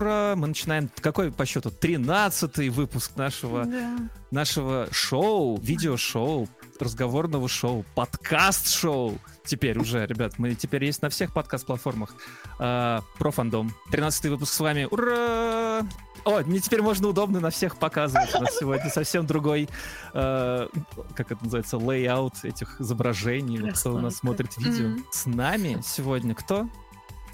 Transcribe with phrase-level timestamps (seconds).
[0.00, 0.34] Ура!
[0.34, 1.70] Мы начинаем какой по счету?
[1.70, 3.98] 13 выпуск нашего, Да.
[4.30, 9.18] нашего шоу, видеошоу, разговорного шоу, подкаст-шоу.
[9.44, 12.14] Теперь уже, ребят, мы теперь есть на всех подкаст-платформах.
[12.58, 13.74] А, про фандом.
[13.90, 14.88] 13 выпуск с вами.
[14.90, 15.82] Ура!
[16.24, 18.34] О, мне теперь можно удобно на всех показывать.
[18.34, 19.68] У нас сегодня совсем другой,
[20.14, 20.68] э,
[21.14, 23.58] как это называется, layout этих изображений.
[23.60, 24.88] Вот Кто у нас смотрит видео.
[24.88, 25.04] Мгм.
[25.10, 26.68] С нами сегодня кто?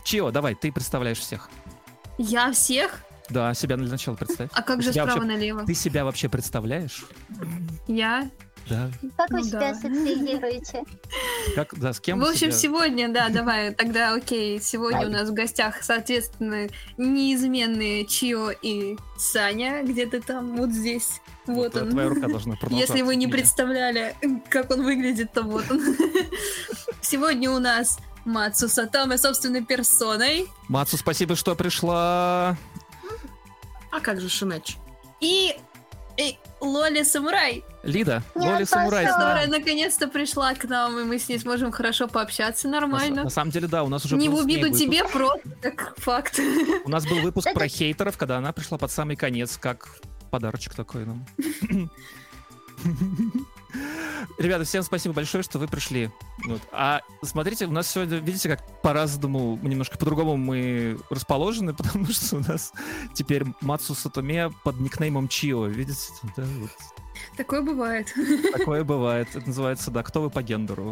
[0.02, 1.48] Чио, давай, ты представляешь всех.
[2.18, 3.00] Я всех?
[3.28, 4.50] Да, себя для начала представь.
[4.52, 5.64] А как Ты же справа вообще- налево?
[5.66, 7.04] Ты себя вообще представляешь?
[7.88, 8.30] Я?
[8.68, 8.90] Да.
[9.16, 9.70] Как вы Ну себя да.
[9.70, 10.82] ассоциируете?
[11.54, 14.60] Как, да, с кем В общем, себя- сегодня, да, давай, тогда окей.
[14.60, 19.82] Сегодня у нас в гостях, соответственно, неизменные Чио и Саня.
[19.84, 21.20] Где-то там, вот здесь.
[21.46, 21.92] Вот Твоя- он.
[21.92, 22.56] Твоя рука должна.
[22.70, 23.36] Если вы не Меня.
[23.36, 24.16] представляли,
[24.50, 25.80] как он выглядит, то вот он.
[27.00, 32.56] Сегодня у нас Мацу Сатоме собственной персоной Мацу, спасибо, что пришла.
[33.92, 34.76] А как же Шинеч?
[35.20, 35.56] и,
[36.18, 39.06] и Лоли Самурай, Лида, Не Лоли Самурай.
[39.06, 43.24] которая наконец-то пришла к нам, и мы с ней сможем хорошо пообщаться На, нормально.
[43.24, 44.82] на самом деле, да, у нас уже Не в обиду выпуск.
[44.82, 46.38] тебе, просто как факт.
[46.84, 49.88] У нас был выпуск про хейтеров, когда она пришла под самый конец, как
[50.30, 51.24] подарочек такой нам.
[54.38, 56.10] Ребята, всем спасибо большое, что вы пришли.
[56.44, 56.60] Вот.
[56.72, 62.40] А смотрите, у нас сегодня, видите, как по-разному, немножко по-другому мы расположены, потому что у
[62.40, 62.72] нас
[63.14, 65.66] теперь Мацу Сатоме под никнеймом Чио.
[65.66, 66.12] Видите?
[66.36, 66.70] Да, вот.
[67.36, 68.12] Такое бывает.
[68.52, 69.28] Такое бывает.
[69.34, 70.84] Это называется, да, кто вы по гендеру.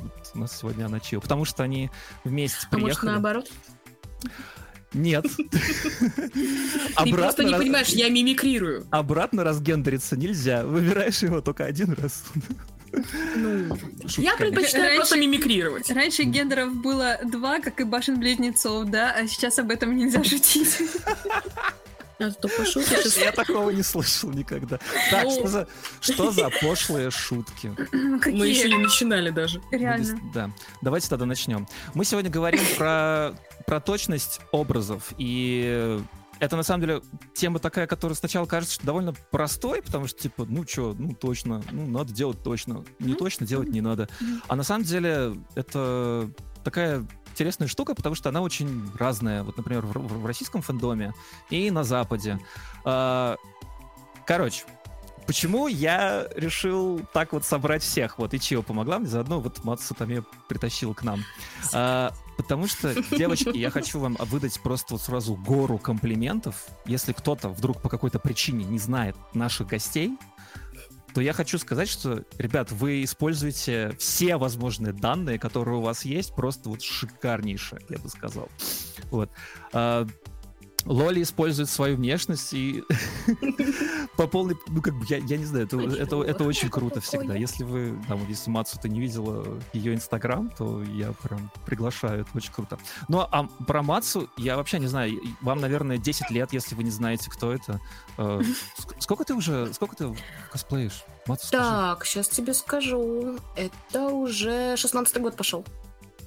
[0.00, 1.20] Вот у нас сегодня она Чио.
[1.20, 1.90] Потому что они
[2.24, 3.10] вместе А может приехали.
[3.10, 3.50] наоборот?
[4.92, 5.26] Нет.
[5.36, 8.86] Ты просто не понимаешь, я мимикрирую.
[8.90, 10.64] Обратно разгендериться нельзя.
[10.64, 12.24] Выбираешь его только один раз.
[13.34, 15.90] Ну, Шутка, я предпочитаю Раньше- просто мимикрировать.
[15.90, 20.78] Раньше гендеров было два, как и башен близнецов, да, а сейчас об этом нельзя шутить.
[22.18, 23.16] А то пошутишь.
[23.16, 24.78] Я такого не слышал никогда.
[25.10, 25.30] Так, Ну.
[25.32, 25.68] что за,
[26.00, 27.74] что за пошлые шутки?
[27.92, 28.82] Мы еще не Какие?
[28.84, 29.60] начинали даже.
[29.70, 30.18] Реально.
[30.32, 30.50] Да.
[30.82, 31.66] Давайте тогда начнем.
[31.94, 33.34] Мы сегодня говорим про,
[33.66, 35.12] про точность образов.
[35.18, 35.98] И
[36.38, 37.02] это на самом деле
[37.34, 41.62] тема такая, которая сначала кажется что довольно простой, потому что типа, ну что, ну точно,
[41.70, 42.84] ну надо делать точно.
[42.98, 44.08] Не точно делать не надо.
[44.48, 46.30] А на самом деле это
[46.64, 49.42] такая интересная штука, потому что она очень разная.
[49.42, 51.12] Вот, например, в, в- российском фэндоме
[51.50, 52.38] и на Западе.
[52.84, 53.36] А,
[54.26, 54.64] Короче,
[55.26, 58.18] почему я решил так вот собрать всех?
[58.18, 61.20] Вот и Чио помогла мне, заодно вот Мацу там я притащил к нам.
[61.72, 66.66] А, потому что, девочки, я хочу вам выдать просто вот сразу гору комплиментов.
[66.86, 70.16] Если кто-то вдруг по какой-то причине не знает наших гостей,
[71.16, 76.34] то я хочу сказать, что, ребят, вы используете все возможные данные, которые у вас есть,
[76.34, 78.50] просто вот шикарнейше, я бы сказал.
[79.10, 79.30] Вот.
[80.86, 82.84] Лоли использует свою внешность и
[84.16, 87.34] по полной, ну как бы, я, я не знаю, это, это, это очень круто всегда.
[87.34, 92.30] Если вы, там, если Мацу ты не видела ее инстаграм, то я прям приглашаю, это
[92.34, 92.78] очень круто.
[93.08, 96.90] Ну, а про Мацу я вообще не знаю, вам, наверное, 10 лет, если вы не
[96.90, 97.80] знаете, кто это.
[98.16, 98.40] Э,
[98.78, 100.14] ск- Сколько ты уже, сколько ты
[100.50, 101.04] косплеишь?
[101.26, 101.62] Мацу, скажи.
[101.64, 103.38] Так, сейчас тебе скажу.
[103.56, 105.64] Это уже 16 год пошел.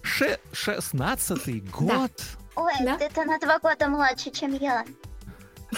[0.01, 2.11] Ше- 16-й год?
[2.59, 2.97] Ой, Да?
[2.99, 4.85] это на два года младше, чем я.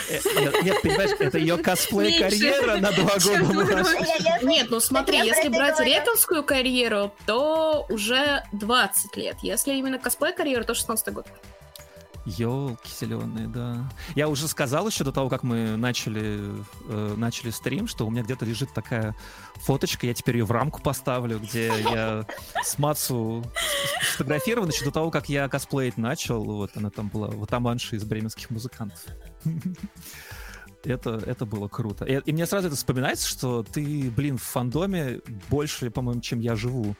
[0.09, 4.45] Э, Нет, нет, понимаешь, это ее косплей-карьера на два года младше.
[4.45, 9.35] Нет, ну смотри, если брать рековскую карьеру, то уже 20 лет.
[9.41, 11.27] Если именно косплей карьеру, то 16 год.
[12.25, 13.89] Елки зеленые, да.
[14.15, 16.53] Я уже сказал еще до того, как мы начали,
[16.87, 19.15] э, начали стрим, что у меня где-то лежит такая
[19.55, 22.25] фоточка, я теперь ее в рамку поставлю, где я
[22.63, 23.43] с Мацу
[24.01, 26.43] сфотографирован еще до того, как я косплеить начал.
[26.43, 29.03] Вот она там была, вот Аманша из бременских музыкантов.
[30.83, 32.05] Это, это было круто.
[32.05, 36.55] И, и мне сразу это вспоминается, что ты, блин, в фандоме больше, по-моему, чем я
[36.55, 36.95] живу.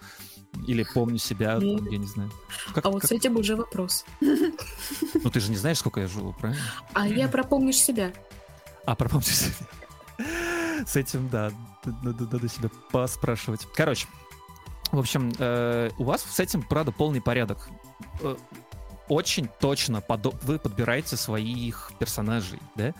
[0.68, 1.78] Или помню себя, Ну.
[1.78, 2.30] там, я не знаю.
[2.74, 4.06] Как- А вот как- с этим уже вопрос.
[4.22, 6.62] Ну ты же не знаешь, сколько я живу, правильно?
[6.94, 8.14] А я пропомнишь себя.
[8.86, 9.54] А, пропомню себе.
[10.86, 11.52] С этим, да,
[12.04, 13.68] надо, надо себя поспрашивать.
[13.76, 14.08] Короче,
[14.92, 17.70] в общем, э, у вас с этим, правда, полный порядок.
[18.22, 18.36] Э,
[19.08, 22.94] Очень точно подо- вы подбираете своих персонажей, да?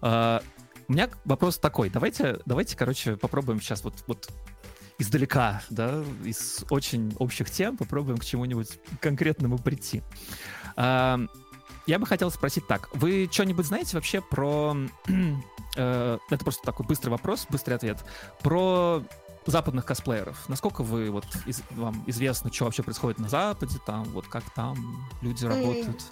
[0.00, 0.40] Э,
[0.88, 1.90] у меня вопрос такой.
[1.90, 4.30] Давайте, давайте, короче, попробуем сейчас вот, вот
[4.98, 10.02] издалека, да, из очень общих тем попробуем к чему-нибудь конкретному прийти.
[10.76, 11.20] А,
[11.86, 12.90] я бы хотел спросить так.
[12.94, 14.76] Вы что-нибудь знаете вообще про...
[15.76, 18.04] э, это просто такой быстрый вопрос, быстрый ответ.
[18.42, 19.02] Про
[19.46, 20.48] западных косплееров.
[20.48, 25.08] Насколько вы, вот, из- вам известно, что вообще происходит на Западе, там, вот как там
[25.22, 26.02] люди работают?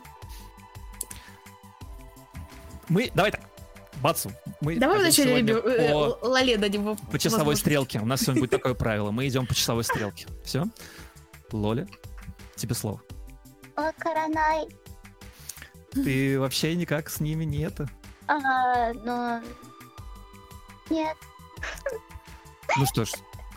[2.89, 3.41] Мы, давай так,
[4.03, 7.61] Бацу, мы Давай вначале э, по, Л- Лале дадим его по часовой возможность.
[7.63, 7.99] стрелке.
[8.01, 9.11] У нас сегодня будет такое правило.
[9.11, 10.27] Мы идем по часовой стрелке.
[10.45, 10.65] Все?
[11.53, 11.87] Лоля,
[12.57, 13.01] тебе слово.
[13.77, 14.67] О, Коронай.
[15.93, 17.89] Ты вообще никак с ними не это.
[18.29, 19.43] А, ну...
[20.91, 21.17] Нет.
[22.77, 23.13] Ну что ж,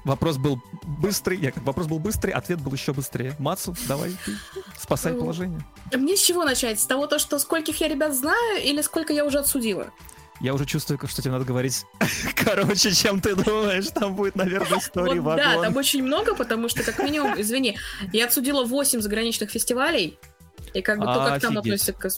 [0.05, 1.37] вопрос был быстрый.
[1.37, 3.35] Я вопрос был быстрый, ответ был еще быстрее.
[3.39, 4.33] Мацу, давай ты
[4.79, 5.59] спасай Ну, положение.
[5.93, 6.79] Мне с чего начать?
[6.79, 9.91] С того, то, что скольких я ребят знаю, или сколько я уже отсудила?
[10.39, 11.85] Я уже чувствую, что тебе надо говорить
[12.35, 13.87] короче, чем ты думаешь.
[13.87, 15.63] Там будет, наверное, история Вот да, вагон.
[15.65, 17.77] там очень много, потому что, как минимум, извини,
[18.13, 20.17] я отсудила 8 заграничных фестивалей,
[20.73, 21.81] и как бы то, как там Офигеть.
[21.81, 22.09] относятся к...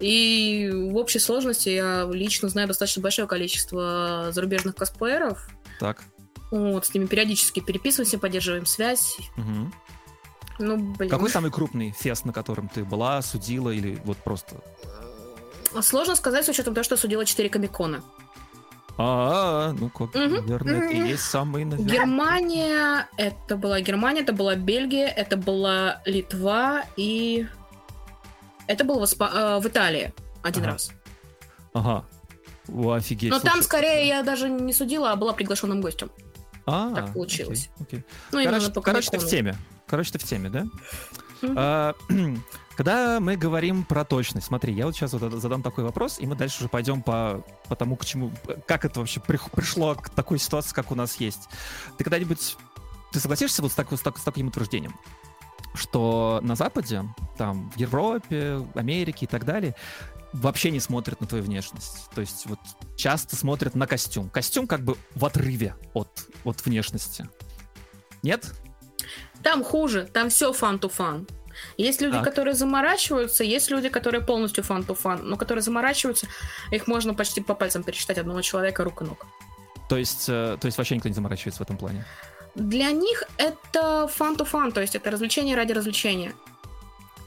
[0.00, 5.48] И в общей сложности я лично знаю достаточно большое количество зарубежных косплееров.
[5.78, 6.02] Так.
[6.50, 9.16] Вот, с ними периодически переписываемся, поддерживаем связь.
[9.36, 9.72] мгм.
[10.58, 11.08] Ну, блин.
[11.10, 14.56] Какой самый крупный фест, на котором ты была, судила или вот просто...
[15.82, 18.02] Сложно сказать с учетом того, что судила 4 комикона.
[18.98, 21.90] А, ну как, наверное, это и есть самый, наверное.
[21.90, 27.46] Германия, это была Германия, это была Бельгия, это была Литва и...
[28.66, 30.12] Это было в, Испа- э, в Италии
[30.42, 30.72] один Ага.
[30.72, 30.90] раз.
[31.72, 32.04] Ага.
[32.68, 33.30] О, офигеть.
[33.30, 33.64] Но там слушай.
[33.64, 36.10] скорее я даже не судила, а была приглашенным гостем.
[36.66, 37.70] А, так получилось.
[37.80, 38.04] окей, окей.
[38.32, 39.56] Ну, Короче, короче, ты в теме.
[39.86, 40.66] Короче, ты в теме, да?
[41.42, 41.54] Мгм.
[41.58, 41.94] А,
[42.80, 46.34] Когда мы говорим про точность, смотри, я вот сейчас вот задам такой вопрос, и мы
[46.34, 48.32] дальше уже пойдем по, по тому, к чему,
[48.66, 51.50] как это вообще прих- пришло к такой ситуации, как у нас есть.
[51.98, 52.56] Ты когда-нибудь,
[53.12, 54.94] ты согласишься вот с, так- с так- с таким утверждением,
[55.74, 57.04] что на Западе,
[57.36, 59.76] там, в Европе, Америке и так далее,
[60.32, 62.08] вообще не смотрят на твою внешность.
[62.14, 62.60] То есть вот
[62.96, 64.30] часто смотрят на костюм.
[64.30, 66.08] Костюм как бы в отрыве от,
[66.44, 67.28] от внешности.
[68.22, 68.54] Нет?
[69.42, 71.26] Там хуже, там все fun to fun.
[71.76, 72.24] Есть люди, Так.
[72.24, 76.26] которые заморачиваются, есть люди, которые полностью fun to fun, но которые заморачиваются,
[76.70, 79.26] их можно почти по пальцам пересчитать одного человека рук и ног.
[79.88, 82.04] То есть, э, то есть вообще никто не заморачивается в этом плане.
[82.54, 86.32] Для них это фан to фан, то есть это развлечение ради развлечения.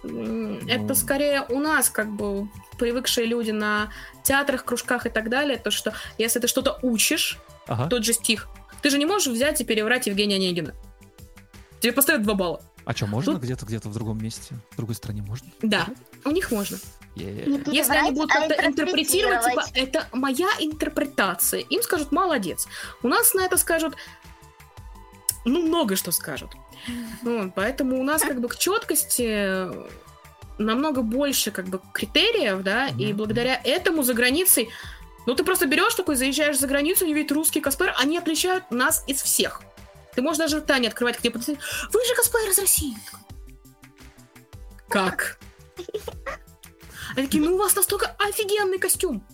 [0.04, 0.68] М, Ну.
[0.68, 2.48] Это скорее у нас, как бы,
[2.78, 3.90] привыкшие люди на
[4.24, 7.38] театрах, кружках и так далее, то что если ты что-то учишь,
[7.68, 7.88] Ага.
[7.90, 8.48] тот же стих,
[8.82, 10.74] ты же не можешь взять и переврать Евгения Онегина.
[11.80, 12.62] Тебе поставят два балла.
[12.86, 15.48] А что, можно Тут- где-то где-то в другом месте, в другой стране можно?
[15.62, 15.88] Да,
[16.26, 16.78] у них можно.
[17.16, 22.68] Не Если они переврать, будут а как-то интерпретировать, типа, это моя интерпретация, им скажут молодец.
[23.04, 23.96] У нас на это скажут,
[25.46, 26.52] ну, много что скажут.
[27.22, 29.68] Вот, поэтому у нас как бы к четкости
[30.58, 33.18] намного больше как бы критериев, да, и Мгм.
[33.18, 34.70] благодаря этому за границей,
[35.26, 39.04] ну, ты просто берешь такой, заезжаешь за границу, не видишь русский косплеер, они отличают нас
[39.08, 39.62] из всех.
[40.16, 41.60] Ты можешь даже рта не открывать, где подойти.
[41.92, 42.96] Вы же косплеер из России.
[44.90, 45.40] Как?
[47.16, 49.26] Они такие, ну у вас настолько офигенный костюм.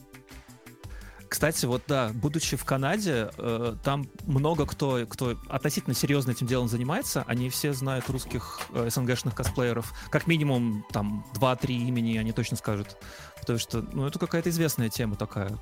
[1.29, 6.67] Кстати, вот да, будучи в Канаде, э, там много кто, кто относительно серьезно этим делом
[6.67, 7.23] занимается.
[7.27, 9.93] Они все знают русских э, СНГшных косплееров.
[10.09, 12.97] Как минимум, там, 2-3 имени они точно скажут.
[13.39, 15.55] Потому что, ну, это какая-то известная тема такая.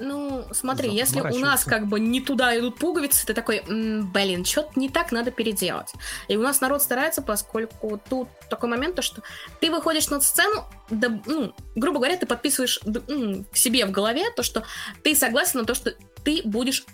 [0.00, 4.44] Ну, смотри, если у нас как бы не туда идут пуговицы, ты такой, «М, блин,
[4.44, 5.92] что-то не так, надо переделать.
[6.28, 9.22] И у нас народ старается, поскольку тут такой момент, то, что
[9.60, 13.92] ты выходишь на сцену, да, ну, грубо говоря, ты подписываешь д- м, к себе в
[13.92, 14.64] голове то, что
[15.04, 16.84] ты согласен на то, что ты будешь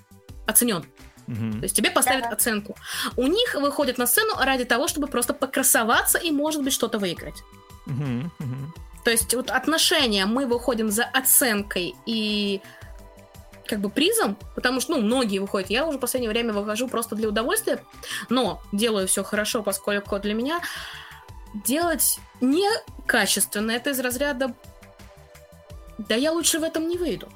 [0.46, 0.84] оценен.
[1.26, 1.52] Мгм.
[1.60, 2.30] То есть тебе поставят Да.
[2.30, 2.76] оценку.
[3.16, 7.42] У них выходят на сцену ради того, чтобы просто покрасоваться и, может быть, что-то выиграть.
[7.86, 8.74] Мгм, мгм.
[9.04, 12.60] То есть вот отношения мы выходим за оценкой и
[13.70, 15.70] как бы призом, потому что, ну, многие выходят.
[15.70, 17.82] Я уже в последнее время выхожу просто для удовольствия,
[18.28, 20.60] но делаю все хорошо, поскольку для меня
[21.64, 24.54] делать некачественно это из разряда
[26.08, 27.28] да я лучше в этом не выйду.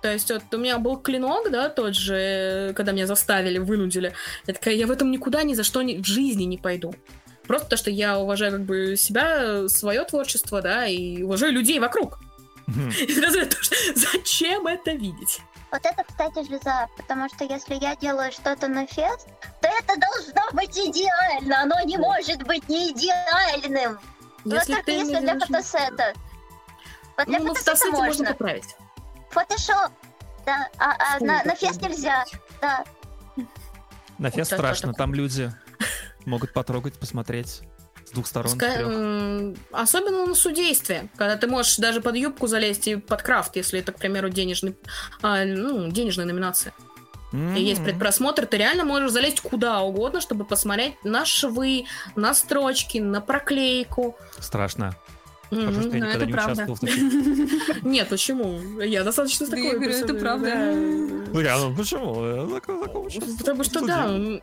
[0.00, 4.14] То есть вот у меня был клинок, да, тот же, когда меня заставили, вынудили.
[4.46, 6.94] Я такая, я в этом никуда ни за что ни, в жизни не пойду.
[7.46, 12.18] Просто то, что я уважаю как бы себя, свое творчество, да, и уважаю людей вокруг.
[13.00, 13.40] И сразу
[13.94, 15.40] зачем это видеть?
[15.72, 19.26] Вот это, кстати, жиза, потому что если я делаю что-то на фест,
[19.62, 23.98] то это должно быть идеально, оно не может быть не идеальным.
[24.44, 26.12] Вот Если только ты если для делаешь- фотосета.
[27.16, 28.24] Вот для Ну, фотосета фотосете можно можно.
[28.26, 28.76] поправить.
[29.30, 29.92] Фотошоп.
[30.44, 32.24] Да, а, а Фу, на, на фест нельзя.
[32.60, 32.84] Да.
[34.18, 35.50] На фест Вот страшно, там люди
[36.26, 37.62] могут потрогать, посмотреть
[38.12, 43.22] двух сторон, Ска- Особенно на судействе, когда ты можешь даже под юбку залезть и под
[43.22, 44.76] крафт, если это, к примеру, денежный,
[45.22, 46.72] а, ну, денежная номинация.
[47.32, 52.98] И есть предпросмотр, ты реально можешь залезть куда угодно, чтобы посмотреть на швы, на строчки,
[52.98, 54.18] на проклейку.
[54.38, 54.94] Страшно.
[55.52, 56.52] Хорошо, что я ну, никогда это не правда.
[56.52, 56.80] участвовал в
[57.66, 57.82] таких.
[57.82, 58.80] Нет, почему?
[58.80, 60.46] Я достаточно такой говорю, это правда.
[60.46, 60.72] да.
[61.32, 62.58] Ну, я, ну почему?
[63.38, 64.40] Потому что, да, ну,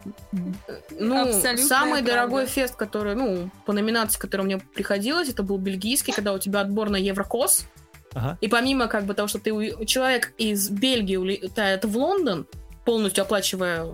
[1.21, 6.33] Абсолютная самый дорогой фест, который, ну, по номинации, который мне приходилось, это был бельгийский, когда
[6.33, 7.65] у тебя отбор на Еврокос,
[8.13, 8.37] Ага.
[8.41, 9.51] и помимо, как бы, того, что ты
[9.85, 12.47] человек из Бельгии улетает в Лондон,
[12.85, 13.87] полностью оплачивая,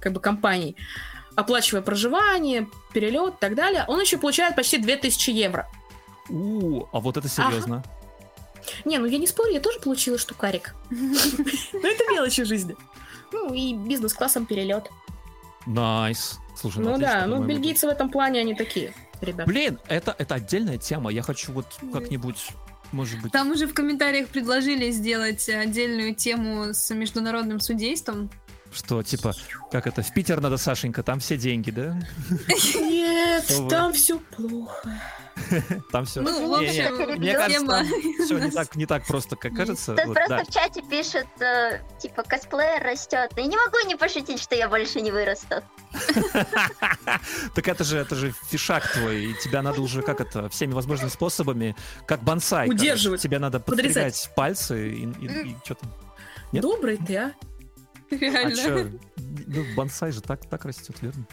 [0.00, 0.76] как бы, компанией,
[1.36, 5.68] оплачивая проживание, перелет и так далее, он еще получает почти 2000 евро.
[6.30, 7.82] У, а вот это серьезно.
[8.84, 10.74] Не, ну я не спорю, я тоже получила штукарик.
[10.90, 12.76] Но это мелочи жизни.
[13.32, 14.90] Ну и бизнес-классом перелет.
[15.66, 16.38] Nice.
[16.56, 19.46] Слушай, Ну отлично, да, ну бельгийцы в этом плане они такие, ребят.
[19.46, 21.10] Блин, это, это отдельная тема.
[21.10, 22.48] Я хочу вот как-нибудь,
[22.92, 23.32] может быть...
[23.32, 28.30] Там уже в комментариях предложили сделать отдельную тему с международным судейством.
[28.72, 29.34] Что, типа,
[29.70, 32.00] как это, в Питер надо, Сашенька, там все деньги, да?
[32.74, 34.90] Нет, там все плохо.
[35.92, 36.20] Там все.
[36.20, 37.84] Ну, в общем, мне кажется, тема...
[38.24, 39.94] все не так, не так просто, как кажется.
[39.94, 43.30] Тут просто в чате пишут, э, типа, косплеер растет.
[43.36, 45.62] Я не могу не пошутить, что я больше не вырасту.
[47.54, 51.10] Так это же, это же фишак твой, и тебя надо уже, как это, всеми возможными
[51.10, 51.74] способами,
[52.06, 52.68] как бонсай.
[52.68, 54.30] Удерживать, Тебе надо подрезать.
[54.36, 55.90] пальцы и, и, что там.
[56.52, 56.62] Нет?
[56.62, 57.32] Добрый ты, а?
[58.10, 58.56] А Реально.
[58.56, 58.90] чё?
[59.16, 61.26] Ну, бонсай же так, так растет, верно?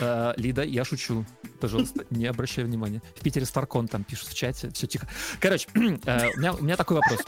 [0.00, 1.24] Э, Лида, я шучу.
[1.60, 3.02] Пожалуйста, не обращай внимания.
[3.16, 5.08] В Питере Старкон там пишут в чате, все тихо.
[5.40, 7.20] Короче, э, у меня, у меня такой вопрос.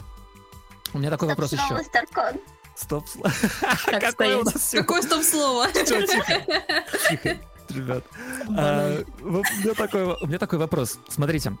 [0.93, 1.83] У меня такой вопрос еще.
[1.83, 2.39] Старкон.
[2.75, 3.05] Стоп.
[3.85, 5.67] Какое у нас Какое стоп-слово?
[5.69, 6.43] Всё, тихо.
[7.09, 7.37] Тихо,
[7.69, 8.03] ребят.
[8.57, 10.99] А, У меня такой у меня такой вопрос.
[11.07, 11.53] Смотрите.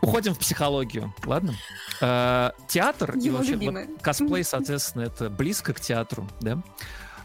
[0.00, 1.54] Уходим в психологию, ладно?
[2.00, 6.62] Э, Театр и Его вообще вот косплей, соответственно, это близко к театру, да?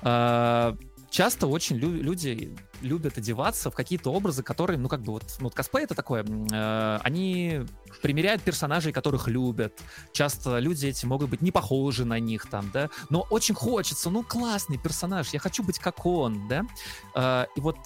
[0.02, 0.76] Э,
[1.10, 5.44] Часто очень лю- люди любят одеваться в какие-то образы, которые, ну, как бы вот, ну,
[5.44, 7.62] вот косплей это такое, э, они
[8.02, 9.80] примеряют персонажей, которых любят.
[10.12, 14.24] Часто люди эти могут быть не похожи на них там, да, но очень хочется, ну,
[14.24, 16.66] классный персонаж, я хочу быть как он, да.
[17.14, 17.78] Э, И вот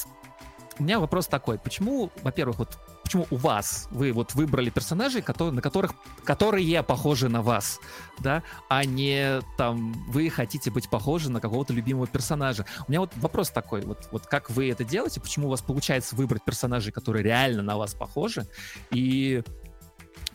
[0.79, 5.53] у меня вопрос такой, почему, во-первых, вот почему у вас вы вот выбрали персонажей, которые,
[5.53, 5.93] на которых,
[6.24, 7.79] которые похожи на вас,
[8.19, 12.65] да, а не там вы хотите быть похожи на какого-то любимого персонажа.
[12.88, 16.15] У меня вот вопрос такой, вот, вот как вы это делаете, почему у вас получается
[16.15, 18.46] выбрать персонажей, которые реально на вас похожи,
[18.91, 19.41] и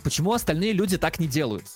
[0.03, 1.67] почему остальные люди так не делают?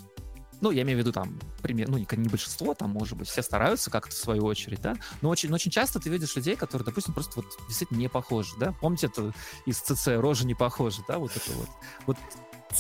[0.61, 3.43] Ну, я имею в виду там, пример, ну, не, не большинство, там, может быть, все
[3.43, 6.85] стараются как-то в свою очередь, да, но очень, но очень часто ты видишь людей, которые,
[6.85, 9.33] допустим, просто вот действительно не похожи, да, помните это
[9.67, 11.69] из ЦЦ, рожа не похожа, да, вот это вот,
[12.07, 12.17] вот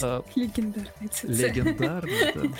[0.02, 1.25] э, Легендарный ЦЦ.
[1.25, 2.42] легендарно, да.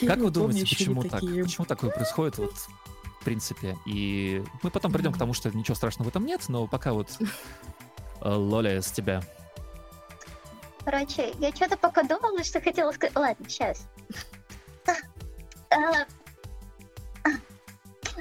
[0.00, 1.12] Я Как вы думаете, почему так?
[1.12, 1.44] такие.
[1.44, 3.76] Почему такое происходит, вот, в принципе?
[3.86, 7.10] И мы потом придем к тому, что ничего страшного в этом нет, но пока вот
[8.20, 9.22] э, Лоля с тебя.
[10.84, 13.16] Короче, я что-то пока думала, что хотела сказать.
[13.16, 13.88] Ладно, сейчас.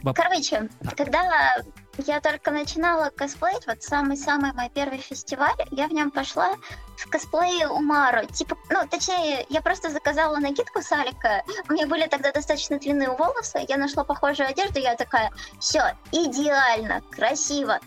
[0.03, 1.55] Баб- Короче, когда
[1.97, 6.55] я только начинала косплеить, вот самый-самый мой первый фестиваль, я в нем пошла
[6.97, 8.25] в косплее Умару.
[8.27, 11.43] Типа, ну, точнее, я просто заказала накидку с Алика.
[11.69, 13.63] У меня были тогда достаточно длинные волосы.
[13.67, 17.79] Я нашла похожую одежду, я такая, все, идеально, красиво.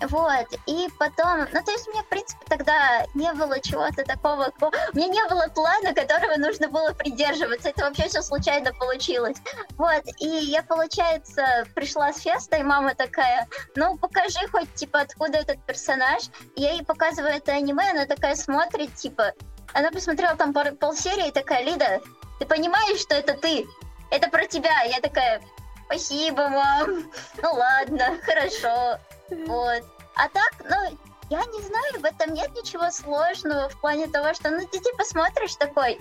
[0.00, 4.70] Вот, и потом, ну, то есть меня, в принципе, тогда не было чего-то такого, ко-
[4.92, 9.38] у меня не было плана, которого нужно было придерживаться, это вообще все случайно получилось.
[9.76, 15.38] Вот, и я, получается, пришла с феста, и мама такая, ну, покажи хоть, типа, откуда
[15.38, 16.24] этот персонаж.
[16.54, 19.32] Я ей показываю это аниме, она такая смотрит, типа,
[19.74, 22.00] она посмотрела там пару полсерии и такая, Лида,
[22.38, 23.66] ты понимаешь, что это ты?
[24.10, 24.82] Это про тебя.
[24.82, 25.42] Я такая,
[25.86, 27.10] спасибо, мам.
[27.42, 28.98] Ну ладно, хорошо.
[29.30, 29.84] Вот.
[30.14, 30.98] А так, ну,
[31.30, 35.04] я не знаю, в этом нет ничего сложного в плане того, что, ну, ты типа
[35.04, 35.98] смотришь такой,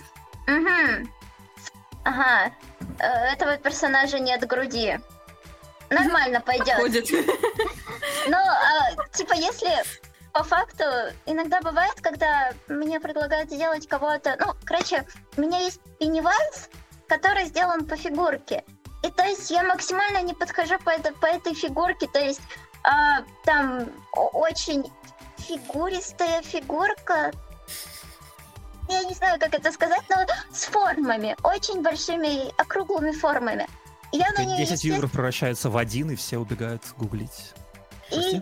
[0.48, 1.08] угу,
[2.04, 2.52] ага,
[3.00, 5.00] э, этого персонажа нет груди.
[5.90, 6.76] Нормально пойдет.
[6.76, 7.08] Ходит.
[8.30, 9.70] Ну, а, типа, если
[10.34, 10.84] по факту
[11.26, 14.36] иногда бывает, когда мне предлагают сделать кого-то...
[14.38, 15.06] Ну, короче,
[15.38, 16.70] у меня есть Пеннивайз,
[17.08, 18.66] который сделан по фигурке.
[19.04, 22.08] И то есть я максимально не подхожу по, это, по этой фигурке.
[22.08, 22.42] То есть
[22.84, 24.92] а, там очень
[25.38, 27.32] фигуристая фигурка.
[28.90, 31.36] Я не знаю, как это сказать, но с формами.
[31.44, 33.68] Очень большими округлыми формами.
[34.12, 37.54] Я на нее 10 евро превращается в один, и все убегают гуглить.
[38.12, 38.42] И.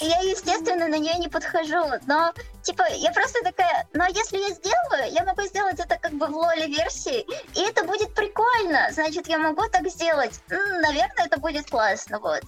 [0.00, 4.50] Я, естественно, на нее не подхожу, но, типа, я просто такая, ну, а если я
[4.50, 7.20] сделаю, я могу сделать это как бы в лоле версии,
[7.54, 10.40] и это будет прикольно, значит, я могу так сделать.
[10.48, 12.42] М, наверное, это будет классно, вот.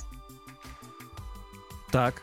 [1.90, 2.22] Так.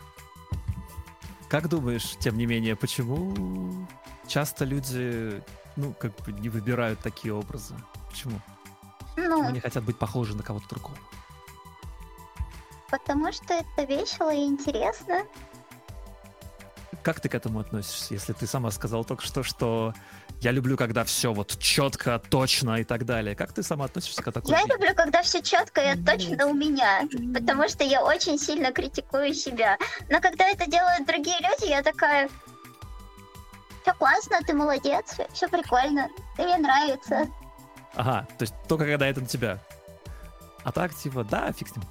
[1.50, 3.88] Как думаешь, тем не менее, почему
[4.28, 5.44] часто люди,
[5.76, 7.76] ну, как бы не выбирают такие образы?
[8.10, 8.40] Почему?
[9.16, 10.98] Ну, Они хотят быть похожи на кого-то другого.
[12.90, 15.24] Потому что это весело и интересно.
[17.04, 19.94] Как ты к этому относишься, если ты сама сказала только что, что
[20.42, 23.36] я люблю, когда все вот четко, точно и так далее.
[23.36, 24.74] Как ты сама относишься к такой Я жизни?
[24.74, 29.78] люблю, когда все четко и точно у меня, потому что я очень сильно критикую себя.
[30.10, 32.30] Но когда это делают другие люди, я такая...
[33.84, 37.28] Все классно, ты молодец, все прикольно, ты мне нравится.
[37.94, 39.60] Ага, то есть только когда это на тебя.
[40.64, 41.86] А так, типа, да, фиг с ним.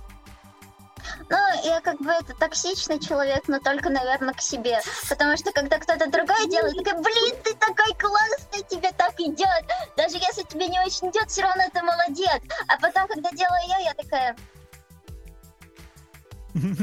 [1.28, 4.80] Ну, я как бы это токсичный человек, но только, наверное, к себе.
[5.08, 9.64] Потому что когда кто-то другой делает, такая, блин, ты такой классный, тебе так идет.
[9.96, 12.42] Даже если тебе не очень идет, все равно ты молодец.
[12.68, 14.36] А потом, когда делаю я, я такая,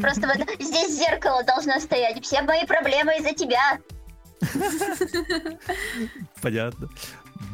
[0.01, 2.23] просто вот здесь зеркало должно стоять.
[2.23, 3.79] Все мои проблемы из-за тебя.
[6.41, 6.89] Понятно.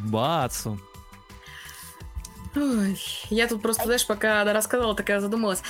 [0.05, 0.79] Бацу.
[2.57, 2.97] Ой,
[3.29, 5.61] я тут просто, знаешь, пока она рассказывала, такая задумалась.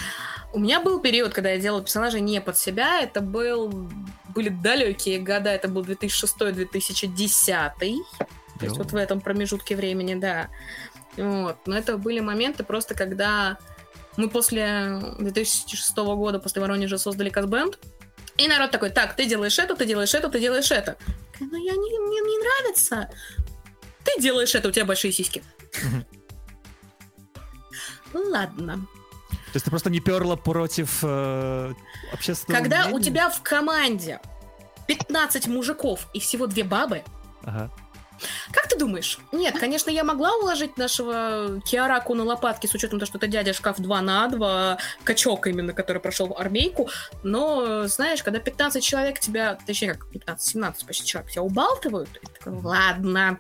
[0.54, 3.02] У меня был период, когда я делала персонажа не под себя.
[3.02, 3.90] Это был...
[4.34, 7.72] Были далекие года, это был 2006-2010.
[8.60, 10.50] То есть вот в этом промежутке времени, да.
[11.18, 11.58] Вот.
[11.66, 13.58] Но это были моменты просто, когда
[14.16, 17.80] мы после 2006 года, после Воронежа, создали Казбенд.
[18.38, 20.96] И народ такой, так, ты делаешь это, ты делаешь это, ты делаешь это.
[21.40, 23.10] Ну, я не, мне не нравится.
[24.04, 25.44] Ты делаешь это, у тебя большие сиськи.
[28.14, 28.32] Мгм.
[28.32, 28.88] Ладно.
[29.30, 31.74] То есть ты просто не перла против э,
[32.14, 33.04] общественного Когда у мнения?
[33.04, 34.20] тебя в команде
[34.88, 37.04] 15 мужиков и всего две бабы,
[37.44, 37.70] Ага.
[38.52, 39.20] как ты думаешь?
[39.32, 43.54] Нет, конечно, я могла уложить нашего Киараку на лопатки с учетом того, что это дядя
[43.54, 46.90] шкаф 2 на 2, качок именно, который прошел армейку,
[47.24, 52.20] но, знаешь, когда 15 человек тебя, точнее, как 15, 17 почти человек тебя убалтывают, ты
[52.40, 53.40] такой, ладно,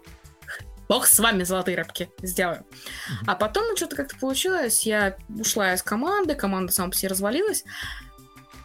[0.89, 2.65] бог с вами, золотые рыбки, сделаю.
[3.09, 3.29] Мгм.
[3.29, 7.63] А потом ну, что-то как-то получилось, я ушла из команды, команда сама по себе развалилась,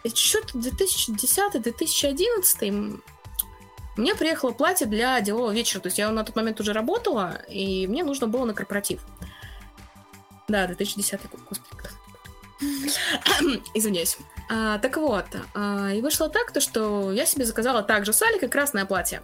[0.03, 2.99] и что-то 2010-2011
[3.95, 5.79] мне приехало платье для делового вечера.
[5.79, 9.01] То есть я на тот момент уже работала, и мне нужно было на корпоратив.
[10.47, 11.81] Да, 2010 год, господи.
[11.81, 11.93] как-
[13.75, 14.17] Извиняюсь.
[14.49, 18.49] А, так вот, а, и вышло так, то, что я себе заказала также с Аликой
[18.49, 19.21] красное платье.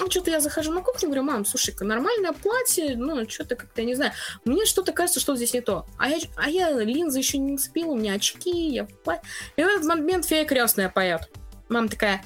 [0.00, 3.86] Ну, что-то я захожу на кухню, говорю, мам, слушай-ка, нормальное платье, ну, что-то как-то, я
[3.86, 4.12] не знаю,
[4.44, 5.86] мне что-то кажется, что здесь не то.
[5.98, 8.88] А я, а я линзы еще не нацепила, у меня очки, я
[9.56, 11.28] И в этот момент фея крестная поет.
[11.68, 12.24] Мама такая,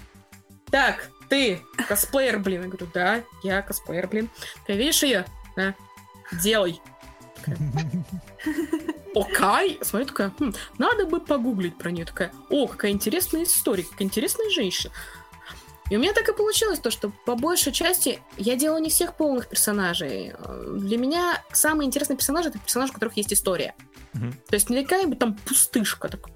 [0.71, 2.63] так, ты косплеер, блин.
[2.63, 4.31] Я говорю, да, я косплеер, блин.
[4.67, 5.25] Ты видишь ее?
[5.57, 5.75] Да.
[6.43, 6.81] Делай.
[9.15, 9.79] Окей.
[9.83, 12.05] Смотрю, такая, «Хм, надо бы погуглить про нее.
[12.05, 14.93] Такая, о, какая интересная история, какая интересная женщина.
[15.91, 19.17] И у меня так и получилось, то, что по большей части я делаю не всех
[19.17, 20.33] полных персонажей.
[20.69, 23.75] Для меня самый интересный персонаж это персонаж, у которых есть история.
[24.15, 24.33] Мгм.
[24.49, 26.29] То есть не какая-нибудь там пустышка, так,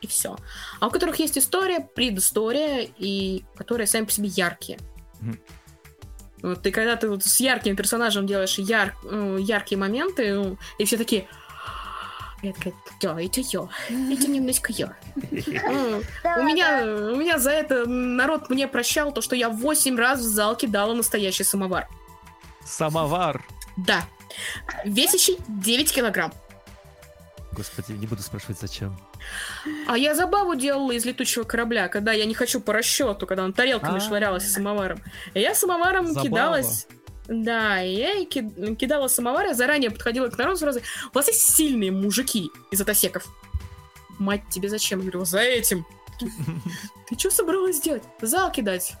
[0.00, 0.36] и все.
[0.80, 4.78] А у которых есть история, предыстория, и которые сами по себе яркие.
[5.20, 5.38] Мгм.
[6.42, 10.84] Вот, и когда ты вот с ярким персонажем делаешь яр- э, яркие моменты, ну, и
[10.84, 11.28] все такие...
[12.42, 12.72] Я такая,
[13.02, 13.68] да, это я.
[13.88, 14.96] Это немножко я.
[15.16, 20.22] У меня, у меня за это народ мне прощал то, что я 8 раз в
[20.22, 21.88] зал кидала настоящий самовар.
[22.64, 23.44] Самовар.
[23.76, 24.04] Да.
[24.84, 26.32] Весящий 9 килограмм.
[27.52, 28.98] Господи, не буду спрашивать, зачем.
[29.86, 33.52] А я забаву делала из летучего корабля, когда я не хочу по расчету, когда он
[33.52, 34.00] тарелками А.
[34.00, 35.02] швырялась самоваром.
[35.34, 36.86] Я самоваром кидалась.
[37.30, 40.80] Да, и я и ки- кидала самовар, я заранее подходила к народу сразу.
[40.80, 43.24] У вас есть сильные мужики из атасеков?
[44.18, 44.98] Мать, тебе зачем?
[44.98, 45.86] Я говорю, за этим.
[47.08, 48.02] Ты что собралась делать?
[48.20, 48.94] Зал кидать.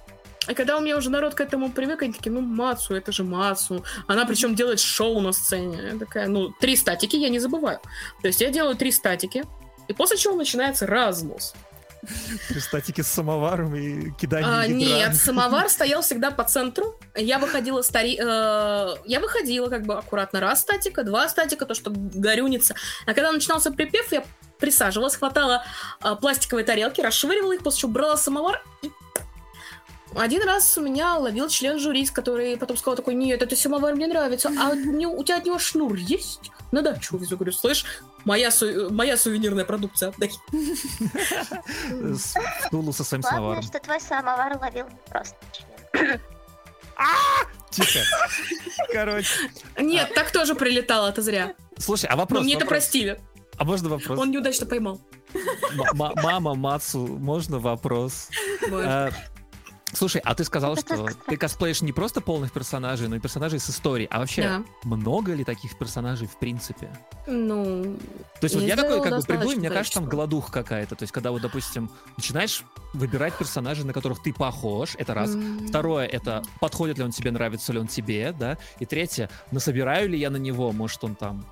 [0.46, 3.24] А когда у меня уже народ к этому привык, они такие, ну, Мацу, это же
[3.24, 3.84] Мацу.
[4.06, 5.80] Она причем делает шоу на сцене.
[5.92, 7.80] Я такая, ну, три статики я не забываю.
[8.22, 9.44] То есть я делаю три статики,
[9.88, 11.54] и после чего начинается разнос.
[12.58, 16.98] Статики с самоваром и кидание А, нет, самовар стоял всегда по центру.
[17.14, 18.18] Я выходила стари...
[18.18, 22.74] э, я выходила как бы аккуратно раз статика, два статика, то, что горюнится.
[23.06, 24.24] А когда начинался припев, я
[24.58, 25.64] присаживалась, хватала
[26.00, 28.90] а, пластиковые тарелки, расшвыривала их, после чего брала самовар и
[30.14, 34.50] один раз меня ловил член жюри, который потом сказал такой, нет, это самовар мне нравится,
[34.58, 36.50] а у тебя от него шнур есть?
[36.72, 37.36] На дачу везу.
[37.36, 37.84] Говорю, слышь,
[38.24, 40.30] моя, су- моя сувенирная продукция, отдай.
[41.90, 43.62] С в Тулу со своим Главное, самоваром.
[43.62, 46.20] что твой самовар ловил просто член.
[47.70, 48.00] Тихо.
[48.92, 49.28] Короче.
[49.78, 51.54] Нет, так тоже прилетало, это зря.
[51.78, 52.42] Слушай, а Но вопрос?
[52.44, 53.20] мне это простили.
[53.56, 54.18] А можно вопрос?
[54.18, 55.00] Он неудачно поймал.
[55.34, 58.28] М- м- Мама, Мацу, можно вопрос?
[58.72, 59.10] А,
[59.92, 63.58] Слушай, а ты сказал, Это что ты косплеишь не просто полных персонажей, но и персонажей
[63.58, 64.08] с историей.
[64.10, 64.62] А вообще, Да.
[64.84, 66.90] много ли таких персонажей в принципе?
[67.26, 67.96] Ну,
[68.40, 70.94] То есть вот Я такой как бы приду, и мне кажется, там голодуха какая-то.
[70.94, 75.34] То есть когда вот, допустим, начинаешь выбирать персонажей, на которых ты похож, это раз.
[75.34, 78.58] м, Второе, это подходит ли он тебе, нравится ли он тебе, да.
[78.78, 81.44] И третье, насобираю ли я на него, может он там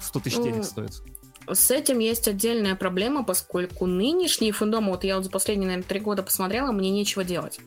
[0.00, 1.02] 100 тысяч денег Ну, стоит.
[1.48, 6.00] С этим есть отдельная проблема, поскольку нынешние фэндомы, вот я вот за последние, наверное, три
[6.00, 7.58] года посмотрела, мне нечего делать.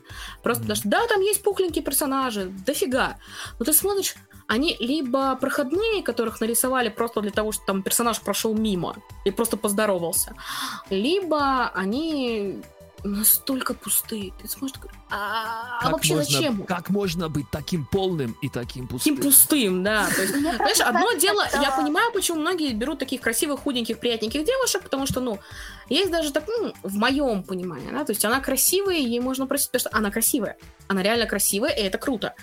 [0.42, 0.68] Просто Мгм.
[0.68, 3.16] потому что, да, там есть пухленькие персонажи, дофига.
[3.58, 4.14] Но ты смотришь,
[4.46, 9.56] они либо проходные, которых нарисовали просто для того, что там персонаж прошел мимо и просто
[9.56, 10.34] поздоровался,
[10.90, 12.60] либо они
[13.04, 14.32] настолько пустые.
[14.40, 16.62] Ты смотришь, такой, а, а Как вообще можно- зачем?
[16.64, 19.16] Как можно быть таким полным и таким пустым?
[19.16, 20.08] Таким пустым, да.
[20.14, 24.82] То есть Знаешь, одно дело, я понимаю, почему многие берут таких красивых, худеньких, приятненьких девушек,
[24.82, 25.38] потому что, ну,
[25.88, 29.70] есть даже так, ну, в моем понимании, да, то есть она красивая, ей можно просить,
[29.70, 30.56] потому что она красивая.
[30.88, 32.34] Она реально красивая, и это круто.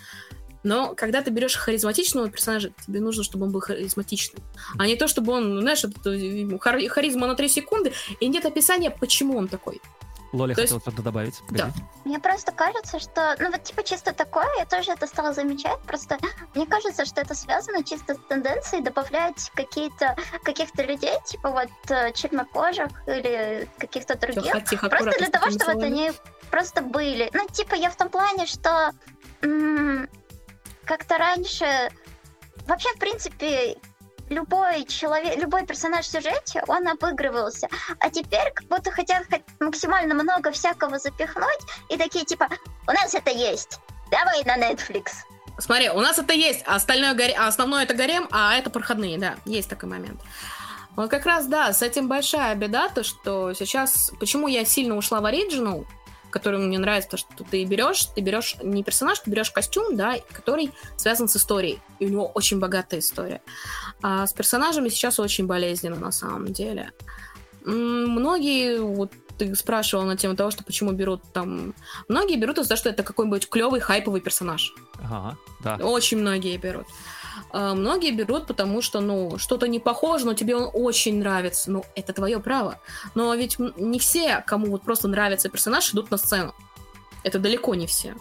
[0.63, 4.43] Но когда ты берешь харизматичного персонажа, тебе нужно, чтобы он был харизматичным.
[4.78, 5.88] А не то, чтобы он, знаешь, э,
[6.58, 9.80] хар- харизма на 3 секунды, и нет описания, почему он такой.
[10.34, 11.40] Лоли То хотела что-то добавить.
[11.48, 11.72] Погоди.
[12.06, 16.18] Мне просто кажется, что, ну вот типа чисто такое, я тоже это стала замечать, просто
[16.56, 22.12] мне кажется, что это связано чисто с тенденцией добавлять какие-то, каких-то людей, типа вот э,
[22.13, 26.12] чернокожих или каких-то других, Тихо, тихо, просто для того, чтобы вот они
[26.50, 27.30] просто были.
[27.34, 28.92] Ну, типа, я в том плане, что
[29.42, 30.10] м,
[30.86, 31.66] как-то раньше
[32.66, 33.78] вообще, в принципе,
[34.30, 37.68] любой человек, любой персонаж в сюжете, он обыгрывался.
[38.00, 39.24] А теперь как будто хотят
[39.60, 41.60] максимально много всякого запихнуть,
[41.90, 42.48] и такие типа,
[42.88, 43.80] у нас это есть,
[44.12, 45.12] давай на Netflix.
[45.60, 47.34] Смотри, у нас это есть, а остальное горе...
[47.38, 50.22] а основное это гарем, а это проходные, да, есть такой момент.
[50.96, 54.12] Вот как раз, да, с этим большая беда, то, что сейчас...
[54.20, 55.86] Почему я сильно ушла в оригинал,
[56.30, 60.16] который мне нравится, то, что ты берешь, ты берешь не персонаж, ты берешь костюм, да,
[60.32, 63.42] который связан с историей, и у него очень богатая история.
[64.02, 66.92] А с персонажами сейчас очень болезненно, на самом деле.
[67.66, 71.74] Многие, вот ты спрашивал на тему того, что почему берут там...
[72.08, 74.74] Многие берут из-за того, что это какой-нибудь клевый хайповый персонаж.
[74.96, 75.76] Ага, да.
[75.76, 76.88] Очень многие берут.
[77.52, 81.71] А, Многие берут, потому что, ну, что-то не похоже, но тебе он очень нравится.
[81.71, 82.80] Ну, это твое право.
[83.15, 86.54] Но ведь не все, кому вот просто нравится персонаж, идут на сцену.
[87.23, 88.15] Это далеко не все.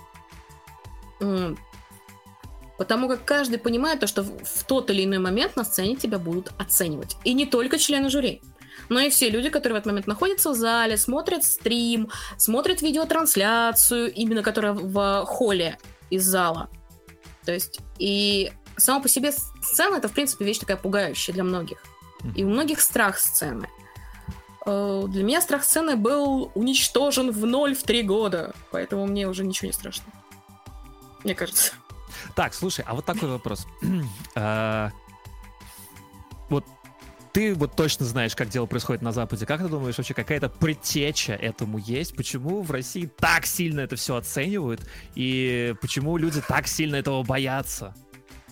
[2.79, 6.52] Потому как каждый понимает то, что в тот или иной момент на сцене тебя будут
[6.59, 7.16] оценивать.
[7.24, 8.42] И не только члены жюри,
[8.88, 14.12] но и все люди, которые в этот момент находятся в зале, смотрят стрим, смотрят видеотрансляцию,
[14.12, 15.79] именно которая в холле
[16.11, 16.68] из зала.
[17.44, 21.83] То есть, и сама по себе сцена это, в принципе, вещь такая пугающая для многих.
[22.35, 23.69] И у многих страх сцены.
[24.65, 29.45] Э, Для меня страх сцены был уничтожен в ноль в три года, поэтому мне уже
[29.45, 30.05] ничего не страшно.
[31.25, 31.73] Мне кажется.
[32.35, 33.67] Так, слушай, а вот такой вопрос.
[34.35, 34.91] А,
[36.49, 36.65] Вот
[37.33, 39.45] ты вот точно знаешь, как дело происходит на Западе.
[39.47, 42.17] Как ты думаешь, вообще какая-то предтеча этому есть?
[42.17, 44.81] Почему в России так сильно это все оценивают?
[45.15, 47.95] И почему люди так сильно этого боятся?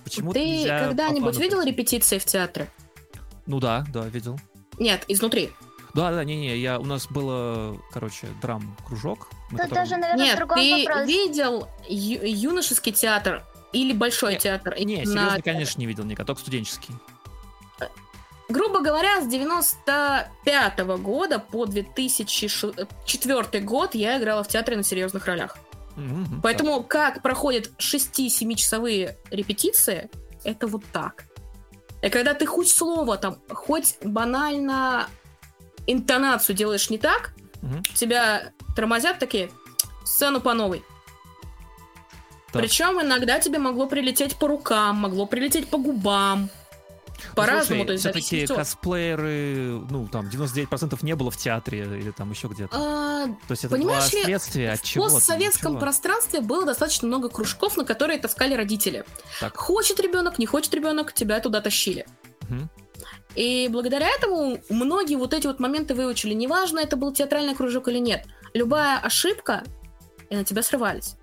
[0.05, 2.69] Почему Ты когда-нибудь видел репетиции в театре?
[3.47, 4.39] Ну да, да, видел.
[4.79, 5.51] Нет, изнутри.
[5.95, 9.29] Да, да, не-не, я, у нас было, короче, драм-кружок.
[9.53, 11.07] на Тут котором- даже, наверное, Нет, другой ты вопрос.
[11.07, 14.75] видел ю- юношеский театр или большой Не, театр?
[14.79, 16.95] Не, На- серьезно, конечно, не видел никак, только студенческий.
[18.49, 25.57] Грубо говоря, с 95 года по 2004 год я играла в театре на серьезных ролях.
[25.97, 30.11] Мгм, Поэтому как проходят 6-7 часовые репетиции,
[30.43, 31.25] это вот так.
[32.03, 35.09] И когда ты хоть слово там, хоть банально
[35.87, 37.83] интонацию делаешь не так, Мгм.
[37.95, 39.51] тебя тормозят такие,
[40.05, 40.83] сцену по новой.
[42.53, 42.63] Так.
[42.63, 46.51] Причем иногда тебе могло прилететь по рукам, могло прилететь по губам.
[47.35, 52.49] По-разному, то есть все-таки косплееры, ну, там, 99% не было в театре или там еще
[52.49, 52.77] где-то.
[52.77, 57.77] А, То есть это было следствие от В чего постсоветском пространстве было достаточно много кружков,
[57.77, 59.05] на которые таскали родители.
[59.41, 59.57] Так.
[59.57, 62.07] Хочет ребенок, не хочет ребенок, тебя туда тащили.
[62.49, 62.71] Мгм.
[63.35, 66.35] И благодаря этому многие вот эти вот моменты выучили.
[66.35, 68.27] Неважно, это был театральный кружок или нет.
[68.53, 69.65] Любая ошибка,
[70.31, 71.17] и на тебя срывались.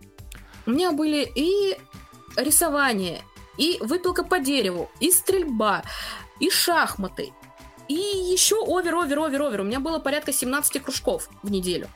[0.65, 1.77] У меня были и
[2.35, 3.21] рисование,
[3.57, 5.83] и выпилка по дереву, и стрельба,
[6.39, 7.33] и шахматы,
[7.87, 9.61] и еще овер, овер, овер, овер.
[9.61, 11.89] У меня было порядка 17 кружков в неделю.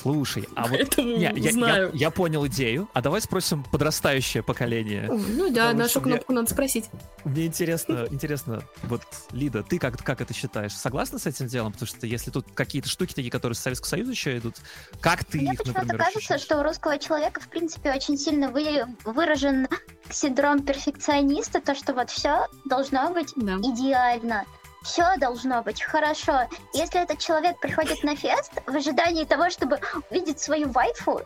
[0.00, 1.90] Слушай, А вот Поэтому не, я, я- знаю.
[1.94, 2.88] я понял идею.
[2.92, 5.08] А давай спросим подрастающее поколение.
[5.10, 6.84] Ну да, Потому нашу что мне- кнопку надо спросить.
[7.24, 10.72] Мне интересно, интересно, вот, Лида, ты как, как это считаешь?
[10.76, 11.72] Согласна с этим делом?
[11.72, 14.56] Потому что если тут какие-то штуки такие, которые с Советского Союза еще идут,
[15.00, 16.40] как ты Мне их, почему-то кажется, ощущаешь?
[16.42, 19.68] что у русского человека, в принципе, очень сильно вы- выражен
[20.10, 23.54] синдром перфекциониста, то, что вот все должно быть Да.
[23.56, 24.44] идеально.
[24.86, 26.48] Все должно быть хорошо.
[26.72, 31.22] Если этот человек приходит на фест в ожидании того, чтобы увидеть свою вайфу,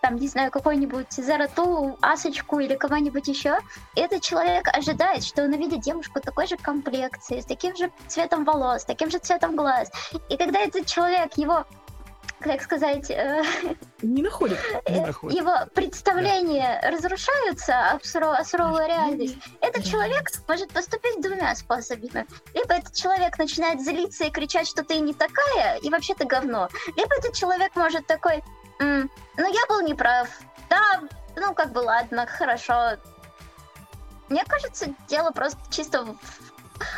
[0.00, 3.58] там, не знаю, какой-нибудь Зарату, Асочку или кого-нибудь еще,
[3.94, 8.86] этот человек ожидает, что он увидит девушку такой же комплекции, с таким же цветом волос,
[8.86, 9.90] таким же цветом глаз.
[10.30, 11.66] И когда этот человек его,
[12.44, 13.42] как сказать, э,
[14.02, 14.58] Не находит.
[14.88, 22.26] Не его представления разрушаются об суровую реальность, этот человек может поступить двумя способами.
[22.54, 26.68] Либо этот человек начинает злиться и кричать, что ты не такая, и вообще ты говно.
[26.96, 28.42] Либо этот человек может такой,
[28.78, 30.28] «М, ну я был неправ.
[30.68, 31.00] Да,
[31.36, 32.96] ну как бы ладно, хорошо.
[34.28, 36.18] Мне кажется, дело просто чисто в-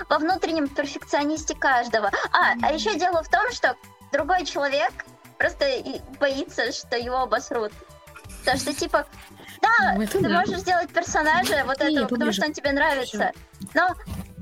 [0.09, 2.11] во внутреннем перфекционисте каждого.
[2.33, 3.77] А, а еще дело в том, что
[4.13, 4.93] другой человек
[5.39, 5.67] просто
[6.21, 7.73] боится, что его обосрут.
[8.41, 9.07] Потому что, типа,
[9.63, 10.41] да, Ну, это ты да.
[10.41, 12.33] можешь сделать персонажа вот этого, потому поближе.
[12.33, 13.33] что он тебе нравится.
[13.75, 13.89] Но,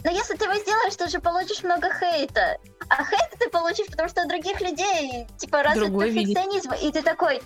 [0.04, 2.59] но если ты его сделаешь, ты же получишь много хейта.
[2.88, 6.35] А хейт ты получишь, потому что у других людей, типа, развит Другой видит.
[6.37, 6.72] перфекционизм.
[6.83, 7.42] И ты такой,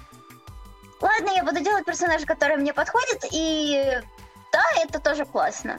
[1.00, 4.00] ладно, я буду делать персонажа, который мне подходит, и
[4.52, 5.78] да, это тоже классно.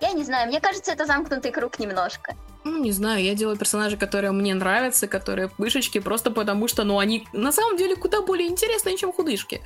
[0.00, 2.34] Я не знаю, мне кажется, это замкнутый круг немножко.
[2.64, 6.98] Ну, не знаю, я делаю персонажи, которые мне нравятся, которые пышечки, просто потому что, ну,
[6.98, 9.62] они на самом деле куда более интересные, чем худышки.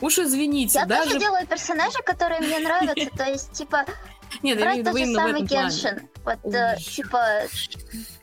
[0.00, 1.04] Уж извините, Я даже...
[1.04, 3.84] тоже делаю персонажа, которые мне нравятся, то есть, типа,
[4.42, 5.42] Нет, брать тот же самый.
[5.42, 6.08] Геншин.
[6.24, 7.42] Вот, э, типа,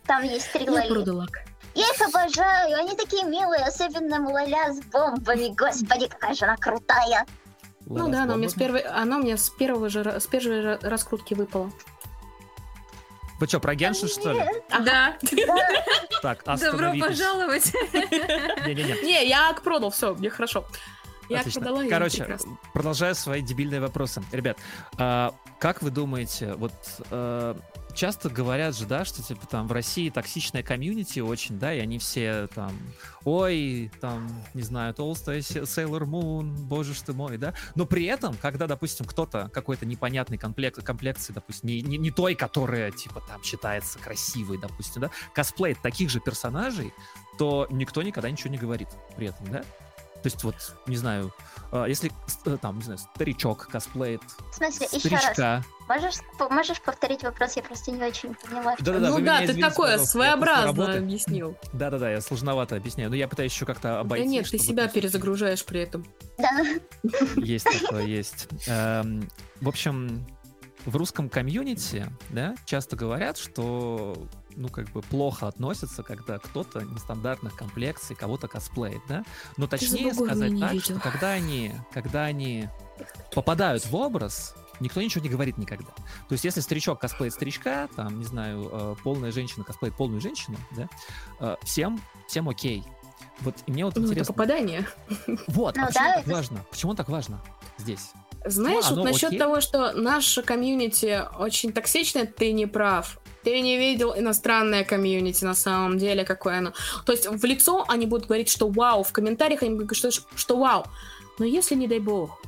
[0.05, 0.87] там есть три Я лоли.
[0.87, 1.29] продалак.
[1.73, 5.53] Я их обожаю, они такие милые, особенно Мулаля с бомбами.
[5.53, 7.25] Господи, какая же она крутая.
[7.85, 10.61] Ну да, она у меня с первой, она у меня с первого же, с первой
[10.61, 11.71] же раскрутки выпала.
[13.39, 14.41] Вы что, про Геншин, что ли?
[14.69, 15.17] Да,
[16.21, 17.73] Так, добро пожаловать.
[18.65, 19.01] Не-не-не.
[19.03, 20.65] Не, я ак продал, все, мне хорошо.
[21.29, 21.61] Я Отлично.
[21.61, 22.57] продала, Короче, прекрасно.
[22.73, 24.23] продолжая свои дебильные вопросы.
[24.31, 24.57] Ребят,
[24.97, 26.73] а, как вы думаете, вот
[27.09, 27.57] а,
[27.95, 31.97] часто говорят же, да, что типа там в России токсичная комьюнити очень, да, и они
[31.97, 32.77] все там,
[33.23, 38.35] ой, там, не знаю, толстая Sailor Moon, боже ж ты мой, да, но при этом,
[38.35, 43.41] когда, допустим, кто-то какой-то непонятный комплект, комплекции, допустим, не, не, не той, которая, типа, там,
[43.43, 46.93] считается красивой, допустим, да, косплеит таких же персонажей,
[47.37, 49.63] то никто никогда ничего не говорит при этом, да?
[50.25, 50.55] То есть вот,
[50.87, 51.31] не знаю,
[51.71, 52.11] а, если
[52.45, 55.21] э, там, не знаю, старичок косплеит В смысле, еще раз.
[55.21, 55.63] старичка.
[55.87, 56.15] Можешь,
[56.49, 57.55] можешь повторить вопрос?
[57.55, 58.73] Я просто не очень поняла.
[58.73, 58.85] в чём.
[58.85, 61.55] Да-да-да, ну да, ты такое своеобразно объяснил.
[61.73, 64.25] Да-да-да, я сложновато объясняю, но я пытаюсь еще как-то обойти.
[64.25, 66.07] да нет, ты себя просто- перезагружаешь при этом.
[66.39, 66.49] Да.
[67.35, 68.47] Есть такое, есть.
[68.65, 69.29] Эм,
[69.61, 70.25] В общем,
[70.87, 74.17] в русском комьюнити, да, часто говорят, что
[74.55, 79.23] ну, как бы плохо относятся, когда кто-то нестандартных комплекций кого-то косплеит, да?
[79.57, 80.83] Но точнее сказать так, видел.
[80.97, 82.69] что когда они, когда они
[83.33, 85.91] попадают в образ, никто ничего не говорит никогда.
[86.27, 90.57] То есть, если старичок косплеит старичка, там, не знаю, э, полная женщина косплеит полную женщину,
[90.75, 90.89] да,
[91.39, 92.83] э, всем, всем окей.
[93.41, 94.33] Вот и мне вот Ну, это интересно.
[94.33, 94.87] попадание.
[95.47, 96.65] Вот, а Ну почему да, так это- важно?
[96.71, 97.41] Почему так важно
[97.77, 98.11] здесь?
[98.45, 99.39] Знаешь, оно вот насчет окей?
[99.39, 103.17] того, что наша комьюнити очень токсичная, ты не прав.
[103.45, 106.73] Ты не видел иностранное комьюнити на самом деле, какое оно.
[107.05, 110.27] То есть в лицо они будут говорить, что вау, в комментариях они будут говорить, что,
[110.35, 110.85] что вау.
[111.37, 112.41] Но если, не дай бог,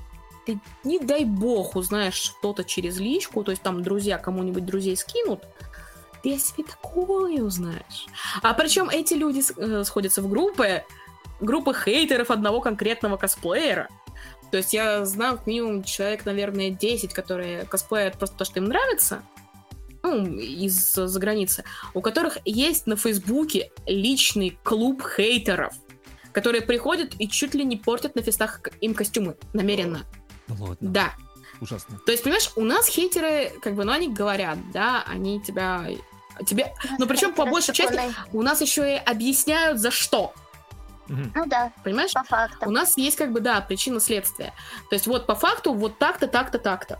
[0.48, 5.44] ты, не дай бог, узнаешь что-то через личку, то есть там друзья кому-нибудь друзей скинут,
[6.24, 8.08] ты о себе такое узнаешь.
[8.42, 10.84] А причем эти люди э, сходятся в группы,
[11.40, 13.88] группы хейтеров одного конкретного косплеера.
[14.50, 19.22] То есть я знаю минимум человек, наверное, 10, которые косплеят просто то, что им нравится,
[20.16, 25.74] ну, из-за границы, у которых есть на Фейсбуке личный клуб хейтеров,
[26.32, 30.06] которые приходят и чуть ли не портят на фестах им костюмы намеренно.
[30.48, 31.14] Ну ладно, Да.
[31.60, 32.00] ужасно.
[32.06, 35.86] То есть, понимаешь, у нас хейтеры, как бы, ну, они говорят, да, они тебя...
[36.46, 36.74] Тебе...
[37.00, 38.00] Но причем по большей части
[38.32, 40.34] у нас еще и объясняют, за что.
[41.08, 42.12] Ну да, Понимаешь?
[42.14, 42.70] по У факту.
[42.70, 44.54] нас есть как бы, да, причина следствия.
[44.90, 47.00] То есть вот по факту вот так-то, так-то, так-то.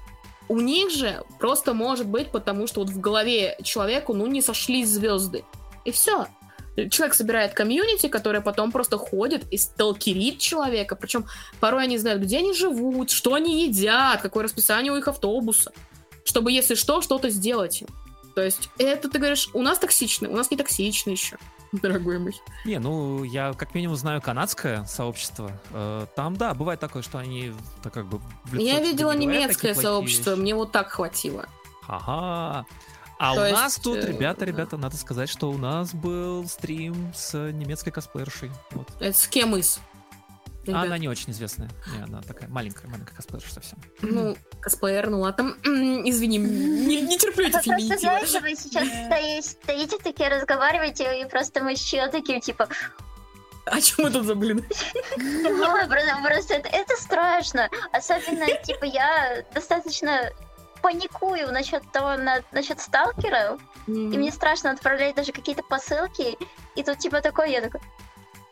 [0.50, 4.90] У них же просто может быть, потому что вот в голове человеку, ну, не сошлись
[4.90, 5.44] звезды.
[5.86, 6.28] И все.
[6.92, 10.96] Человек собирает комьюнити, которое потом просто ходит и сталкерит человека.
[10.96, 11.26] Причем
[11.60, 15.72] порой они знают, где они живут, что они едят, какое расписание у их автобуса.
[16.24, 17.84] Чтобы, если что, что-то сделать.
[18.36, 21.38] То есть это, ты говоришь, у нас токсично, у нас не токсично еще.
[21.82, 22.36] дорогой мой.
[22.66, 25.52] Не, ну я как минимум знаю канадское сообщество.
[25.72, 27.54] Э, Там, да, бывает такое, что они
[27.84, 28.20] так как бы...
[28.54, 30.40] Я видела не немецкое сообщество, вещи.
[30.40, 31.48] мне вот так хватило.
[31.88, 32.66] Ага.
[33.20, 36.48] А То у есть, нас тут, э, ребята, ребята, надо сказать, что у нас был
[36.48, 38.52] стрим с немецкой косплеершей.
[38.72, 38.90] Вот.
[39.00, 39.80] Это с кем из?
[40.68, 41.70] А Ребят, она не очень известная.
[41.96, 43.80] Не, она такая маленькая, маленькая косплеерша совсем.
[44.02, 45.56] Ну, косплеер, ну ладно.
[45.64, 47.98] Извини, не, не терплю эти феминитивы.
[48.00, 52.68] знаете, вы сейчас стои- стоите такие, разговариваете, и просто мы еще такие, типа,
[53.66, 54.54] О чем мы тут забыли?
[55.18, 57.70] «Ну, просто, это, это страшно.
[57.92, 60.32] Особенно, типа, я достаточно
[60.82, 66.38] паникую насчет того, на, насчет сталкера, и мне страшно отправлять даже какие-то посылки,
[66.76, 67.82] и тут типа такой, я такой,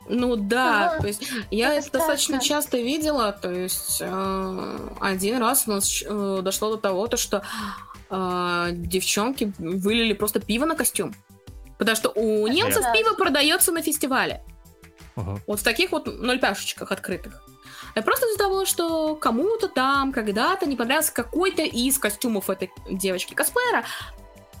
[0.08, 1.02] Ну да, Вот.
[1.02, 6.02] то есть я Это это достаточно часто видела, то есть э, один раз у нас
[6.06, 7.42] э, дошло до того, то, что
[8.10, 11.14] э, девчонки вылили просто пиво на костюм.
[11.78, 12.92] Потому что у немцев Да.
[12.92, 14.42] пиво продается на фестивале.
[15.16, 15.40] Ага.
[15.46, 17.42] Вот в таких вот нольпяшечках открытых.
[17.94, 23.32] И просто из-за того, что кому-то там когда-то не понравился какой-то из костюмов этой девочки
[23.34, 23.84] косплеера,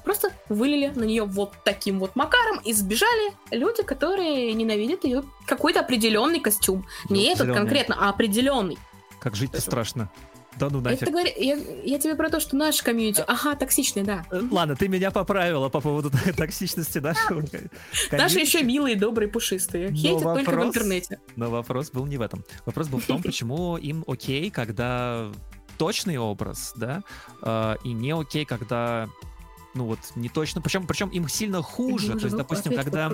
[0.06, 5.80] просто вылили на нее вот таким вот макаром и сбежали люди, которые ненавидят ее какой-то
[5.80, 6.86] определенный костюм.
[7.10, 7.58] Не этот Зелёный.
[7.58, 8.78] конкретно, а определенный.
[9.20, 10.08] Как жить-то страшно.
[10.58, 11.08] Да ну Это нафиг.
[11.10, 14.24] говорю, я, я тебе про то, что наш комьюнити, ага, токсичный, да.
[14.30, 17.42] Э, Ладно, ты меня поправила по поводу токсичности нашего.
[18.12, 19.90] Наши еще милые, добрые, пушистые.
[19.90, 21.20] Но Хейтят только в вопрос- интернете.
[21.34, 22.42] Но вопрос был не в этом.
[22.64, 25.30] Вопрос был в том, почему им окей, когда
[25.76, 27.02] точный образ, да,
[27.42, 29.10] э, и не окей, когда
[29.76, 33.12] ну вот не точно, причем, причем им сильно хуже, то есть, допустим, когда.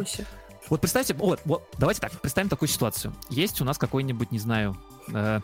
[0.71, 3.13] Вот представьте, вот, вот, давайте так, представим такую ситуацию.
[3.29, 4.77] Есть у нас какой-нибудь, не знаю,
[5.13, 5.41] э,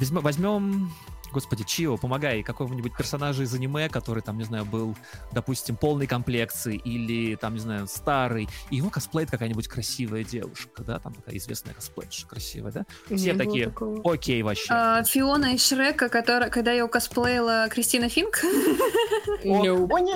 [0.00, 0.90] возьмем,
[1.32, 4.94] господи, Чио, помогай, какого-нибудь персонажа из аниме, который там, не знаю, был,
[5.32, 10.98] допустим, полной комплекции или там, не знаю, старый, и его косплеит какая-нибудь красивая девушка, да,
[10.98, 12.84] там такая известная косплеерша красивая, да?
[13.06, 14.12] Все Не такие, такого.
[14.12, 14.66] Окей, вообще.
[14.70, 18.40] А, Фиона из Шрека, которая, когда ее косплеила Кристина Финк.
[19.44, 19.72] У нее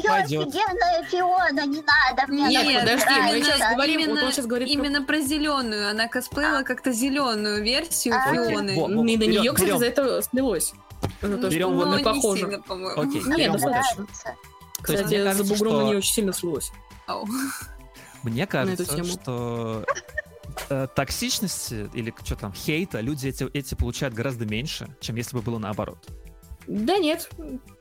[0.08, 2.48] офигенная Фиона, не надо мне.
[2.48, 5.90] Нет, Нет, подожди, мы сейчас говорим, именно- он сейчас говорит про- Именно про зеленую.
[5.90, 8.32] Она косплеила как-то зеленую версию А.
[8.32, 8.70] Фионы.
[9.10, 10.72] И на нее, кстати, за это снялось.
[11.22, 13.00] За то, Берем что вот Ну, не сильно, по-моему.
[13.00, 13.94] Окей, Нет, берем вот это.
[13.96, 14.24] То есть
[14.82, 16.72] Кстати, мне за кажется, бугром что- нее очень сильно слилось.
[18.22, 19.84] Мне кажется, что
[20.68, 25.42] э, токсичности или что там, хейта люди эти, эти получают гораздо меньше, чем если бы
[25.42, 25.98] было наоборот.
[26.66, 27.30] Да нет.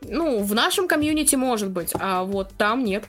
[0.02, 3.06] Ну, в нашем комьюнити может быть, а вот там нет.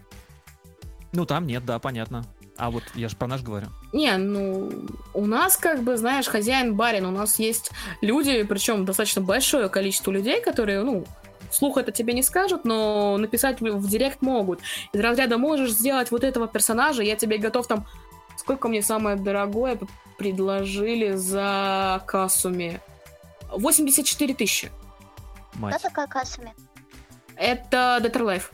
[1.13, 2.25] Ну, там нет, да, понятно.
[2.59, 3.67] А вот я же про наш говорю.
[3.93, 4.73] Не, ну,
[5.13, 10.41] у нас, как бы, знаешь, хозяин-барин, у нас есть люди, причем достаточно большое количество людей,
[10.41, 11.05] которые, ну,
[11.51, 14.61] слух это тебе не скажут, но написать в директ могут.
[14.93, 17.87] Из разряда можешь сделать вот этого персонажа, я тебе готов там...
[18.39, 19.79] Сколько мне самое дорогое
[20.19, 22.81] предложили за Касуми?
[23.51, 24.71] 84 тысячи.
[25.51, 25.83] Кто Мать.
[25.83, 26.55] такая Касуми?
[27.35, 28.45] Это Dead or Alive.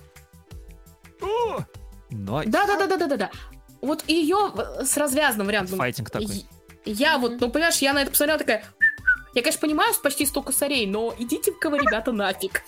[2.11, 3.31] Но Да-да-да-да-да-да.
[3.83, 4.53] Вот ее
[4.85, 5.77] с развязанным вариантом.
[5.79, 6.47] файтинг такой.
[6.85, 8.65] И- Я вот, ну, понимаешь, я на это посмотрела такая...
[9.35, 12.63] Я, конечно, понимаю почти столько косарей, но идите-ка вы, ребята, нафиг.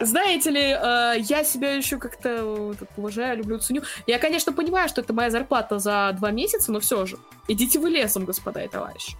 [0.00, 3.82] Знаете ли, э, я себя еще как-то э, уважаю, люблю, ценю.
[4.06, 7.16] Я, конечно, понимаю, что это моя зарплата за два месяца, но все же.
[7.48, 9.16] Идите вы лесом, господа и товарищи.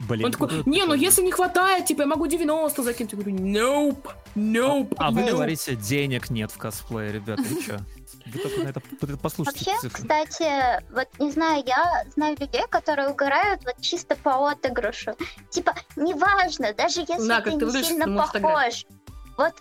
[0.00, 0.24] Блин.
[0.26, 3.12] Он такой, не, ну если не хватает, типа, я могу 90 закинуть.
[3.12, 5.30] Я говорю, nope, nope, А вы nope».
[5.30, 7.78] говорите, денег нет в косплее, ребята, вы чё?
[8.26, 8.80] Вы только на это
[9.20, 10.02] послушайте Вообще, цифры.
[10.02, 15.14] кстати, вот не знаю, я знаю людей, которые угорают вот чисто по отыгрышу.
[15.50, 18.86] Типа, неважно, даже если Да, ты ты не сильно похож.
[19.36, 19.54] Вот,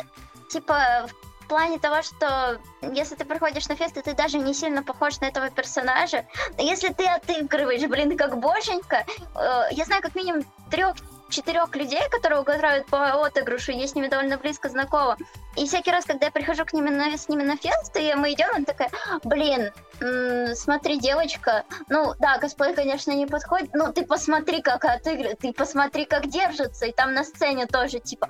[0.49, 1.07] типа,
[1.41, 2.59] в плане того, что
[2.93, 6.25] если ты приходишь на фест, и ты даже не сильно похож на этого персонажа,
[6.57, 10.95] но если ты отыгрываешь, блин, как боженька, э, я знаю как минимум трех
[11.33, 15.17] четырех людей, которые угорают по отыгрышу, я с ними довольно близко знакома.
[15.55, 18.33] И всякий раз, когда я прихожу к ним на, с ними на фест, и мы
[18.33, 18.89] идем, она такая,
[19.23, 25.39] блин, м, смотри, девочка, ну да, косплей, конечно, не подходит, но ты посмотри, как отыгрывает,
[25.39, 28.27] ты посмотри, как держится, и там на сцене тоже, типа,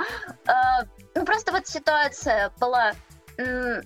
[0.47, 0.51] э,
[1.15, 2.93] ну просто вот ситуация была
[3.37, 3.81] м,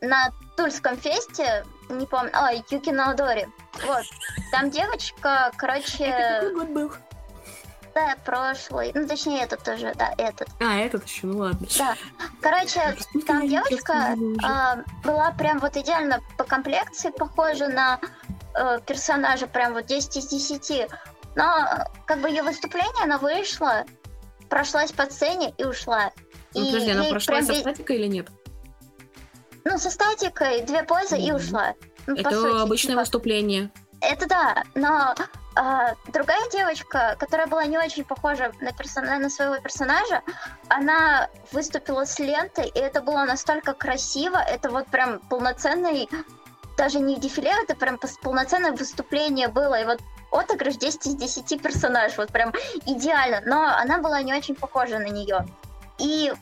[0.00, 3.46] на Тульском фесте, не помню, а, Юки Наодори,
[3.86, 4.04] вот,
[4.52, 6.92] там девочка, короче, Какой год был?
[7.94, 10.48] Да, прошлый, ну точнее этот тоже, да, этот.
[10.60, 11.66] А, этот еще, ну ладно.
[11.78, 11.96] Да.
[12.40, 18.00] Короче, там девочка а, была прям вот идеально по комплекции похожа на
[18.54, 20.88] э, персонажа, прям вот 10 из 10.
[21.34, 23.84] Но э, как бы ее выступление, она вышла,
[24.48, 26.12] прошлась по сцене и ушла.
[26.54, 28.28] Ну, И подожди, она ей прошла прям со статикой или нет?
[29.64, 31.36] Ну, со статикой, две позы и Мгм.
[31.36, 31.74] ушла.
[32.06, 33.70] Ну, Это сути, обычное типа, выступление.
[34.02, 35.14] Это да, но
[35.54, 40.22] а, другая девочка, которая была не очень похожа на, персона- на своего персонажа,
[40.68, 46.08] она выступила с лентой, и это было настолько красиво, это вот прям полноценный,
[46.76, 50.00] даже не дефиле, это прям полноценное выступление было, и вот
[50.32, 52.52] отыгрыш 10 из 10 персонаж, вот прям
[52.86, 55.46] идеально, но она была не очень похожа на нее.
[55.98, 56.32] И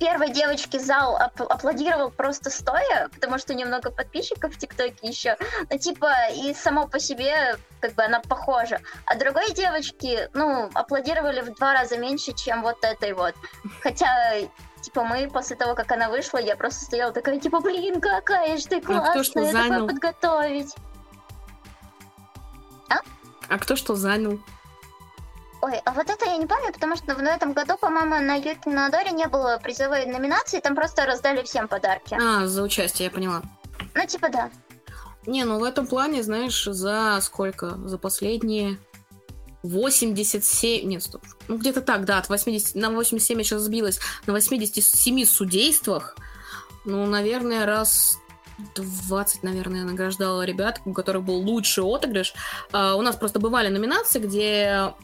[0.00, 5.36] первой девочке зал ап- аплодировал просто стоя, потому что немного подписчиков в ТикТоке еще.
[5.70, 8.80] Ну, типа, и само по себе, как бы, она похожа.
[9.04, 13.34] А другой девочке, ну, аплодировали в два раза меньше, чем вот этой вот.
[13.82, 14.08] Хотя,
[14.80, 18.66] типа, мы после того, как она вышла, я просто стояла такая, типа, блин, какая же
[18.66, 19.86] ты кто что классная, такое занял?
[19.86, 20.74] подготовить.
[23.48, 24.40] А кто что занял?
[25.62, 28.68] Ой, а вот это я не помню, потому что в этом году, по-моему, на Юки
[28.68, 32.16] Надоре не было призовой номинации, там просто раздали всем подарки.
[32.20, 33.42] А, за участие, я поняла.
[33.94, 34.50] Ну, типа, да.
[35.26, 37.76] Не, ну в этом плане, знаешь, за сколько?
[37.86, 38.78] За последние
[39.62, 40.88] 87...
[40.88, 41.22] Нет, стоп.
[41.48, 42.74] Ну, где-то так, да, от 80...
[42.76, 44.00] На 87 я сейчас сбилась.
[44.26, 46.16] На 87 судействах,
[46.86, 48.18] ну, наверное, раз
[48.74, 52.34] 20, наверное, награждала ребят, у которых был лучший отыгрыш.
[52.72, 54.94] А, у нас просто бывали номинации, где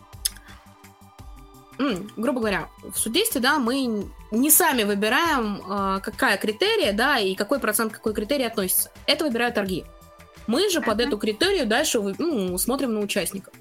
[2.16, 7.58] грубо говоря, в судействе, да, мы не сами выбираем, а, какая критерия, да, и какой
[7.58, 8.90] процент к какой критерии относится.
[9.06, 9.84] Это выбирают торги.
[10.46, 13.52] Мы же под эту критерию дальше ну, смотрим на участников.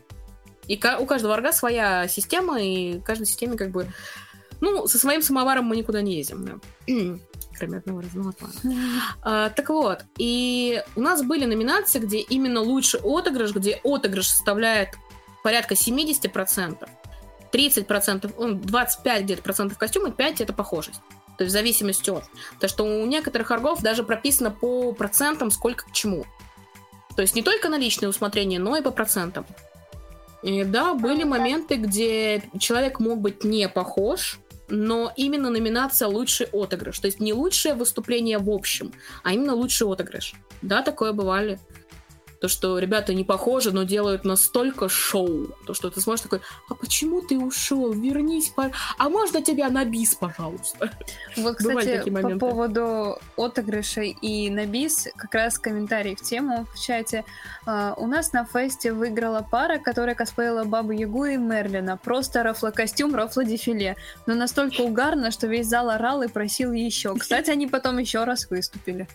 [0.68, 3.88] И у каждого орга своя система, и в каждой системе как бы...
[4.62, 6.54] Ну, со своим самоваром мы никуда не ездим, да.
[7.58, 8.54] Кроме одного разного плана.
[9.22, 14.90] А, так вот, и у нас были номинации, где именно лучший отыгрыш, где отыгрыш составляет
[15.44, 16.88] порядка 70%,
[17.56, 21.02] 30%, ну, 25 где-то процентов костюма, 5 это похожесть.
[21.38, 22.24] То есть в зависимости от.
[22.60, 26.26] То, что у некоторых оргов даже прописано по процентам, сколько к чему.
[27.16, 29.46] То есть не только на личное усмотрение, но и по процентам.
[30.44, 37.00] И да, были моменты, где человек мог быть не похож, но именно номинация лучший отыгрыш.
[37.00, 38.94] То есть не лучшее выступление в общем,
[39.24, 40.36] а именно лучший отыгрыш.
[40.62, 41.60] Да, такое бывали.
[42.46, 45.48] То, что ребята не похожи, но делают настолько шоу.
[45.66, 47.92] То, что ты сможешь такой, а почему ты ушел?
[47.92, 48.70] Вернись, пор-
[49.00, 50.92] а можно тебя на бис, пожалуйста?
[51.38, 57.26] Вот, кстати, по поводу отыгрышей и на бис, как раз комментарий в тему в чате.
[57.66, 61.98] А, у нас на фесте выиграла пара, которая косплеила Бабу Ягу и Мерлина.
[61.98, 63.96] Просто рофло-костюм, рофло-дефиле.
[64.28, 67.16] Но настолько угарно, что весь зал орал и просил еще.
[67.16, 69.08] Кстати, они потом еще раз выступили.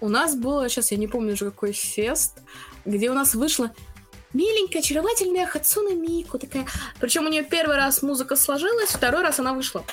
[0.00, 2.38] У нас было, сейчас я не помню уже какой фест,
[2.84, 3.72] где у нас вышла
[4.32, 6.66] миленькая, очаровательная Хацуна Мику такая.
[7.00, 9.84] Причем у нее первый раз музыка сложилась, второй раз она вышла.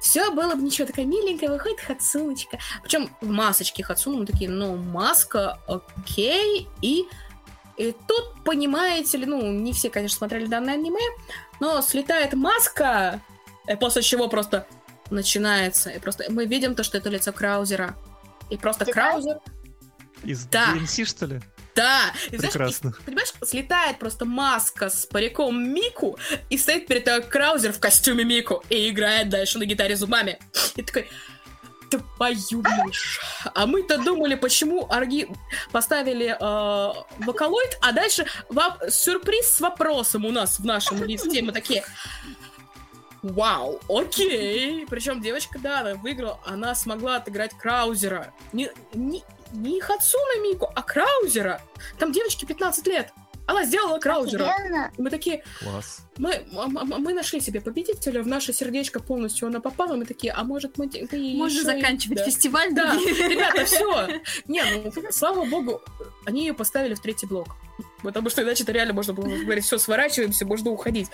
[0.00, 2.58] Все было бы ничего, такая миленькая, выходит Хацуночка.
[2.82, 7.06] Причем в масочке Хацуна, мы такие, ну, маска, окей, и...
[7.78, 11.00] И тут, понимаете ли, ну, не все, конечно, смотрели данное аниме,
[11.58, 13.22] но слетает маска,
[13.66, 14.66] и после чего просто
[15.10, 15.88] начинается.
[15.88, 17.96] И просто мы видим то, что это лицо Краузера.
[18.52, 18.84] И просто?
[18.86, 19.38] Краузер
[20.24, 20.74] Из Да.
[20.74, 21.40] DMC, что ли?
[21.74, 22.12] да.
[22.30, 22.94] И, знаешь, Прекрасно.
[23.00, 26.18] и, понимаешь, слетает просто маска с париком Мику,
[26.50, 30.38] и стоит перед тобой Краузер в костюме Мику и играет дальше на гитаре зубами.
[30.76, 31.08] И такой,
[31.90, 33.20] твою мышь.
[33.54, 35.28] А мы-то думали, почему орги
[35.72, 41.42] поставили э, вокалоид, а дальше воп- сюрприз с вопросом у нас в нашем листе.
[41.42, 41.84] Мы такие,
[43.22, 44.84] Вау, окей.
[44.88, 48.34] Причем девочка, да, она выиграла, она смогла отыграть Краузера.
[48.52, 51.60] Не, не, не Хацуна Мику, а Краузера.
[51.98, 53.12] Там девочке 15 лет.
[53.46, 54.48] Она сделала Краузера.
[54.48, 54.92] Офигенно.
[54.98, 56.06] Мы такие, Класс.
[56.16, 60.78] мы, мы нашли себе победителя, в наше сердечко полностью она попала, мы такие, а может
[60.78, 60.88] мы...
[61.10, 62.24] мы Можно заканчивать да.
[62.24, 62.72] фестиваль.
[62.72, 64.20] Да, ребята, все.
[64.46, 65.82] Не, ну, слава богу,
[66.24, 67.56] они ее поставили в третий блок.
[68.02, 71.08] Потому что иначе это реально можно было говорить, все, сворачиваемся, можно уходить.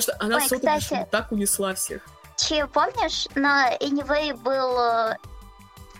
[0.00, 1.08] Что она Ой, с отыгрышем кстати.
[1.10, 2.02] так унесла всех.
[2.36, 5.14] Че, помнишь, на Anyway был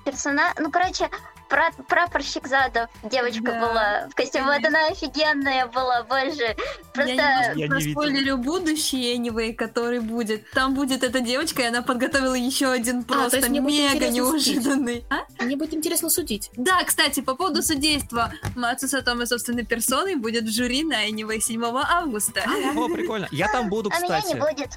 [0.05, 0.55] персонаж...
[0.59, 1.11] Ну, короче,
[1.51, 4.44] пра- прапорщик Задов, девочка Да, была в костюме.
[4.46, 6.57] Вот она офигенная была, боже.
[6.94, 7.12] Просто...
[7.12, 10.48] Я Я не немножко проспойлерю будущий anyway, который будет.
[10.53, 15.05] Там будет эта девочка, и она подготовила еще один А, то просто будет мега неожиданный.
[15.11, 15.42] А?
[15.44, 16.51] Мне будет интересно судить.
[16.57, 18.32] Да, кстати, по поводу судейства.
[18.57, 22.42] Мацу Сатома собственной персоной будет в жюри на Anyway 7 августа.
[22.76, 23.28] О, прикольно.
[23.30, 24.34] Я там буду, А меня кстати.
[24.34, 24.70] не будет.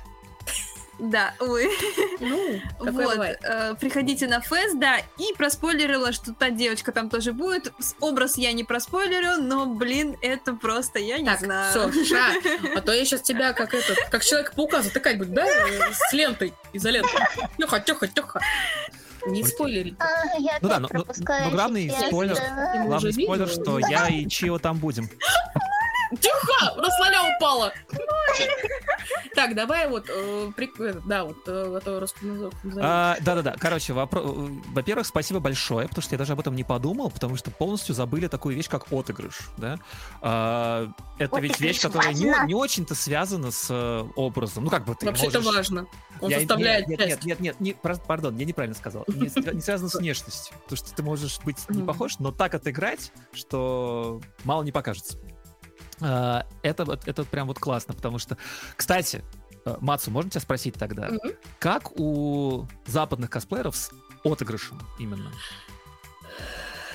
[0.99, 1.69] Да, ой.
[2.19, 7.73] Ну, Вот, э, приходите на фест, да, и проспойлерила, что та девочка там тоже будет.
[7.99, 11.71] Образ я не проспойлерю, но, блин, это просто, я не Так, знаю.
[11.91, 12.33] все, ша.
[12.75, 15.45] А то я сейчас тебя как этот, как человек-паука затыкать буду, да?
[15.47, 17.11] э, С лентой, изолентой.
[17.57, 18.41] Тихо, тихо, тихо.
[19.25, 19.51] Не Окей.
[19.53, 19.95] спойлери.
[19.99, 22.37] А, я Ну да, но- но- пропускаю но главный спойлер-
[22.85, 25.09] Главный спойлер, что я и Чио там будем.
[26.19, 26.73] Тихо!
[26.77, 27.73] У нас Лоля упала!
[29.35, 32.05] Так, давай вот, э, прик- э, да, вот, э, а то.
[32.81, 37.35] А, Да-да-да, короче, во-первых, спасибо большое, потому что я даже об этом не подумал, потому
[37.35, 39.79] что полностью забыли такую вещь, как отыгрыш, да?
[40.21, 43.71] А, Это ведь вещь, которая не, очень-то связана с
[44.15, 44.65] образом.
[44.65, 45.55] Ну, как бы ты Вообще это можешь...
[45.69, 45.87] важно.
[46.21, 49.03] Он составляет нет, нет, нет, нет, пардон, я неправильно сказал.
[49.07, 49.29] Не,
[49.61, 50.55] связано с внешностью.
[50.63, 55.17] Потому что ты можешь быть не похож, но так отыграть, что мало не покажется.
[56.03, 58.37] А, Это, вот- это прям вот классно, потому что...
[58.75, 59.23] Кстати,
[59.65, 61.07] э, Мацу, можно тебя спросить тогда?
[61.09, 61.31] Мгм.
[61.59, 63.91] Как у западных косплееров с
[64.23, 65.31] отыгрышем именно?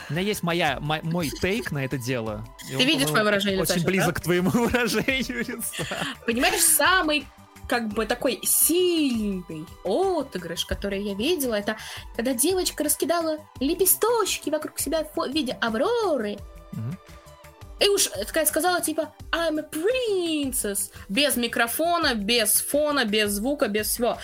[0.09, 2.47] У меня есть моя, мо- мой тейк на это дело.
[2.71, 4.21] и он, Ты видишь мое выражение лица Очень близок да?
[4.21, 5.85] к твоему выражению лица.
[6.27, 7.27] Понимаешь, самый
[7.69, 11.77] как бы такой сильный отыгрыш, который я видела, это
[12.17, 16.39] когда девочка раскидала лепесточки вокруг себя в виде Авроры.
[16.73, 16.99] Мгм.
[17.81, 20.91] И уж такая сказала, типа, I'm a princess.
[21.09, 24.19] Без микрофона, без фона, без звука, без всего.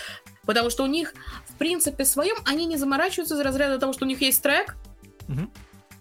[0.45, 1.13] Потому что у них,
[1.49, 4.75] в принципе, своем, они не заморачиваются из разряда того, что у них есть трек,
[5.27, 5.51] Мгм.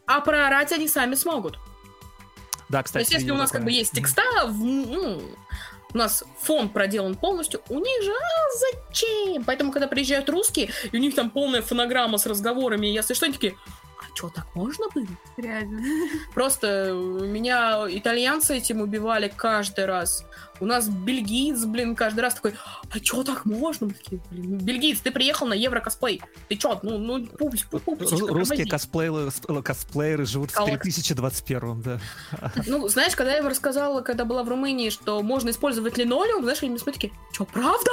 [0.07, 1.59] а проорать они сами смогут.
[2.69, 3.03] Да, То кстати.
[3.05, 3.67] есть, если у нас как такое.
[3.67, 5.23] бы есть текста, в- ну,
[5.93, 9.45] у нас фон проделан полностью, у них же, а зачем?
[9.45, 13.27] Поэтому, когда приезжают русские, и у них там полная фонограмма с разговорами, и если что,
[13.27, 13.55] они такие,
[14.15, 15.07] что, так можно было?
[15.37, 15.83] Реально.
[16.35, 20.25] Просто меня итальянцы этим убивали каждый раз.
[20.61, 22.55] У нас бельгиец, блин, каждый раз такой,
[22.91, 23.89] а чё так можно?
[23.89, 26.23] Мы такие, блин, бельгиец, ты приехал на Еврокосплей.
[26.49, 28.71] Ты чё, ну, ну, пупс, пу- пупсичка, Ру- Русские проводи».
[28.71, 30.83] косплееры, э, косплееры живут в Коллапс.
[30.83, 32.01] 3021 да.
[32.67, 36.63] Ну, знаешь, когда я им рассказала, когда была в Румынии, что можно использовать линолеум, знаешь,
[36.63, 37.91] они мне смотрят такие, что, правда?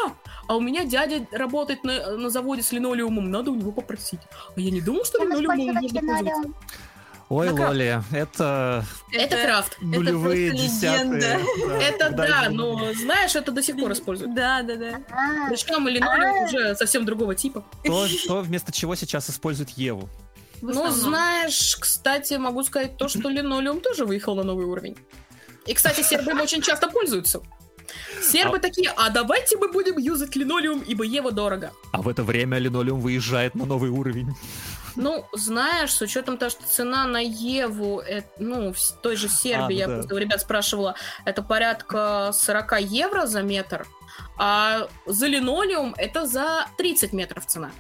[0.48, 4.20] А у меня дядя работает на, на заводе с линолеумом, надо у него попросить.
[4.56, 6.52] А я не думал, что линолеумом использовать можно пользоваться.
[7.34, 7.62] Ой, крафт.
[7.70, 9.78] Лоли, это Это, крафт.
[9.82, 11.04] нулевые, просто десятые.
[11.06, 11.40] легенда.
[11.68, 14.36] да, Это да, но знаешь, это до сих пор используют.
[14.36, 15.02] Да, да, да.
[15.50, 16.46] Причем линолеум А.
[16.46, 17.64] уже совсем другого типа.
[17.86, 20.10] То, то, вместо чего сейчас используют Еву.
[20.62, 24.98] Ну, знаешь, кстати, могу сказать то, что линолеум тоже выехал на новый уровень.
[25.68, 27.40] И, кстати, сербы им очень часто пользуются.
[28.22, 31.72] Сербы А- такие, а давайте мы будем юзать линолеум, ибо Ева дорого.
[31.94, 34.36] А в это время линолеум выезжает на новый уровень.
[34.96, 39.30] Ну, знаешь, с учетом того, что цена на Еву, э, ну, в с- той же
[39.30, 39.94] Сербии, ну я да.
[39.96, 43.88] просто у ребят спрашивала, это порядка 40 евро за метр,
[44.38, 47.72] а за линолеум это за 30 метров цена.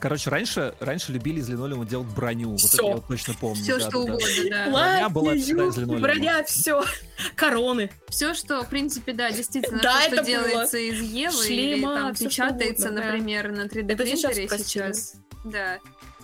[0.00, 2.50] Короче, раньше, раньше любили из линолеума делать броню.
[2.52, 3.56] Вот это я вот точно помню.
[3.60, 4.02] Все, да, что да, да.
[4.14, 4.70] угодно, да.
[4.70, 6.00] Броня была всегда из линолеума.
[6.00, 6.84] броня, все.
[7.34, 7.90] Короны.
[8.08, 10.48] Все, что, в принципе, да, действительно, Да, то, это что было.
[10.48, 13.06] делается из Евы или Шлема, там всё что печатается, угодно, да.
[13.12, 14.66] например, на 3D Это сейчас принтере спросили.
[14.68, 15.14] сейчас.
[15.44, 15.78] Да.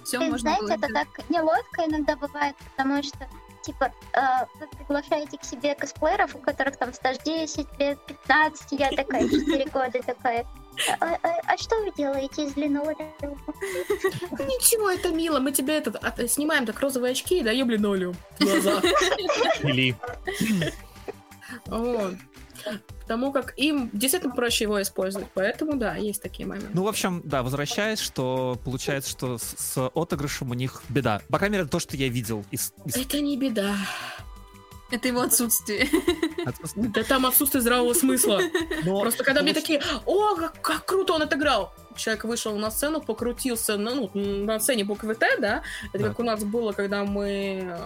[0.05, 3.27] Все Блин, можно знаете, было это так неловко иногда бывает, потому что,
[3.63, 4.21] типа, э,
[4.61, 9.65] вы приглашаете к себе косплееров, у которых там стаж 10 лет, 15, я такая, 4
[9.71, 10.47] года такая.
[11.01, 12.95] А, а- а что вы делаете из линолеума?
[13.21, 15.39] Ничего, это мило.
[15.39, 18.81] Мы тебе этот от- снимаем так розовые очки и даем линолеум в глаза.
[19.63, 19.97] Или.
[23.01, 25.29] Потому как им действительно проще его использовать.
[25.35, 26.71] Поэтому, да, есть такие моменты.
[26.73, 31.21] Ну, в общем, да, возвращаясь, что получается, что с, с отыгрышем у них беда.
[31.29, 32.73] По крайней мере, то, что я видел из...
[32.85, 33.75] из- Это не беда.
[34.91, 35.89] Это его отсутствие.
[36.77, 38.41] Да там отсутствие здравого смысла.
[38.85, 41.73] Но Просто когда мне такие, о, как, как круто он отыграл.
[41.97, 45.63] Человек вышел на сцену, покрутился на, ну, на сцене буквы Т, да?
[45.93, 46.09] Это Да.
[46.09, 47.79] как у нас было, когда мы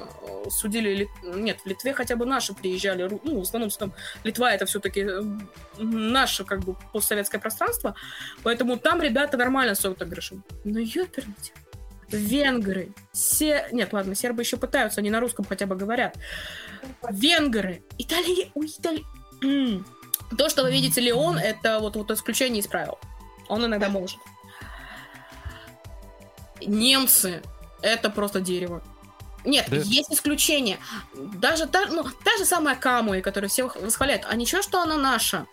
[0.46, 0.94] э, судили...
[0.94, 3.06] Лит- Нет, в Литве хотя бы наши приезжали.
[3.22, 3.92] Ну, в основном там
[4.24, 5.06] Литва это все-таки
[5.76, 7.94] наше, как бы, постсоветское пространство.
[8.42, 10.42] Поэтому там ребята нормально с отыгрышем.
[10.64, 11.52] Но ёпернуть.
[12.10, 13.68] Венгры, се...
[13.72, 16.16] Нет, ладно, сербы еще пытаются, они на русском хотя бы говорят.
[17.10, 18.50] Венгры, Итали...
[18.54, 19.04] Ой, Итали...
[19.42, 19.86] М.
[20.36, 22.98] То, что вы видите Леон, это вот, вот исключение из правил.
[23.48, 24.18] Он иногда может.
[26.60, 27.42] Немцы
[27.82, 28.82] это просто дерево.
[29.44, 29.76] Нет, Да.
[29.76, 30.78] есть исключения.
[31.14, 34.26] Даже та, ну, та же самая Камуи, которую все восхваляют.
[34.28, 35.46] А ничего, что она наша.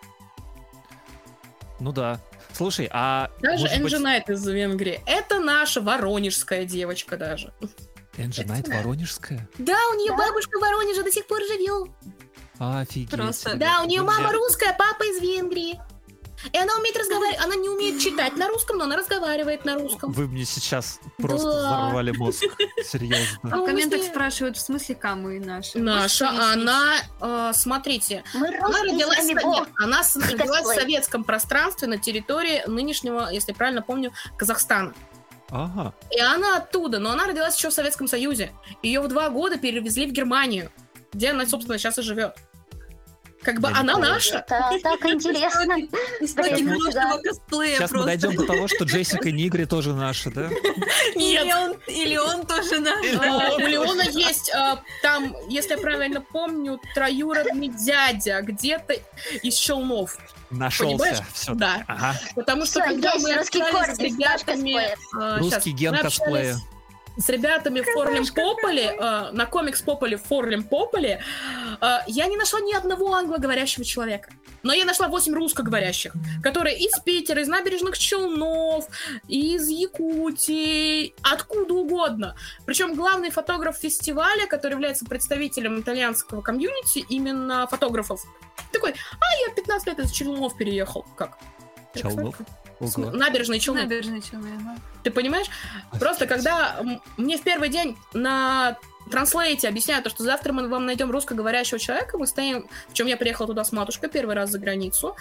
[1.79, 2.19] Ну да.
[2.55, 3.29] Слушай, а...
[3.41, 5.01] Даже быть, Энджи Найт из Венгрии.
[5.05, 7.53] Это наша воронежская девочка даже.
[8.17, 8.67] Энджи Это Найт.
[8.69, 9.47] Воронежская?
[9.57, 10.17] Да, у нее Да?
[10.25, 11.89] бабушка в Воронеже до сих пор живет.
[12.57, 13.09] Офигеть.
[13.09, 15.79] Просто- Да, у нее мама русская, папа из Венгрии.
[16.51, 17.43] И она умеет разговаривать.
[17.43, 20.11] Она не умеет читать на русском, но она разговаривает на русском.
[20.11, 21.57] Вы мне сейчас просто Да.
[21.85, 22.43] взорвали мозг.
[22.83, 23.39] Серьезно.
[23.43, 25.77] А в комментах спрашивают, в смысле камы наши?
[25.79, 26.53] Наша, пояснить?
[26.53, 29.43] она, э, смотрите, она родилась, нет,
[29.77, 34.93] она родилась в советском пространстве на территории нынешнего, если правильно помню, Казахстана.
[35.49, 35.93] Ага.
[36.11, 38.51] И она оттуда, но она родилась еще в Советском Союзе.
[38.81, 40.71] Ее в два года перевезли в Германию,
[41.13, 42.35] где она, собственно, сейчас и живет.
[43.45, 44.37] Как бы Я она наша.
[44.39, 45.77] Это так интересно.
[46.19, 46.65] Истоки
[47.23, 50.49] косплея Сейчас мы дойдем до того, что Джессика Нигри тоже наша, да?
[51.15, 53.05] Или он, или он тоже наш.
[53.15, 58.95] А, У Леона есть а, там, если я правильно помню, троюродный дядя где-то
[59.43, 60.17] из Челнов.
[60.49, 60.97] Нашелся.
[60.97, 61.19] Понимаешь?
[61.33, 61.53] Все.
[61.53, 61.83] Да.
[61.87, 62.19] Ага.
[62.35, 64.95] Потому что Всё, когда мы русский общались с корень, ребятами...
[65.19, 66.57] а, Русский ген косплея.
[67.17, 71.23] С ребятами в Форлем Пополе, а, на комикс Пополе в Форлем Пополе,
[71.79, 74.31] а, я не нашла ни одного англоговорящего человека.
[74.63, 76.13] Но я нашла 8 русскоговорящих,
[76.43, 78.87] которые из Питера, из набережных Челнов,
[79.27, 82.35] из Якутии, откуда угодно.
[82.65, 88.23] Причем главный фотограф фестиваля, который является представителем итальянского комьюнити, именно фотографов,
[88.71, 91.05] такой, а я 15 лет из Челнов переехал.
[91.15, 91.37] Как?
[91.95, 92.35] Челнов?
[92.79, 93.11] Ого.
[93.11, 93.83] Набережные Челны.
[93.83, 94.75] Набережные Челны, ага.
[95.03, 95.47] Ты понимаешь?
[95.99, 96.81] Просто когда
[97.17, 98.77] мне в первый день на
[99.09, 103.17] транслейте объясняют, то, что завтра мы вам найдем русскоговорящего человека, мы стоим, в чем я
[103.17, 105.15] приехала туда с матушкой первый раз за границу,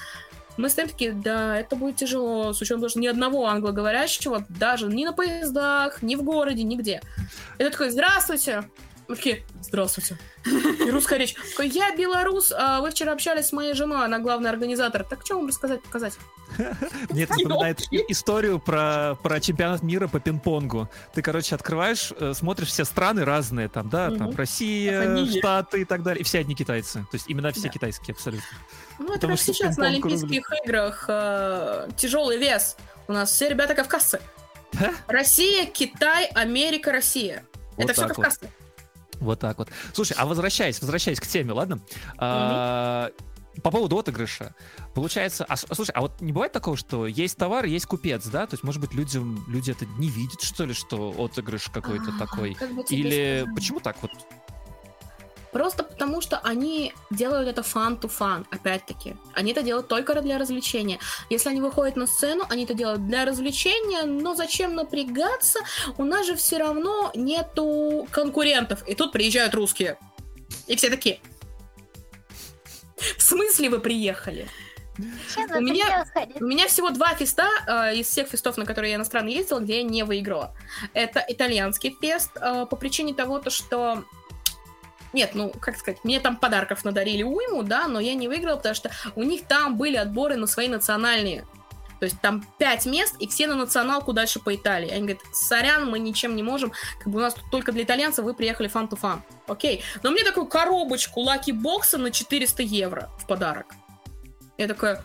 [0.57, 4.87] мы стоим такие, да, это будет тяжело, с учетом того, что ни одного англоговорящего, даже
[4.87, 7.03] ни на поездах, ни в городе, нигде.
[7.59, 8.65] Это такой, здравствуйте.
[9.07, 10.17] Мы такие, здравствуйте.
[10.47, 11.35] И русская речь.
[11.59, 15.05] Я белорус, а вы вчера общались с моей женой, она главный организатор.
[15.05, 16.15] Так что вам рассказать, показать?
[17.11, 20.89] Мне это напоминает историю про, про чемпионат мира по пинг-понгу.
[21.13, 24.35] Ты, короче, открываешь, э, смотришь все страны разные, там, да, там.
[24.35, 25.25] Россия.
[25.27, 27.01] Штаты и так далее, и все одни китайцы.
[27.11, 27.69] То есть именно все Да.
[27.69, 28.47] китайские абсолютно.
[28.99, 32.77] Ну, это Потому как сейчас на Олимпийских играх э, тяжелый вес.
[33.07, 34.21] У нас все ребята кавказцы.
[34.73, 34.93] Да?
[35.09, 37.45] Россия, Китай, Америка, Россия.
[37.77, 38.41] Вот это все вот.
[39.21, 39.69] Вот так вот.
[39.93, 41.81] Слушай, а возвращаясь, возвращаясь к теме, ладно?
[42.19, 43.11] А,
[43.63, 44.55] По поводу отыгрыша.
[44.95, 48.47] Получается, а, слушай, а вот не бывает такого, что есть товар, есть купец, да?
[48.47, 52.19] То есть, может быть, людям, люди это не видят, что ли, что отыгрыш какой-то А,
[52.19, 52.55] такой?
[52.55, 53.55] как бы Или сказать?
[53.55, 54.11] почему так вот?
[55.55, 59.17] Просто потому, что они делают это fun, опять-таки.
[59.35, 60.99] Они это делают только для развлечения.
[61.31, 65.61] Если они выходят на сцену, они это делают для развлечения, но зачем напрягаться?
[65.97, 68.83] У нас же все равно нету конкурентов.
[68.89, 69.97] И тут приезжают русские.
[70.67, 71.21] И все такие.
[73.17, 74.49] В смысле вы приехали?
[74.99, 76.05] Вы У меня-?
[76.41, 79.77] У меня всего два феста э, из всех фестов, на которые я иностранно ездила, где
[79.77, 80.53] я не выиграла.
[80.95, 84.05] Это итальянский фест э, по причине того, то, что...
[85.15, 88.75] Нет, ну, как сказать, мне там подарков надарили уйму, да, но я не выиграла, потому
[88.75, 91.47] что у них там были отборы на свои национальные.
[92.01, 94.91] То есть там пять мест, и все на националку дальше по Италии.
[94.91, 98.25] Они говорят, сорян, мы ничем не можем, как бы у нас тут только для итальянцев,
[98.25, 99.23] вы приехали fun to fun.
[99.47, 99.85] Окей.
[100.03, 103.67] Но мне такую коробочку lucky box а на 400 евро в подарок.
[104.59, 105.05] Я такая,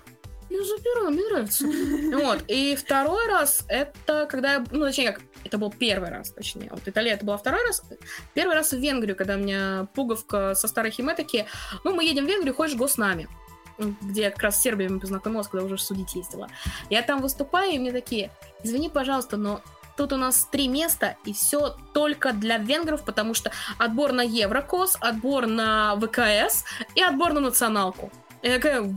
[0.49, 1.65] я заберу, мне нравится.
[2.25, 2.43] Вот.
[2.47, 6.69] И второй раз, это когда я, ну, точнее, как, это был первый раз, точнее.
[6.71, 7.83] Вот Италия это был второй раз.
[8.33, 11.15] Первый раз в Венгрию, когда у меня пуговка со старой химе
[11.83, 13.27] ну, мы едем в Венгрию, хочешь go с нами.
[14.01, 16.49] Где я как раз с Сербией познакомилась, когда уже судить ездила.
[16.89, 18.29] Я там выступаю, и мне такие,
[18.63, 19.61] извини, пожалуйста, но
[19.95, 24.97] тут у нас три места, и все только для венгров, потому что отбор на Еврокос,
[24.99, 26.63] отбор на ВКС
[26.95, 28.11] и отбор на националку.
[28.41, 28.95] Я такая...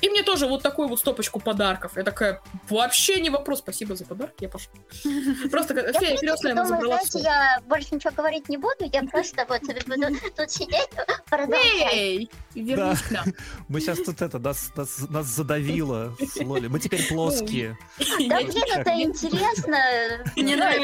[0.00, 1.92] И мне тоже вот такую вот стопочку подарков.
[1.96, 3.60] Я такая, вообще не вопрос.
[3.60, 4.72] Спасибо за подарок, я пошла.
[5.50, 10.18] Просто Фея Крестная забрала знаете, я больше ничего говорить не буду, я просто вот буду
[10.36, 10.88] тут сидеть,
[11.30, 11.92] продолжать.
[11.92, 13.26] Эй, вернись к нам.
[13.68, 16.68] Мы сейчас тут это, нас, нас, нас задавило с Лоли.
[16.68, 17.78] Мы теперь плоские.
[17.98, 19.78] Да блин, это интересно.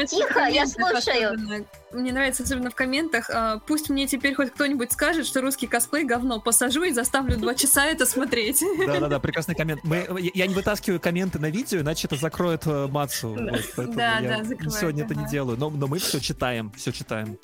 [0.05, 1.65] Тихо, я слушаю.
[1.93, 3.29] Мне нравится особенно в комментах.
[3.29, 6.39] а, Пусть мне теперь хоть кто-нибудь скажет, что русский косплей говно.
[6.41, 8.63] Посажу и заставлю два часа это смотреть.
[8.85, 9.81] Да-да-да, прекрасный коммент.
[9.83, 13.35] Мы, я- не вытаскиваю комменты на видео, иначе это закроет э, Мацу.
[13.35, 13.53] Да.
[13.77, 15.31] Вот, Да, да, закрывает, сегодня это не ага.
[15.31, 15.57] делаю.
[15.57, 17.37] Но, но мы все читаем, все читаем.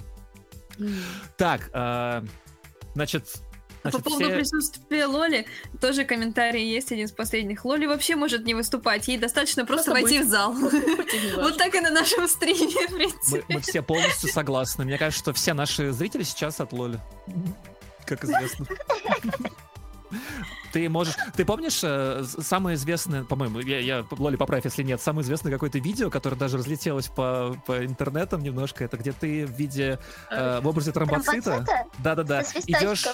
[1.38, 2.22] Так, э,
[2.96, 3.28] значит,
[3.82, 4.36] А По значит поводу все...
[4.36, 5.46] присутствия Лоли,
[5.80, 7.64] тоже комментарий есть один из последних.
[7.66, 10.28] Лоли вообще может не выступать, ей достаточно просто Просто войти быть.
[10.28, 10.54] в зал.
[11.36, 13.46] Вот так и на нашем стриме, в Мы, принципе.
[13.50, 14.86] мы все полностью согласны.
[14.86, 17.00] Мне кажется, что все наши зрители сейчас от Лоли.
[18.06, 18.66] Как известно.
[20.72, 21.16] Ты можешь...
[21.36, 25.80] Ты помнишь э, самое известное, по-моему, я, я Лоли поправь, если нет, самое известное какое-то
[25.80, 30.00] видео, которое даже разлетелось по, по интернетам немножко, это где ты в виде,
[30.30, 31.66] э, в образе тромбоцита,
[32.00, 33.06] да-да-да, идешь.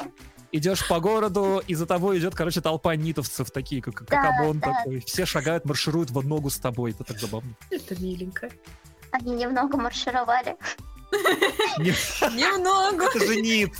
[0.56, 4.60] Идешь по городу, и за тобой идет, короче, толпа нитовцев такие, как, как Да, Амон
[4.60, 4.74] да.
[4.74, 5.00] такой.
[5.02, 6.92] Все шагают, маршируют в ногу с тобой.
[6.92, 7.54] Это так забавно.
[7.70, 8.50] Это миленько.
[9.12, 10.56] Они немного маршировали.
[11.78, 11.94] Не-
[12.36, 13.06] Немного.
[13.06, 13.72] Это же нит.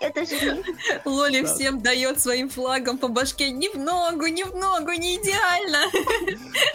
[0.00, 0.62] Это же
[1.04, 3.50] Лоли всем дает своим флагом по башке.
[3.50, 5.88] Не в ногу, не в ногу, не идеально.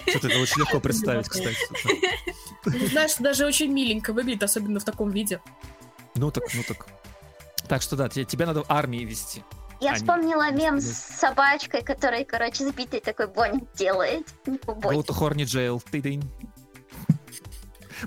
[0.10, 1.58] Что-то это очень легко представить, кстати.
[2.90, 5.40] Знаешь, даже очень миленько выглядит, особенно в таком виде.
[6.16, 6.88] Ну так, ну так.
[7.68, 9.44] Так что да, те- тебя надо в армии вести.
[9.82, 10.86] Я Они- вспомнила мем с
[11.20, 14.26] собачкой, который, короче, сбитый такой Бонни делает.
[14.46, 15.02] Не Go побойся.
[15.12, 15.82] to Horny Jail.
[15.92, 16.24] Ты-дынь.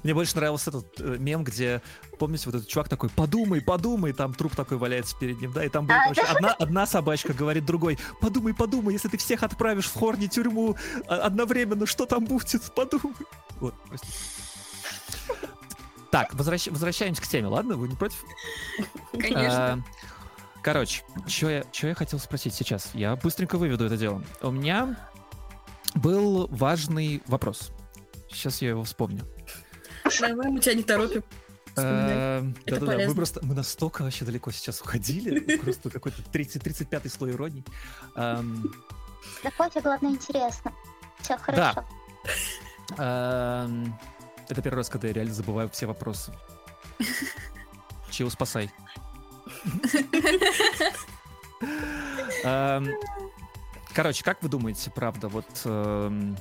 [0.02, 1.80] Мне больше нравился этот э, мем, где,
[2.18, 5.68] помните, вот этот чувак такой, подумай, подумай, там труп такой валяется перед ним, да, и
[5.70, 9.94] там будет, А, одна, одна собачка говорит другой, подумай, подумай, если ты всех отправишь в
[9.98, 10.76] Хорни тюрьму
[11.09, 13.14] а, одновременно, что там будет, подумай.
[13.61, 14.12] Вот, простите.
[16.11, 17.76] Так, возвращ- возвращаемся к теме, ладно?
[17.76, 18.24] Вы не против?
[19.12, 19.72] Конечно.
[19.74, 19.78] А,
[20.62, 22.90] Короче, что я, чё я хотел спросить сейчас?
[22.94, 24.22] Я быстренько выведу это дело.
[24.42, 24.96] У меня
[25.94, 27.70] был важный вопрос.
[28.30, 29.24] Сейчас я его вспомню.
[30.20, 31.22] Давай, мы тебя не торопим.
[31.76, 35.56] Эм, Это Да-да-да, мы просто мы настолько вообще далеко сейчас уходили.
[35.59, 37.64] Просто какой-то 30-35 слой иронии.
[38.16, 38.72] Эм,
[39.44, 40.72] Да Кофе, главное, интересно.
[41.20, 41.84] Все хорошо.
[44.49, 46.32] Эм, Это первый раз, когда я реально забываю все вопросы.
[48.11, 48.70] Чего спасай.
[52.44, 52.88] Эм,
[53.94, 56.36] Короче, как вы думаете, правда, вот эм.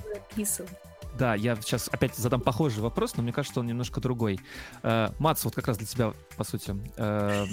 [1.18, 4.40] Да, я сейчас опять задам похожий вопрос, но мне кажется, он немножко другой.
[4.84, 6.76] Э, Мац, вот как раз для тебя, по сути.
[6.98, 7.46] Э,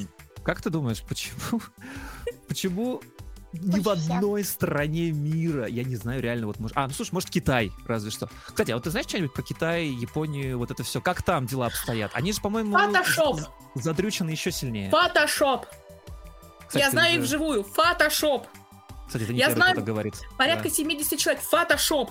[0.43, 1.63] как ты думаешь, почему,
[2.49, 3.01] почему
[3.61, 7.31] ни в одной стране мира, я не знаю, реально, вот, может, а, ну, слушай, может,
[7.31, 8.29] Китай, разве что.
[8.47, 11.01] Кстати, а вот ты знаешь что-нибудь про Китай, Японию, вот это все?
[11.01, 12.11] Как там дела обстоят?
[12.15, 13.41] Они же, по-моему, Фотошоп!
[13.75, 14.91] задрючены еще сильнее.
[14.91, 15.67] Фотошоп!
[16.67, 17.65] Кстати, Я знаю их же- вживую.
[17.65, 18.47] Фотошоп!
[19.07, 20.15] Кстати, это не я первый, знаю кто говорит.
[20.39, 20.75] Порядка Да.
[20.75, 21.43] 70 человек.
[21.43, 22.11] Фотошоп!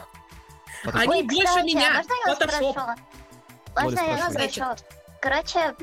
[0.84, 1.02] Фотошоп.
[1.02, 1.94] Они Ой, больше кстати, меня.
[1.94, 2.78] можно я вас Фотошоп.
[3.82, 4.84] Можно я спрошу?
[5.22, 5.76] Короче,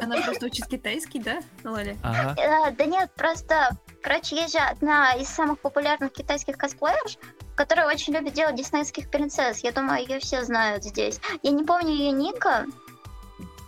[0.00, 1.96] Она просто учит китайский, да, Лоля?
[2.02, 2.34] Ага.
[2.40, 3.70] э, да нет, просто,
[4.02, 7.18] короче, есть же одна из самых популярных китайских косплеерш,
[7.54, 9.60] которая очень любит делать диснейских принцесс.
[9.60, 11.20] Я думаю, ее все знают здесь.
[11.42, 12.66] Я не помню ее ника.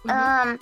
[0.05, 0.11] Мгм.
[0.11, 0.61] Эм,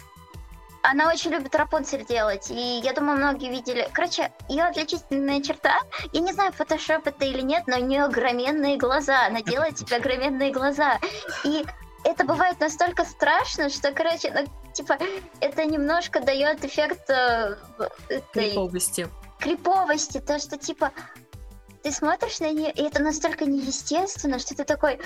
[0.82, 3.88] она очень любит Рапунцель делать, и я думаю, многие видели.
[3.92, 5.80] Короче, ее отличительная черта,
[6.12, 9.96] я не знаю, фотошоп это или нет, но у нее огроменные глаза, она делает себе
[9.96, 10.98] огроменные глаза.
[11.44, 11.64] И
[12.04, 14.46] это бывает настолько страшно, что, короче, ну,
[14.78, 14.98] типа,
[15.40, 17.56] это немножко дает эффект э,
[18.08, 19.08] этой Криповости.
[19.40, 20.92] криповости, то, что, типа,
[21.82, 25.00] ты смотришь на нее, и это настолько неестественно, что ты такой,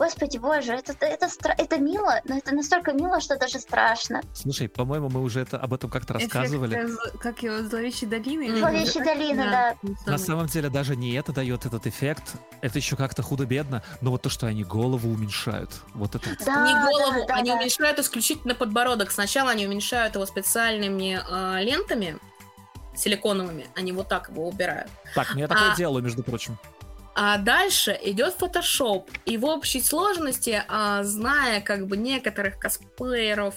[0.00, 4.22] господи боже, это, это, стра- это мило, но это настолько мило, что даже страшно.
[4.32, 6.76] Слушай, по-моему, мы уже это, об этом как-то Эффект, рассказывали.
[6.76, 8.58] э, зл- как его, зловещей долины?
[8.58, 9.76] Зловещей долины, да.
[10.06, 14.22] На самом деле даже не это дает этот эффект, это еще как-то худо-бедно, но вот
[14.22, 16.30] то, что они голову уменьшают, вот это.
[16.46, 17.56] Да, не да, голову, да, они да.
[17.56, 19.10] уменьшают исключительно подбородок.
[19.10, 22.16] Сначала они уменьшают его специальными э, лентами
[22.96, 24.90] силиконовыми, они вот так его убирают.
[25.14, 26.56] Так, ну я такое А- делаю, между прочим.
[27.22, 29.10] А дальше идет фотошоп.
[29.26, 33.54] И в общей сложности, а, зная как бы некоторых косплееров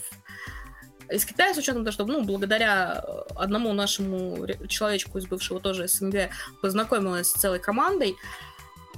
[1.10, 5.88] из Китая, с учетом того, что, ну, благодаря э, одному нашему человечку из бывшего тоже
[5.88, 6.30] СНГ
[6.62, 8.18] познакомилась с целой командой,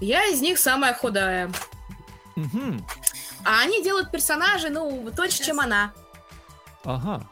[0.01, 1.51] я из них самая худая.
[2.35, 2.83] Мгм.
[3.43, 5.93] А они делают персонажей, ну, точно, чем она.
[6.83, 7.29] Ага.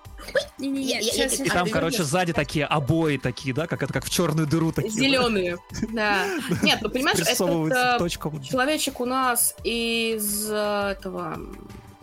[0.57, 4.05] Не-не-не, сейчас, И А, там, ты короче, сзади такие обои такие, да, как это, как
[4.05, 4.91] в черную дыру такие.
[4.91, 5.57] Зеленые.
[5.93, 6.25] Да.
[6.61, 8.39] Нет, ну понимаешь, это точку.
[8.41, 11.37] человечек у нас из э, этого,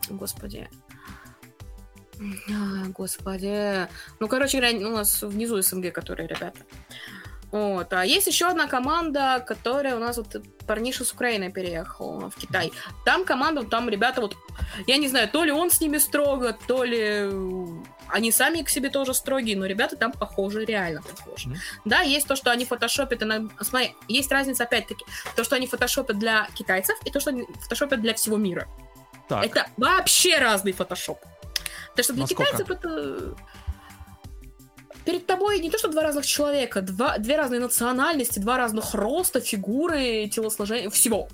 [0.09, 0.69] господи,
[2.19, 6.59] А, господи, ну короче говоря, у нас внизу СНГ, которые ребята.
[7.53, 7.93] Вот.
[7.93, 12.73] А есть еще одна команда, которая у нас вот парниша с Украины переехал в Китай.
[13.05, 14.37] Там команда, там ребята вот,
[14.87, 17.67] я не знаю, то ли он с ними строго, то ли э,
[18.13, 21.49] они сами к себе тоже строгие, но ребята там похожи, реально похожи.
[21.49, 21.59] Мгм.
[21.85, 25.05] Да, есть то, что они фотошопят, иногда- смотри, есть разница опять-таки,
[25.37, 28.69] то, что они фотошопят для китайцев и то, что они фотошопят для всего мира.
[29.29, 31.21] Так, Это вообще разный фотошоп.
[31.91, 32.53] Потому что для Насколько?
[32.53, 33.35] китайцев это...
[35.05, 39.41] Перед тобой не то, что два разных человека, два, две разные национальности, два разных роста,
[39.41, 41.29] фигуры, телосложения, всего.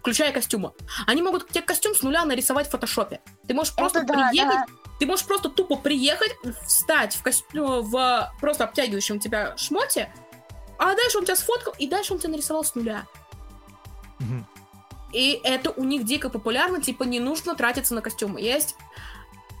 [0.00, 0.72] Включая костюмы.
[1.06, 3.20] Они могут тебе костюм с нуля нарисовать в фотошопе.
[3.46, 4.87] Ты можешь просто Это да, приехать, да.
[4.98, 6.34] Ты можешь просто тупо приехать,
[6.66, 10.12] встать в костюм, в просто обтягивающем тебя шмоте,
[10.78, 13.06] а дальше он тебя сфоткал, и дальше он тебя нарисовал с нуля.
[14.18, 14.46] мгм.
[15.12, 18.40] И это у них дико популярно, типа не нужно тратиться на костюмы.
[18.40, 18.76] Есть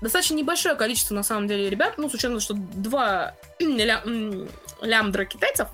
[0.02, 4.48] достаточно небольшое количество, на самом деле, ребят, ну, с учетом, что два ля-
[4.82, 5.68] лямдра китайцев,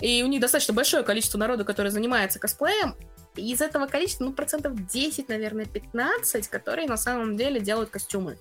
[0.00, 2.94] и у них достаточно большое количество народу, который занимается косплеем,
[3.36, 8.38] и из этого количества, ну, процентов 10, наверное, 15, которые на самом деле делают костюмы.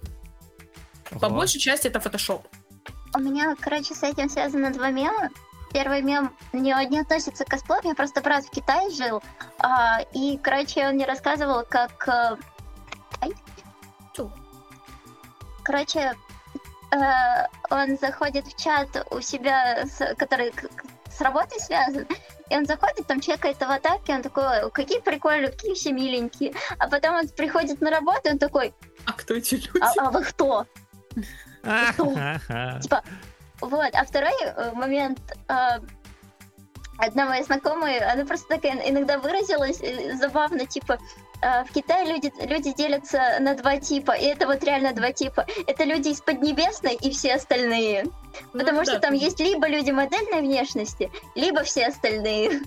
[1.12, 1.36] По Ага.
[1.36, 2.45] большей части это фотошоп.
[3.16, 5.30] У меня, короче, с этим связано два мема.
[5.74, 9.22] первый мем не, не относится к косплею, меня просто брат в Китае жил,
[9.60, 12.08] а, и, короче, он мне рассказывал, как...
[12.08, 12.38] э,
[13.22, 13.34] ай.
[15.64, 16.14] Короче,
[16.91, 16.97] э,
[17.70, 20.53] он заходит в чат у себя, с- который
[21.12, 22.08] с работой связан,
[22.49, 26.53] и он заходит, там чекает аватарки, он такой, «Ой, какие прикольные, какие все миленькие.
[26.80, 28.74] А потом он приходит на работу, он такой,
[29.05, 29.72] А кто эти люди?
[29.82, 30.66] а, а вы кто?
[32.82, 33.03] Типа,
[33.61, 33.89] вот.
[33.93, 35.80] А второй э, момент, э,
[36.97, 40.97] одна моя знакомая, она просто такая иногда выразилась э, забавно, типа,
[41.39, 45.45] в Китае люди, люди делятся на два типа, и это вот реально два типа.
[45.68, 48.05] Это люди из Поднебесной и все остальные.
[48.53, 52.61] Ну Потому что да, там есть либо люди модельной внешности, либо все остальные.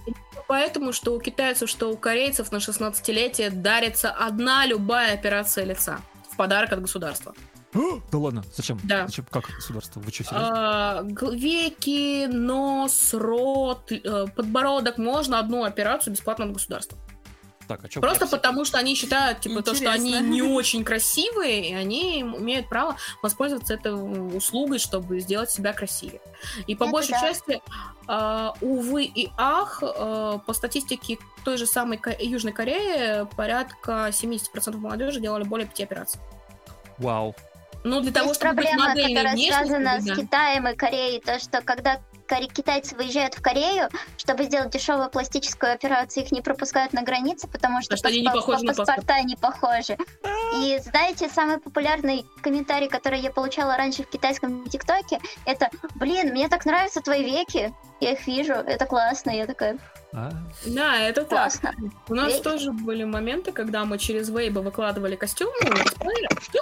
[0.47, 6.37] Поэтому, что у китайцев, что у корейцев на 16-летие дарится одна любая операция лица в
[6.37, 7.35] подарок от государства.
[7.73, 8.81] Да ладно, зачем?
[8.83, 9.07] Да.
[9.07, 9.27] Зачем?
[9.31, 10.01] Как государство?
[10.01, 10.49] Вы что, серьезно?
[10.53, 11.03] А,
[11.33, 14.99] веки, нос, рот, э, подбородок.
[14.99, 16.99] Можно одну операцию бесплатно от государства.
[17.69, 18.01] Так, а что?
[18.01, 20.33] Просто потому, что они считают, типа, то, что они Интересно.
[20.33, 23.93] не очень красивые, и они имеют право воспользоваться этой
[24.37, 26.21] услугой, чтобы сделать себя красивее.
[26.67, 27.21] И по Это большей да.
[27.21, 27.63] части,
[28.09, 35.21] а, увы и ах, а, по статистике той же самой Южной Кореи, порядка 70% молодежи
[35.21, 36.21] делали более пяти операций.
[36.99, 37.37] Вау.
[37.85, 40.15] Ну, для того, есть чтобы быть проблема, модельной которая связана с да.
[40.15, 42.01] Китаем и Кореей, то, что когда
[42.53, 47.83] китайцы выезжают в Корею, чтобы сделать дешевую пластическую операцию, их не пропускают на границе, потому
[47.83, 49.97] что, Потому что они не паспорта не похожи.
[50.57, 56.49] И знаете, самый популярный комментарий, который я получала раньше в китайском ТикТоке, это «Блин, мне
[56.49, 59.31] так нравятся твои веки, я их вижу, это классно».
[59.31, 59.79] Я такая
[60.13, 60.31] А?
[60.67, 61.31] Да, это так.
[61.31, 61.75] «Классно».
[62.09, 62.43] У нас Веки.
[62.43, 66.59] тоже были моменты, когда мы через Вейба выкладывали костюмы, и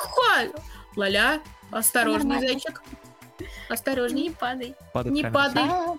[1.70, 2.48] осторожней, Нормально.
[2.48, 2.82] зайчик.
[3.68, 4.24] Осторожней.
[4.24, 4.74] Не падай.
[4.92, 5.34] Падает Не камера.
[5.34, 5.64] падай.
[5.64, 5.96] А,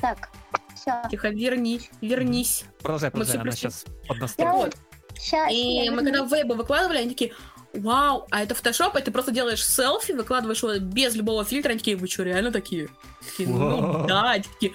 [0.00, 0.30] Так,
[0.74, 1.02] все.
[1.10, 2.64] Тихо, верни, вернись.
[2.82, 4.76] Продолжай, продолжай, она сейчас под.
[5.14, 5.50] Сейчас.
[5.52, 7.32] И мы когда в Вейба выкладывали, они такие,
[7.74, 11.96] вау, а это фотошоп, ты просто делаешь селфи, выкладываешь его без любого фильтра, они такие,
[11.96, 12.88] вы что, реально такие?
[13.30, 14.72] Такие, ну да, Они такие,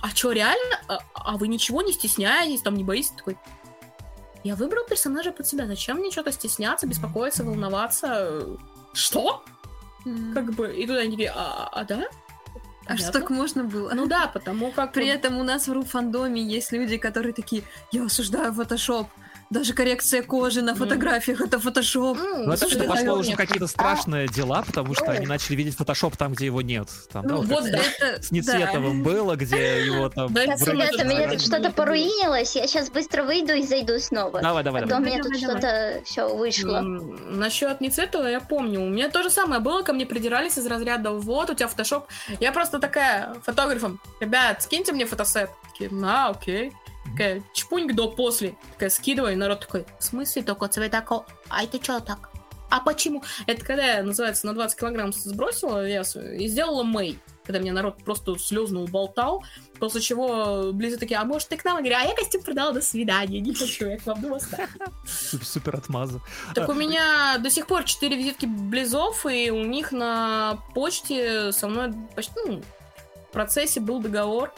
[0.00, 0.80] а что, реально?
[0.88, 3.10] А, а вы ничего не стесняетесь, там не боитесь?
[3.10, 3.36] Такой,
[4.42, 8.46] я выбрал персонажа под себя, зачем мне что-то стесняться, беспокоиться, волноваться?
[8.92, 9.44] Что?
[10.04, 10.32] М.
[10.34, 12.08] Как бы, и туда они такие, а, а да?
[12.86, 13.92] А что так можно было?
[13.94, 14.92] Ну да, потому как...
[14.92, 17.62] При этом у нас в ру-фандоме есть люди, которые такие,
[17.92, 19.06] я осуждаю фотошоп.
[19.50, 22.16] Даже коррекция кожи на фотографиях это фотошоп.
[22.16, 26.16] М, Ну, это что пошло уже какие-то страшные дела, потому что они начали видеть фотошоп
[26.16, 26.88] там, где его нет.
[27.12, 27.78] Там, да, Ну, вот вот да.
[27.78, 30.32] Это, с Нецветовым было, где его там...
[30.32, 31.32] Да, ребята, меня да.
[31.32, 34.40] тут что-то поруинилось, я сейчас быстро выйду и зайду снова.
[34.40, 35.02] Давай, давай, А давай.
[35.02, 36.80] у меня тут что-то все вышло.
[36.80, 38.80] Насчет Ницетова я помню.
[38.80, 42.06] У меня то же самое было, ко мне придирались из разряда вот, у тебя фотошоп.
[42.38, 45.50] Я просто такая фотографом, ребят, скиньте мне фотосет.
[45.72, 46.72] Такие, на, окей.
[47.04, 48.54] Такая, чпуньк до после.
[48.74, 52.30] Такая, скидывай, народ такой, в смысле только цвета ко- А это что так?
[52.70, 53.24] А почему?
[53.46, 57.18] Это когда я, называется, на 20 килограмм сбросила вес и сделала Мэй.
[57.44, 59.42] Когда меня народ просто слезно уболтал,
[59.80, 61.78] после чего Близы такие, а может ты к нам?
[61.78, 64.68] Я говорю, а я костюм продала, до свидания, не хочу, я к вам дома оставлю».
[65.04, 66.20] Супер, супер отмаза.
[66.54, 71.66] Так у меня до сих пор 4 визитки Близов, и у них на почте со
[71.66, 72.62] мной почти, ну,
[73.28, 74.54] в процессе был договор.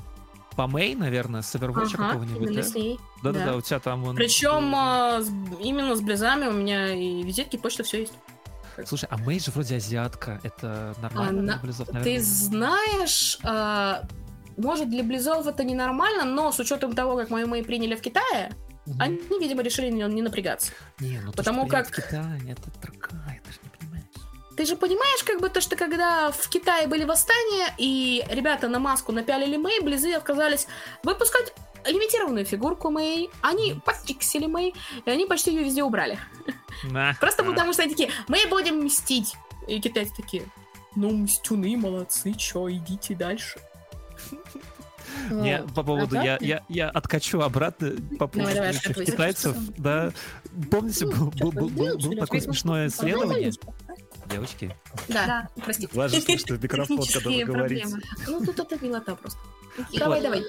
[0.57, 2.63] По Мэй, наверное, с Overwatch Ага, какого-нибудь, да?
[2.63, 2.99] с ней.
[3.23, 3.57] Да-да-да, да.
[3.57, 4.05] у тебя там...
[4.05, 5.31] он- Причем а, с-
[5.63, 8.13] именно с Близами у меня и визитки, почта, все есть.
[8.87, 10.41] Слушай, а Мэй же вроде азиатка.
[10.43, 12.21] Это нормально Она- для Близов, Ты наверное?
[12.23, 14.03] знаешь, а,
[14.57, 18.53] может, для Близов это ненормально, но с учетом того, как мою Мэй приняли в Китае,
[18.87, 19.01] Мгм.
[19.01, 20.73] они, видимо, решили не, не напрягаться.
[21.01, 23.42] Не, ну то, потому что принять как- в Китае, это другая,
[24.57, 25.23] ты же понимаешь.
[25.25, 29.81] Как бы то, что когда в Китае были восстания, и ребята на маску напялили Мэй,
[29.81, 30.67] Близы отказались
[31.03, 31.53] выпускать
[31.87, 34.75] лимитированную фигурку Мэй, они пофиксили Мэй,
[35.05, 36.19] и они почти ее везде убрали.
[37.21, 39.35] Просто потому что они такие, мы будем мстить.
[39.69, 40.45] И китайцы такие,
[40.97, 43.61] ну, мстюны, молодцы, чё, идите дальше.
[45.31, 48.61] Не, по поводу, я, я, я откачу обратно по поводу
[49.05, 50.13] китайцев, да.
[50.71, 53.53] Помните, был, был, был, был- был такое смешное исследование,
[54.33, 54.75] девочки?
[55.09, 55.49] Да, Да.
[55.65, 55.89] прости.
[55.93, 57.87] Важно слышать в микрофон, когда вы говорите.
[58.27, 59.39] Ну, тут это милота просто.
[59.99, 60.43] Давай, давай.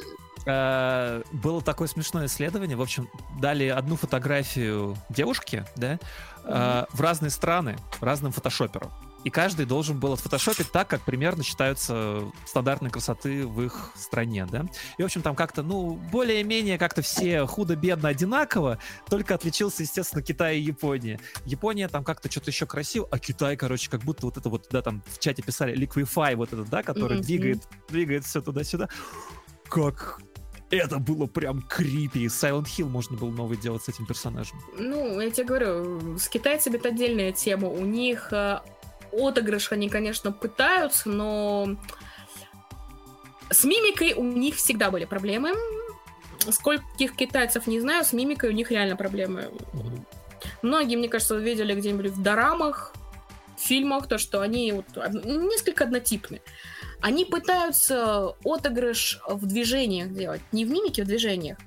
[0.46, 2.76] э, Было такое смешное исследование.
[2.76, 3.10] В общем,
[3.40, 6.00] дали одну фотографию девушки, да,
[6.44, 8.92] э, в разные страны разным фотошоперам.
[9.24, 14.66] И каждый должен был отфотошопить так, как примерно считаются стандартной красоты в их стране, да.
[14.98, 20.58] И, в общем, там как-то, ну, более-менее как-то все худо-бедно одинаково, только отличился, естественно, Китай
[20.58, 21.20] и Япония.
[21.46, 24.82] Япония там как-то что-то еще красиво, а Китай, короче, как будто вот это вот, да,
[24.82, 27.24] там в чате писали Liquify вот этот, да, который Мгм.
[27.26, 28.90] двигает, двигает все туда-сюда.
[29.70, 30.20] Как
[30.70, 32.26] это было прям крипи.
[32.26, 34.60] Silent Hill можно было новый делать с этим персонажем.
[34.78, 37.68] Ну, я тебе говорю, с китайцами это отдельная тема.
[37.68, 38.60] У них э,
[39.18, 41.76] отыгрыш они, конечно, пытаются, но
[43.50, 45.54] с мимикой у них всегда были проблемы.
[46.50, 49.52] Скольких китайцев не знаю, с мимикой у них реально проблемы.
[50.62, 52.94] Многие, мне кажется, видели где-нибудь в дорамах,
[53.58, 54.86] фильмах, то, что они вот
[55.24, 56.42] несколько однотипны.
[57.02, 61.58] Они пытаются отыгрыш в движениях делать, не в мимике, в движениях.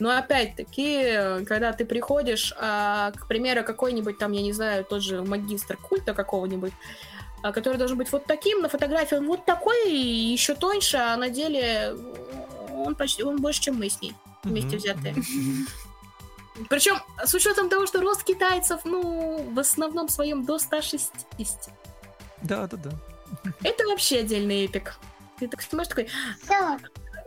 [0.00, 5.22] Но опять-таки, когда ты приходишь, а, к примеру, какой-нибудь там, я не знаю, тот же
[5.22, 6.72] магистр культа какого-нибудь,
[7.42, 11.16] а, который должен быть вот таким, на фотографии он вот такой, и еще тоньше, а
[11.16, 11.94] на деле
[12.72, 15.14] он почти он больше, чем мы с ней вместе Мгм, взятые.
[16.68, 21.70] Причем с учетом того, что рост китайцев, ну, в основном своем до 160.
[22.42, 22.90] Да, да, да.
[23.62, 24.96] Это вообще отдельный эпик.
[25.38, 26.08] Ты так смотришь такой,
[26.42, 26.78] Всё,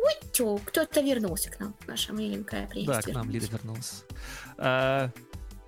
[0.04, 3.14] ой, кто-то вернулся к нам, наша миленькая Да, к приятель.
[3.14, 4.04] нам Лида вернулась.
[4.58, 5.10] А,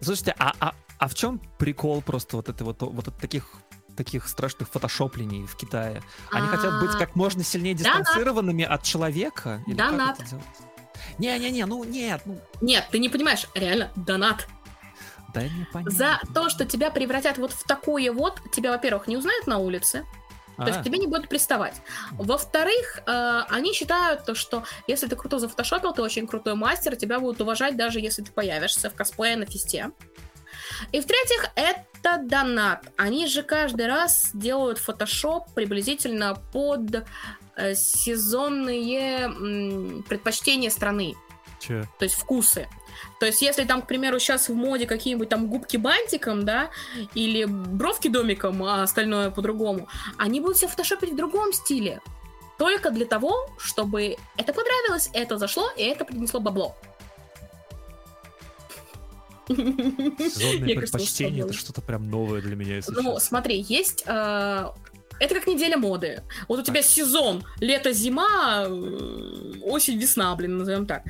[0.01, 3.47] Слушайте, а, а, а в чем прикол просто вот этой вот, вот от таких
[3.95, 6.01] таких страшных фотошоплений в Китае?
[6.31, 9.63] Они хотят быть А, как можно сильнее дистанцированными от человека?
[9.67, 10.19] Или Донат.
[11.19, 14.47] Не-не-не, ну нет, ну Нет, ты не понимаешь, реально, донат.
[15.34, 15.93] дай мне понять.
[15.93, 20.05] За то, что тебя превратят вот в такое вот, тебя, во-первых, не узнают на улице,
[20.58, 21.76] то есть А, к тебе не будут приставать.
[22.12, 27.20] Во-вторых, э, они считают то, что если ты круто зафотошопил, ты очень крутой мастер, тебя
[27.20, 29.91] будут уважать, даже если ты появишься в косплее на фесте.
[30.91, 32.88] И в-третьих, это донат.
[32.97, 37.06] Они же каждый раз делают фотошоп приблизительно под
[37.56, 41.16] э, сезонные м, предпочтения страны
[41.60, 41.84] чё?
[41.99, 42.68] то есть вкусы.
[43.24, 46.71] То есть, если там, к примеру, сейчас в моде какие-нибудь там губки бантиком, да,
[47.13, 52.01] или бровки домиком, а остальное по-другому, они будут все фотошопить в другом стиле.
[52.57, 56.76] Только для того, чтобы это понравилось, это зашло, и это принесло бабло.
[59.47, 64.03] Сезонные предпочтения это что-то прям новое для меня, если Ну, смотри, есть...
[64.05, 64.65] э,
[65.24, 66.24] это как неделя моды.
[66.47, 71.03] Вот у тебя сезон лето-зима, э, осень-весна, блин, назовем так.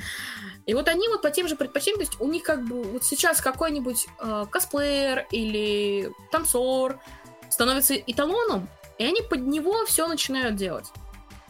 [0.65, 3.03] И вот они вот по тем же предпочтениям, то есть у них как бы вот
[3.03, 6.99] сейчас какой-нибудь э, косплеер или танцор
[7.49, 10.91] становится эталоном, и они под него все начинают делать.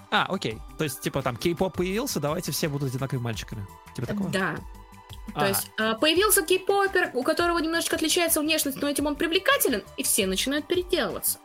[0.09, 0.57] А, окей.
[0.77, 3.65] То есть, типа, там, кей-поп появился, давайте все будут одинаковыми мальчиками.
[3.95, 4.29] Типа такого?
[4.29, 4.55] Да.
[5.33, 5.47] То А.
[5.47, 10.27] есть э, появился кей-попер, у которого немножечко отличается внешность, но этим он привлекателен, и все
[10.27, 11.39] начинают переделываться.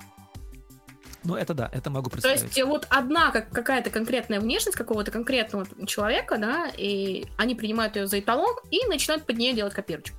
[1.25, 2.43] Ну, это да, это могу То представить.
[2.43, 7.97] есть э, вот одна как, какая-то конкретная внешность какого-то конкретного человека, да, и они принимают
[7.97, 10.17] ее за эталон и начинают под нее делать копирочку.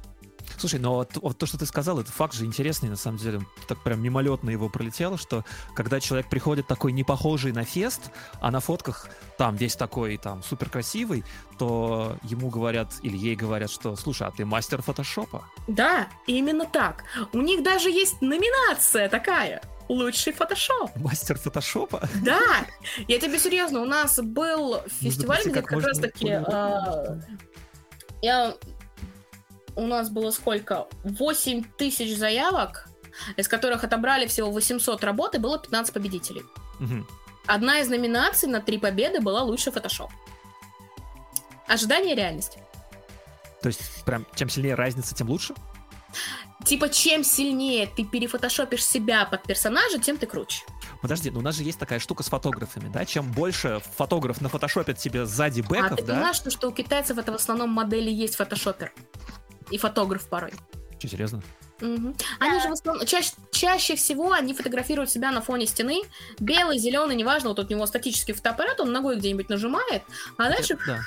[0.57, 3.39] Слушай, но вот, вот то, что ты сказал, это факт же интересный, на самом деле.
[3.67, 8.51] Так прям мимолетно его пролетело, что когда человек приходит такой не похожий на фест, а
[8.51, 11.23] на фотках там весь такой там супер красивый,
[11.57, 15.45] то ему говорят или ей говорят, что слушай, а ты мастер фотошопа.
[15.67, 17.05] Да, именно так.
[17.31, 19.61] У них даже есть номинация такая.
[19.89, 20.95] Лучший фотошоп.
[20.95, 22.07] Мастер фотошопа?
[22.23, 22.39] Да,
[23.07, 27.17] я тебе серьезно, у нас был фестиваль, где как раз таки а,
[28.21, 28.55] я
[29.75, 30.87] у нас было сколько?
[31.03, 32.87] 8 тысяч заявок,
[33.37, 36.43] из которых отобрали всего 800 работ, и было 15 победителей.
[37.47, 40.11] Одна из номинаций на три победы была лучший фотошоп.
[41.67, 42.57] Ожидание и реальность.
[43.61, 45.55] То есть прям чем сильнее разница, тем лучше?
[46.65, 50.63] Типа, чем сильнее ты перефотошопишь себя под персонажа, тем ты круче.
[51.01, 53.05] Подожди, ну у нас же есть такая штука с фотографами, да?
[53.05, 56.13] Чем больше фотограф нафотошопит себе сзади а бэков, ты да?
[56.15, 58.91] понимаешь, что, что у китайцев это в основном модели есть фотошопер?
[59.71, 60.51] И фотограф порой.
[60.99, 61.41] Че, серьезно?
[61.79, 62.13] Мгм.
[62.39, 66.01] Они же в основном, чаще, чаще всего они фотографируют себя на фоне стены,
[66.39, 70.03] белый, зеленый, неважно, вот у него статический фотоаппарат, он ногой где-нибудь нажимает,
[70.37, 70.99] а дальше Да.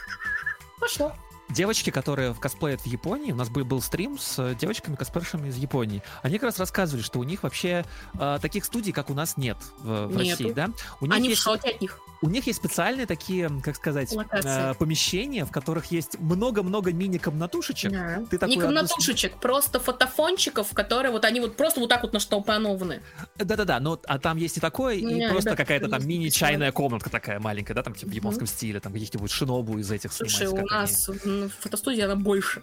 [0.81, 1.15] пошло.
[1.53, 5.49] Девочки, которые в косплеят в Японии, у нас был, был стрим с э, девочками косплеершами
[5.49, 6.03] из Японии.
[6.23, 7.85] Они как раз рассказывали, что у них вообще
[8.15, 10.17] э, таких студий, как у нас, нет в, в.
[10.17, 10.71] России, да?
[11.01, 11.99] У них, Они в есть, шоке от них.
[12.23, 14.71] У них есть специальные такие, как сказать, Локации.
[14.71, 17.91] э, помещения, в которых есть много-много мини-комнатушечек.
[17.93, 18.25] Да.
[18.31, 22.13] Ты такой Не одну комнатушечек, просто фотофончиков, которые вот они вот просто вот так вот
[22.13, 23.03] наштампованы.
[23.37, 27.11] Да-да-да, но а там есть и такое, и Не, просто ребята, какая-то там мини-чайная комнатка
[27.11, 31.11] такая маленькая, да, там типа в японском стиле, там каких-нибудь шинобу из этих Слушай, снимается,
[31.13, 31.21] у они.
[31.21, 32.63] нас м, фотостудия, она больше.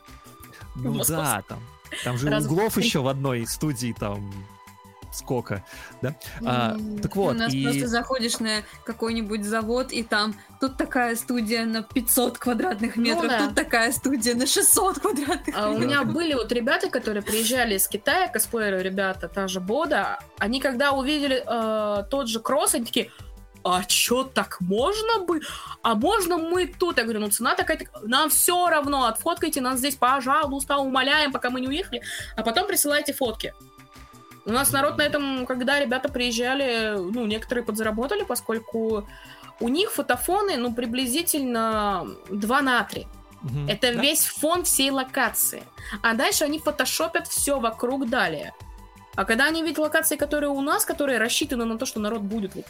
[0.76, 1.60] Ну да, там.
[2.04, 4.32] Там же Раз углов еще в одной студии там
[5.12, 5.64] сколько,
[6.02, 6.16] да?
[6.46, 11.16] А, так вот, У нас и- просто заходишь на какой-нибудь завод, и там тут такая
[11.16, 13.46] студия на 500 квадратных Ну метров, да.
[13.48, 15.88] тут такая студия на 600 квадратных А у метров.
[15.88, 20.92] меня были вот ребята, которые приезжали из Китая, косплееры ребята, та же Бода, они когда
[20.92, 23.10] увидели э, тот же кросс, они такие,
[23.64, 25.42] а чё, так можно бы?
[25.82, 26.98] А можно мы тут?
[26.98, 31.50] Я говорю, ну цена такая, так- нам все равно, отфоткайте нас здесь, пожалуйста, умоляем, пока
[31.50, 32.02] мы не уехали,
[32.38, 33.54] а потом присылайте фотки.
[34.46, 39.08] У нас народ на этом, когда ребята приезжали, ну, некоторые подзаработали, поскольку
[39.60, 43.08] у них фотофоны, ну, приблизительно 2 на 3.
[43.42, 43.68] Мгм.
[43.70, 44.02] Это Да.
[44.02, 45.64] весь фон всей локации.
[46.02, 48.54] А дальше они фотошопят все вокруг далее.
[49.16, 52.56] А когда они видят локации, которые у нас, которые рассчитаны на то, что народ будет
[52.56, 52.66] вот.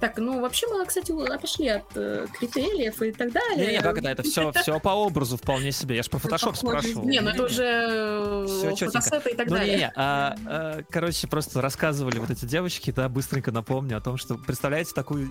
[0.00, 3.66] Так, ну вообще мы, кстати, отошли от э, критериев и так далее.
[3.66, 4.08] Не-не, как это?
[4.08, 5.96] Это все, все по образу вполне себе.
[5.96, 7.04] Я ж про фотошоп похоже, спрашивал.
[7.08, 9.72] Не, ну это уже э, фотосеты и так Ну, далее.
[9.72, 14.16] не, не, а, а, короче, просто рассказывали вот эти девочки, да, быстренько напомню о том,
[14.16, 15.28] что, представляете, такую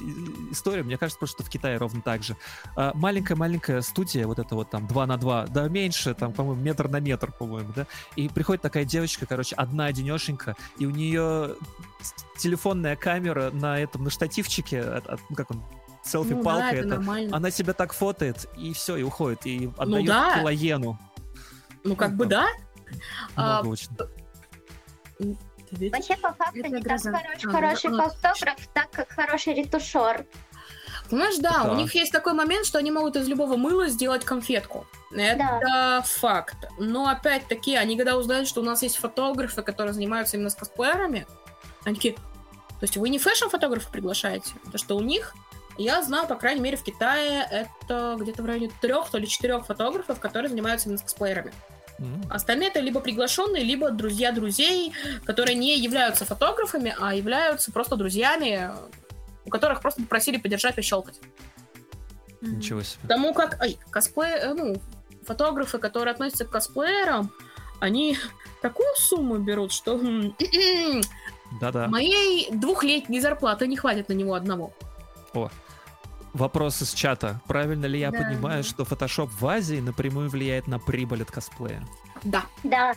[0.52, 2.38] историю, мне кажется, просто что в Китае ровно так же.
[2.76, 6.88] А, Маленькая-маленькая студия, вот это вот там 2 на 2, да, меньше, там, по-моему, метр
[6.88, 11.56] на метр, по-моему, да, и приходит такая девочка, короче, одна одинешенька, и у нее
[12.38, 15.66] телефонная камера на этом, на штативчике, от- от- ну, как он, Ну
[16.04, 20.40] селфи-палка, да, это, это, она себя так фотает, и все, и уходит, и отдает да.
[20.40, 21.00] килоену.
[21.84, 22.48] Ну как ну, бы да.
[23.36, 23.90] А, Много очень.
[25.72, 27.12] Вообще, по факту, Это не так гроза.
[27.12, 30.26] хорош, А, хороший ну, фотограф, так как хороший ретушер.
[31.10, 31.72] Понимаешь, да, Да.
[31.72, 34.86] у них есть такой момент, что они могут из любого мыла сделать конфетку.
[35.12, 36.58] Это факт.
[36.80, 41.26] Но опять-таки, они когда узнают, что у нас есть фотографы, которые занимаются именно с косплеерами,
[41.86, 44.54] они такие, то есть вы не фэшн-фотографов приглашаете?
[44.60, 45.34] Потому что у них,
[45.78, 50.20] я знаю, по крайней мере, в Китае это где-то в районе трех или четырех фотографов,
[50.20, 51.54] которые занимаются именно с косплеерами.
[52.00, 52.24] М.
[52.30, 58.72] Остальные это либо приглашенные, либо друзья друзей, которые не являются фотографами, а являются просто друзьями,
[59.46, 61.20] у которых просто попросили подержать и щелкать.
[62.42, 63.00] Ничего себе.
[63.04, 64.76] Потому как, ай, косплей, э, ну,
[65.26, 67.32] фотографы, которые относятся к косплеерам,
[67.80, 68.18] они
[68.62, 69.98] такую сумму берут, что
[71.60, 71.88] Да-да.
[71.88, 74.74] моей двухлетней зарплаты не хватит на него одного.
[76.34, 77.40] Вопрос из чата.
[77.48, 81.82] Правильно ли я Да, понимаю, что Photoshop в Азии напрямую влияет на прибыль от косплея?
[82.24, 82.44] Да.
[82.64, 82.94] Да,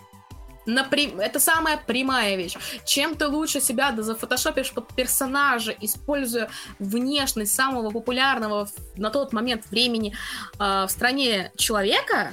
[0.67, 2.57] Напрям- Это самая прямая вещь.
[2.85, 9.65] Чем ты лучше себя да зафотошопишь под персонажа, используя внешность самого популярного на тот момент
[9.71, 10.15] времени
[10.59, 12.33] а, в стране человека,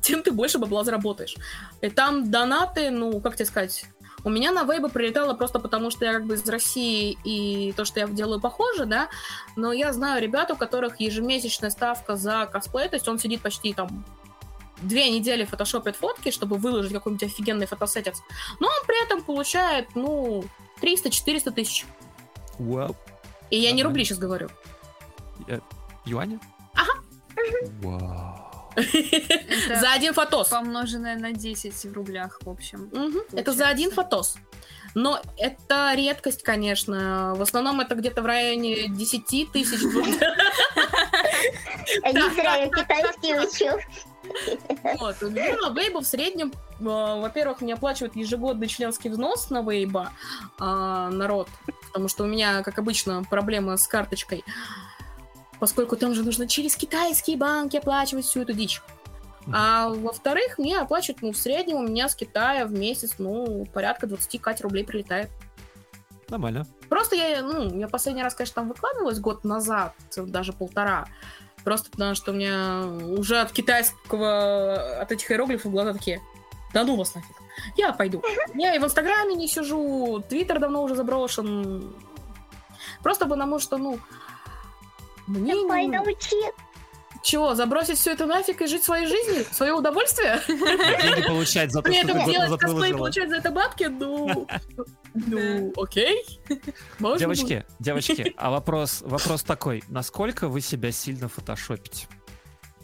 [0.00, 1.36] тем ты больше бабла заработаешь.
[1.82, 3.84] И там донаты, ну, как тебе сказать,
[4.24, 7.84] у меня на вейбы прилетало просто потому, что я как бы из России, и то,
[7.84, 9.08] что я делаю, похоже, да,
[9.56, 13.72] но я знаю ребят, у которых ежемесячная ставка за косплей, то есть он сидит почти
[13.74, 14.04] там
[14.80, 18.20] две недели фотошопит фотки, чтобы выложить какой-нибудь офигенный фотосетец.
[18.60, 20.44] Но он при этом получает, ну,
[20.80, 21.86] 300-400 тысяч.
[22.58, 22.96] Вау.
[23.50, 24.48] И я не рубли сейчас говорю.
[25.46, 25.60] Э,
[26.04, 26.40] Юаня?
[26.74, 26.92] Ага.
[27.82, 28.41] Вау.
[28.76, 30.48] Это За один фотос.
[30.48, 32.90] помноженное на 10 в рублях, в общем.
[33.32, 34.36] Это за один фотос.
[34.94, 37.34] Но это редкость, конечно.
[37.34, 39.80] В основном это где-то в районе 10 тысяч.
[42.04, 43.78] не зря я китайский учил.
[44.98, 45.16] Вот.
[45.20, 50.12] Ну, на Вейбо в среднем, э, во-первых, мне оплачивают ежегодный членский взнос на Вейба
[50.58, 51.48] народ,
[51.88, 54.44] потому что у меня, как обычно, проблема с карточкой,
[55.62, 58.82] поскольку там же нужно через китайские банки оплачивать всю эту дичь.
[59.52, 64.08] А во-вторых, мне оплачивают, ну, в среднем у меня с Китая в месяц, ну, порядка
[64.08, 65.30] 20 кать рублей прилетает.
[66.28, 66.66] Нормально.
[66.88, 71.06] Просто я, ну, я последний раз, конечно, там выкладывалась год назад, даже полтора.
[71.62, 72.82] Просто потому что у меня
[73.16, 76.20] уже от китайского, от этих иероглифов глаза такие,
[76.74, 77.36] да ну вас нафиг,
[77.76, 78.20] я пойду.
[78.54, 81.94] Я и в Инстаграме не сижу, Твиттер давно уже заброшен.
[83.04, 84.00] Просто потому что, ну,
[85.26, 86.36] мне Давай не- научи.
[87.22, 89.44] Чего, забросить все это нафиг и жить своей жизнью?
[89.52, 90.40] Свое удовольствие?
[90.48, 93.84] Деньги получать за то, что ты делать косплей и получать за это бабки?
[93.84, 94.48] Ну,
[95.14, 96.24] ну, окей.
[97.18, 99.84] Девочки, девочки, а вопрос, вопрос такой.
[99.88, 102.08] Насколько вы себя сильно фотошопите?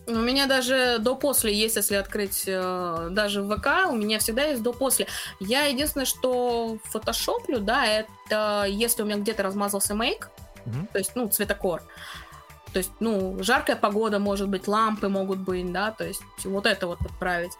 [0.07, 4.63] У меня даже до-после есть, если открыть э, даже в ВК, у меня всегда есть
[4.63, 5.07] до-после.
[5.41, 10.31] Я единственное, что фотошоплю, да, это если у меня где-то размазался мейк,
[10.65, 10.87] Мгм.
[10.93, 11.83] то есть, ну, цветокор.
[12.73, 16.87] То есть, ну, жаркая погода может быть, лампы могут быть, да, то есть вот это
[16.87, 17.53] вот подправить.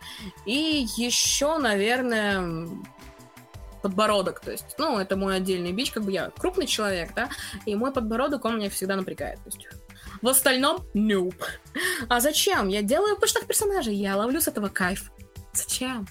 [0.45, 2.69] И еще, наверное,
[3.83, 7.29] подбородок, то есть, ну, это мой отдельный бич, как бы я крупный человек, да,
[7.65, 9.67] и мой подбородок, он меня всегда напрягает, то есть
[10.21, 11.35] в остальном, нюп.
[12.09, 12.69] А зачем?
[12.69, 15.11] Я делаю пышных персонажей, я ловлю с этого кайф.
[15.53, 16.07] Зачем?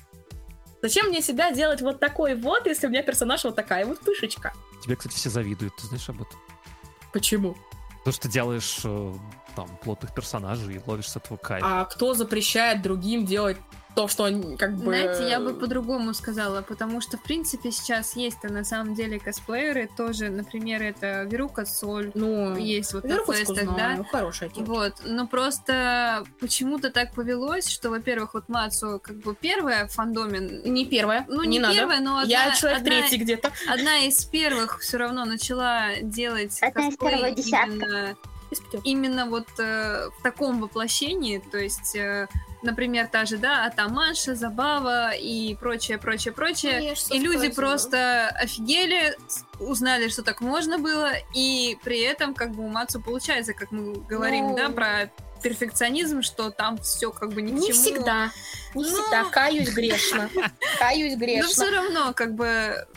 [0.82, 4.54] Зачем мне себя делать вот такой вот, если у меня персонаж вот такая вот пышечка?
[4.84, 6.40] Тебе, кстати, все завидуют, ты знаешь об этом?
[7.12, 7.58] Почему?
[8.08, 9.14] То, что делаешь э,
[9.54, 11.62] там плотных персонажей и ловишь с этого кайф.
[11.68, 13.58] А кто запрещает другим делать
[13.98, 14.84] то, что они как бы...
[14.84, 19.90] Знаете, я бы по-другому сказала, потому что, в принципе, сейчас есть-то на самом деле косплееры
[19.98, 24.06] тоже, например, это Верука Соль, Ну, есть вот на Верхушку фестах, да?
[24.12, 24.72] хорошая девочка.
[24.72, 30.42] Вот, но просто почему-то так повелось, что, во-первых, вот Мацу как бы первая в фандоме,
[30.64, 31.74] Не первая, ну не, не, надо.
[31.74, 33.52] первая, но одна, я человек одна, третий где-то.
[33.68, 37.72] одна из первых все равно начала делать Одна из косплей первого десятка.
[37.72, 38.16] именно.
[38.84, 42.28] Именно вот э, в таком воплощении, то есть, э,
[42.64, 46.74] например, та же, да, Атамаша, Забава и прочее, прочее, прочее.
[46.74, 49.18] Конечно, И люди просто офигели,
[49.60, 53.94] узнали, что так можно было, и при этом как бы у Мацу получается, как мы
[53.96, 54.56] говорим, Ну.
[54.58, 55.12] да, про
[55.44, 57.80] перфекционизм, что там все как бы ни к Не чему.
[57.82, 58.32] всегда.
[58.74, 58.90] Не Ну.
[58.90, 59.24] всегда.
[59.26, 60.30] Каюсь грешно.
[60.80, 61.50] Каюсь Но грешно.
[61.50, 62.88] все равно, как бы,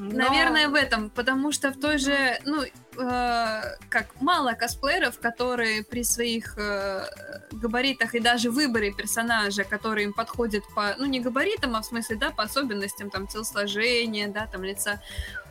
[0.00, 5.84] Но- наверное, в этом, потому что в той же, ну, э, как мало косплееров, которые
[5.84, 7.04] при своих э,
[7.52, 12.16] габаритах и даже выборе персонажа, который им подходит по, ну, не габаритам, а в смысле,
[12.16, 15.02] да, по особенностям, там, телосложения, да, там, лица,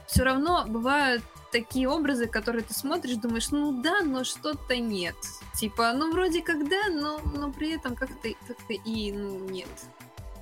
[0.07, 1.21] все равно бывают
[1.51, 5.15] такие образы, которые ты смотришь, думаешь, ну да, но что-то нет.
[5.53, 9.67] Типа, ну вроде как да, но, но при этом как-то как и ну, нет.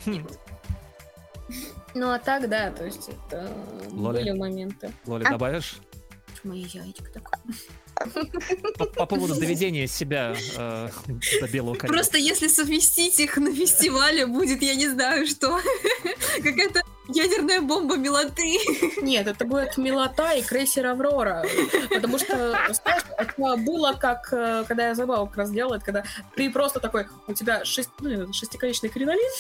[0.06, 0.26] Хм.
[1.98, 3.50] Ну, а так, да, то есть это
[3.90, 4.18] Лоли.
[4.20, 4.92] были моменты.
[5.08, 5.78] Лоли, А- добавишь?
[6.44, 7.42] Мои яичко такое.
[8.78, 10.90] По, по поводу доведения себя э,
[11.42, 11.92] до белого коня.
[11.92, 15.60] Просто если совместить их на фестивале, будет, я не знаю, что.
[16.44, 18.60] Какая-то ядерная бомба милоты.
[19.02, 21.44] Нет, это будет милота и крейсер Аврора.
[21.90, 26.04] Потому что, знаешь, это было как, э, когда я забаву как раз делала, это когда
[26.36, 29.32] ты просто такой, у тебя шесть, ну, шестиконечный кринолин,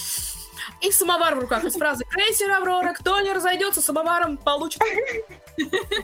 [0.82, 1.64] и самовар в руках.
[1.64, 4.82] Из фразы «Крейсер Аврора, кто не разойдется самоваром, получит».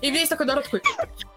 [0.02, 0.82] И весь такой народ такой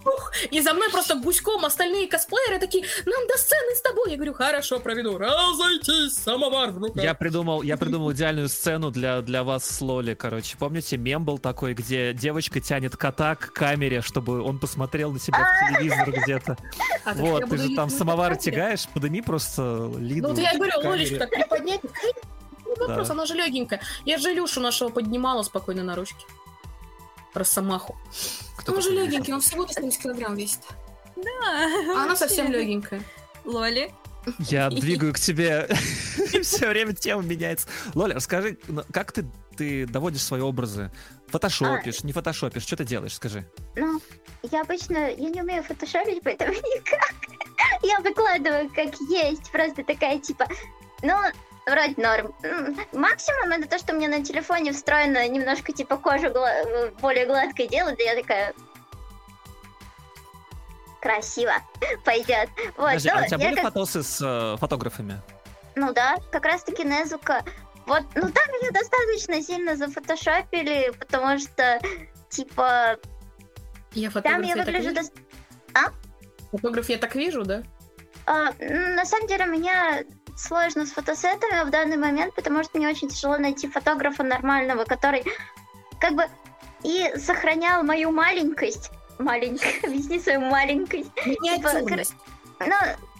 [0.04, 0.32] «Ух».
[0.50, 4.10] И за мной просто гуськом остальные косплееры такие «Нам до сцены с тобой».
[4.10, 5.18] Я говорю «Хорошо, проведу».
[5.18, 7.02] Разойтись, самовар в руках.
[7.02, 10.56] Я придумал, я придумал идеальную сцену для, для вас с Лоли, короче.
[10.58, 15.38] Помните, мем был такой, где девочка тянет кота к камере, чтобы он посмотрел на себя
[15.38, 16.56] в телевизор где-то.
[17.04, 20.72] А, Вот, ты же там самовар тягаешь, подыми просто Лиду Ну вот я говорю.
[20.88, 21.80] Лолечку так приподнять.
[22.78, 23.14] Вопрос, Да.
[23.14, 23.80] она же легенькая.
[24.04, 26.24] Я же Илюшу нашего поднимала спокойно на ручке.
[27.34, 27.96] Росомаху.
[28.56, 29.50] Кто Он же легенький, он Лиша?
[29.50, 30.60] всего 70 килограмм весит.
[31.16, 31.22] Да.
[31.96, 33.02] А она совсем легенькая.
[33.44, 33.92] Лоли.
[34.38, 35.68] Я двигаю к тебе.
[36.42, 37.68] Все время тема меняется.
[37.94, 39.24] Лоля, расскажи, ну, как ты,
[39.56, 40.90] ты доводишь свои образы?
[41.28, 42.62] Фотошопишь, не фотошопишь?
[42.62, 43.44] Что ты делаешь, скажи?
[43.76, 44.00] Ну,
[44.50, 47.14] я обычно, я не умею фотошопить, поэтому никак.
[47.82, 50.46] Я выкладываю как есть, просто такая типа,
[51.02, 51.14] ну,
[51.66, 52.34] вроде норм.
[52.42, 57.26] М, Максимум это то, что у меня на телефоне встроено немножко типа кожу гла- более
[57.26, 58.54] гладкой делать, да я такая
[61.00, 61.52] красиво
[62.04, 62.48] пойдет.
[62.76, 65.20] Вот, Подожди, а ну, у тебя были как- фотосы с э, фотографами?
[65.74, 67.44] ну да, как раз таки Незука.
[67.86, 71.78] Вот, ну там меня достаточно сильно зафотошопили, потому что,
[72.30, 72.96] типа,
[73.92, 74.94] Я там я выгляжу вижу.
[74.94, 75.92] дос-
[76.50, 77.62] Фотограф я так вижу, да?
[78.24, 80.02] А, на самом деле, у меня
[80.36, 85.24] сложно с фотосетами в данный момент, потому что мне очень тяжело найти фотографа нормального, который
[85.98, 86.26] как бы
[86.82, 88.90] и сохранял мою маленькость.
[89.18, 91.10] Маленькость, объясни свою маленькость.
[91.24, 92.14] Миниатюрность.
[92.60, 92.76] Ну,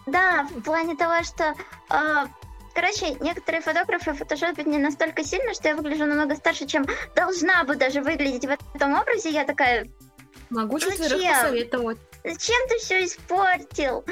[0.07, 1.55] да, в плане того, что...
[1.89, 2.29] а,
[2.75, 7.77] короче, некоторые фотографы фотошопят не настолько сильно, что я выгляжу намного старше, чем должна бы
[7.77, 9.31] даже выглядеть в этом образе.
[9.31, 9.89] Я такая,
[10.51, 11.99] Могу четверых посоветовать.
[12.25, 14.05] зачем ты все испортил?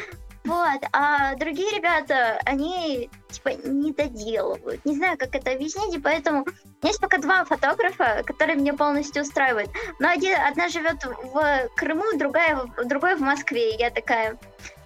[0.44, 4.84] Вот, а другие ребята, они типа не доделывают.
[4.84, 6.46] Не знаю, как это объяснить, и поэтому
[6.82, 9.70] есть пока два фотографа, которые мне полностью устраивают.
[10.00, 13.74] Но один, одна живет в Крыму, другая, в- другой в Москве.
[13.74, 14.36] И я такая,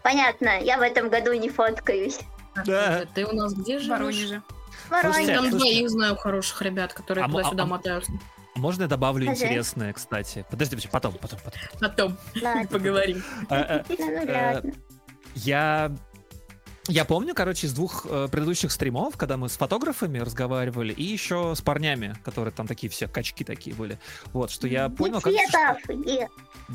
[0.05, 2.20] понятно, я в этом году не фоткаюсь.
[2.64, 3.05] Да.
[3.14, 3.89] Ты у нас где В живешь?
[3.98, 4.43] Воронеже.
[4.86, 5.12] В Воронеже.
[5.24, 8.12] Слушайте, Там двоих знаю хороших ребят, которые А туда-сюда а- а- мотаются.
[8.55, 9.44] Можно я добавлю Скажи.
[9.44, 10.44] интересное, кстати?
[10.51, 11.60] Подожди, подожди, потом, потом, потом.
[11.80, 13.22] Потом поговорим.
[15.34, 15.42] Ну, ну.
[15.44, 15.92] Я...
[16.90, 21.55] Я помню, короче, из двух э, предыдущих стримов, когда мы с фотографами разговаривали, и еще
[21.55, 23.98] с парнями, которые там такие все качки такие были.
[24.32, 25.34] Вот, что я понял, как...
[25.34, 26.26] Цветов, и-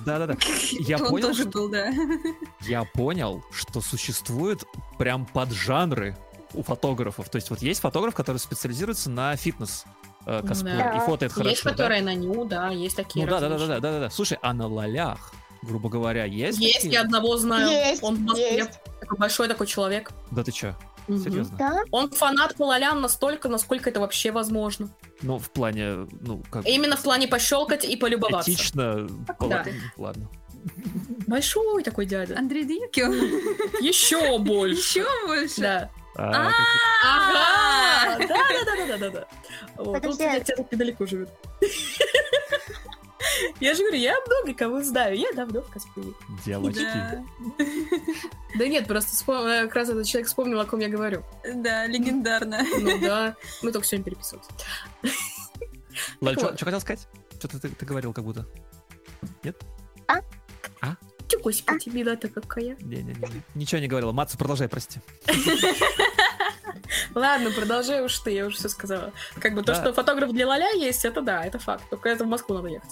[0.05, 0.35] Да-да-да.
[0.81, 1.91] Я Он понял, тоже что был, да.
[2.61, 4.63] я понял, что существуют
[4.99, 6.15] прям поджанры
[6.53, 7.29] у фотографов.
[7.29, 9.83] То есть вот есть фотограф, который специализируется на фитнес
[10.27, 10.97] э, Ну косплее да.
[10.97, 11.49] и фотает хорошо.
[11.49, 11.71] Есть, да?
[11.71, 14.09] которые на ню, да, есть такие Ну да, да, да, да, да, да, да.
[14.11, 15.33] Слушай, а на лолях,
[15.63, 16.59] грубо говоря, есть?
[16.59, 16.93] Есть, такие?
[16.93, 17.69] я одного знаю.
[17.69, 18.79] Есть, Он в Москве есть.
[18.99, 20.11] такой большой такой человек.
[20.31, 20.75] Да ты чё?
[21.07, 21.21] Мгм.
[21.23, 21.57] Серьезно.
[21.57, 21.81] Да?
[21.91, 24.89] Он фанат Палалян настолько, насколько это вообще возможно.
[25.21, 26.65] Ну, в плане, ну, как...
[26.65, 28.49] Именно в плане пощелкать и полюбоваться.
[28.51, 29.07] Этично.
[29.27, 29.33] Да.
[29.33, 29.65] пала-
[29.97, 30.29] Ладно.
[31.27, 32.37] Большой такой дядя.
[32.37, 33.07] Андрей Дикио.
[33.81, 34.99] Еще больше.
[34.99, 35.61] Еще больше.
[35.61, 35.89] Да.
[36.15, 36.49] А,
[37.03, 38.17] Ага!
[38.19, 39.27] Да, да, да, да, да, да, да.
[39.83, 41.29] Вот, он, кстати, недалеко живет.
[43.59, 46.13] Я же говорю, я много кого знаю, я давно в косплее.
[46.45, 46.81] Девочки.
[46.81, 47.23] Да.
[48.55, 51.23] Да нет, просто вспом- э, как раз этот человек вспомнил, о ком я говорю.
[51.55, 52.61] Да, легендарно.
[52.79, 54.45] Ну да, мы только сегодня переписывались.
[56.21, 56.55] Ладно, вот.
[56.57, 57.07] что хотел сказать?
[57.39, 58.45] Что-то ты, ты говорил как будто.
[61.27, 62.75] Че, господи, беда-то какая.
[62.79, 63.41] Не-не-не.
[63.55, 64.11] Ничего не говорила.
[64.11, 64.99] Матсу, продолжай, прости.
[67.15, 69.13] Ладно, продолжай уж ты, я уже все сказала.
[69.39, 69.81] Как бы то, Да.
[69.81, 71.83] что фотограф для Лоля есть, это да, это факт.
[71.89, 72.91] Только это в Москву надо ехать.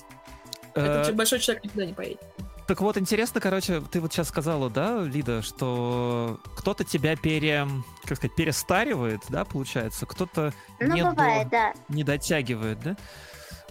[0.75, 2.21] Э, Это большой человек никуда не поедет.
[2.67, 7.67] Так вот, интересно, короче, ты вот сейчас сказала, да, Лида, что кто-то тебя пере,
[8.05, 11.73] как сказать, перестаривает, да, получается, кто-то Ну, не, бывает, до- да.
[11.89, 12.95] не дотягивает, да?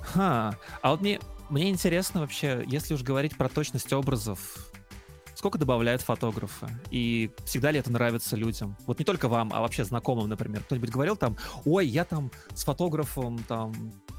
[0.02, 0.56] Ха.
[0.82, 1.18] А вот мне,
[1.48, 4.38] мне интересно вообще, если уж говорить про точность образов,
[5.40, 6.68] сколько добавляют фотографы?
[6.90, 8.76] И всегда ли это нравится людям?
[8.86, 10.62] Вот не только вам, а вообще знакомым, например.
[10.64, 13.72] Кто-нибудь говорил там, ой, я там с фотографом там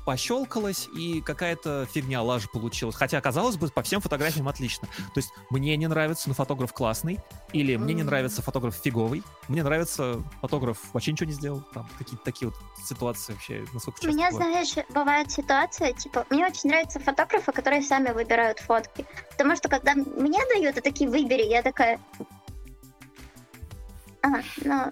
[0.04, 2.96] пощелкалась, и какая-то фигня, лажа получилась.
[2.96, 4.88] Хотя, казалось бы, по всем фотографиям отлично.
[5.14, 7.20] То есть мне не нравится, но фотограф классный,
[7.54, 11.64] или мне не нравится фотограф фиговый, мне нравится фотограф вообще ничего не сделал.
[11.76, 14.68] Там какие-то такие вот ситуации вообще, насколько У часто меня, бывает?
[14.68, 19.06] знаешь, бывает ситуация, типа, мне очень нравятся фотографы, которые сами выбирают фотки.
[19.30, 22.00] Потому что когда мне дают и такие выбери, я такая...
[24.24, 24.30] А,
[24.64, 24.92] ну,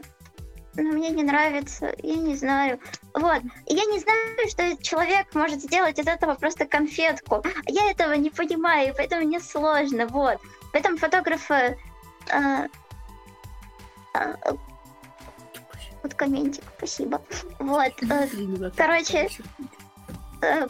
[0.75, 2.79] ну, мне не нравится, я не знаю.
[3.13, 7.43] Вот, и я не знаю, что человек может сделать из этого просто конфетку.
[7.67, 10.39] Я этого не понимаю, и поэтому мне сложно, вот.
[10.71, 11.77] Поэтому фотографы...
[12.31, 12.67] а,
[14.13, 14.35] а,
[16.01, 17.21] вот комментик, спасибо.
[17.59, 19.29] Вот, э, короче,
[20.41, 20.67] э,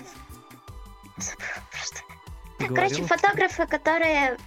[2.67, 4.37] Короче, фотографы, которые...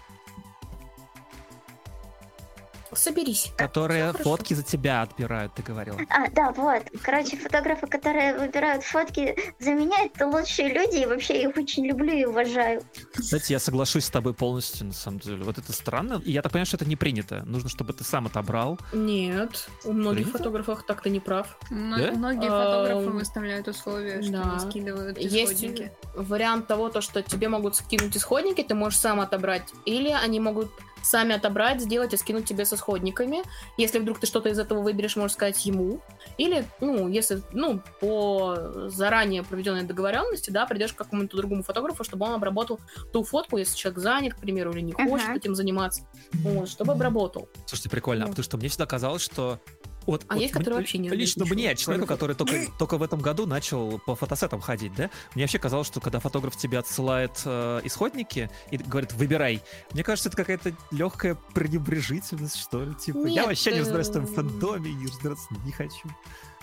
[3.02, 3.52] Соберись.
[3.56, 5.98] Которые фотки за тебя отбирают, ты говорила.
[6.08, 6.82] А, да, вот.
[7.02, 11.84] Короче, фотографы, которые выбирают фотки за меня, это лучшие люди, и вообще я их очень
[11.86, 12.82] люблю и уважаю.
[13.12, 15.42] Кстати, я соглашусь с тобой полностью, на самом деле.
[15.42, 16.22] Вот это странно.
[16.24, 17.42] И я так понимаю, что это не принято.
[17.44, 18.78] Нужно, чтобы ты сам отобрал.
[18.92, 20.38] Нет, у многих Принято?
[20.38, 21.58] фотографов так-то не прав.
[21.70, 22.12] М- Да?
[22.12, 24.44] Многие А, фотографы выставляют условия, что да.
[24.54, 25.92] не скидывают Есть исходники.
[26.14, 29.68] вариант того, то, что тебе могут скинуть исходники, ты можешь сам отобрать.
[29.86, 30.70] Или они могут
[31.02, 33.42] сами отобрать, сделать и скинуть тебе с исходниками.
[33.76, 36.00] Если вдруг ты что-то из этого выберешь, можешь сказать ему.
[36.38, 38.56] Или, ну, если, ну, по
[38.88, 42.80] заранее проведенной договоренности, да, придешь к какому-то другому фотографу, чтобы он обработал
[43.12, 45.36] ту фотку, если человек занят, к примеру, или не хочет Ага.
[45.36, 47.48] этим заниматься, вот, чтобы обработал.
[47.66, 48.24] Слушайте, прикольно.
[48.24, 48.30] Ну.
[48.30, 49.60] Потому что мне всегда казалось, что...
[50.06, 53.02] Вот, А вот есть, которые вообще не Лично ничего, мне, человеку, который только, только в
[53.02, 55.10] этом году начал по фотосетам ходить, да?
[55.34, 59.62] Мне вообще казалось, что когда фотограф тебе отсылает э, исходники и говорит, выбирай,
[59.92, 62.94] мне кажется, это какая-то легкая пренебрежительность, что ли.
[62.94, 66.08] Типа, я Нет, вообще не разбираюсь в этом фандоме, и разбираться не хочу.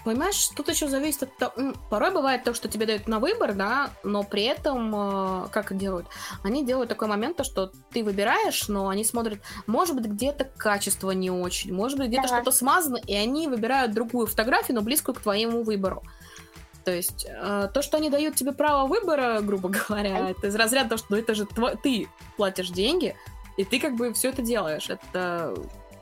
[0.06, 1.74] Понимаешь, тут еще зависит от того...
[1.90, 6.08] Порой бывает то, что тебе дают на выбор, да, но при этом, э, как делают?
[6.44, 11.12] Они делают такой момент, то, что ты выбираешь, но они смотрят, может быть, где-то качество
[11.12, 12.36] не очень, может быть, где-то Да.
[12.36, 16.02] что-то смазано, и они выбирают другую фотографию, но близкую к твоему выбору.
[16.86, 20.90] То есть э, то, что они дают тебе право выбора, грубо говоря, это из разряда
[20.90, 22.08] того, что ну, это же тво- ты
[22.38, 23.16] платишь деньги,
[23.58, 24.90] и ты как бы все это делаешь.
[24.90, 25.54] Это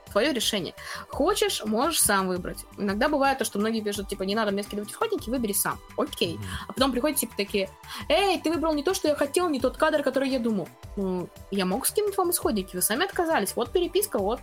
[0.08, 0.74] твое решение.
[1.10, 2.60] Хочешь, можешь сам выбрать.
[2.78, 5.78] Иногда бывает то, что многие пишут, типа, не надо мне скидывать исходники, выбери сам.
[5.98, 6.40] Окей.
[6.68, 7.70] А потом приходят, типа, такие,
[8.10, 10.68] эй, ты выбрал не то, что я хотел, не тот кадр, который я думал.
[10.96, 13.56] Ну, я мог скинуть вам исходники, вы сами отказались.
[13.56, 14.40] Вот переписка, вот,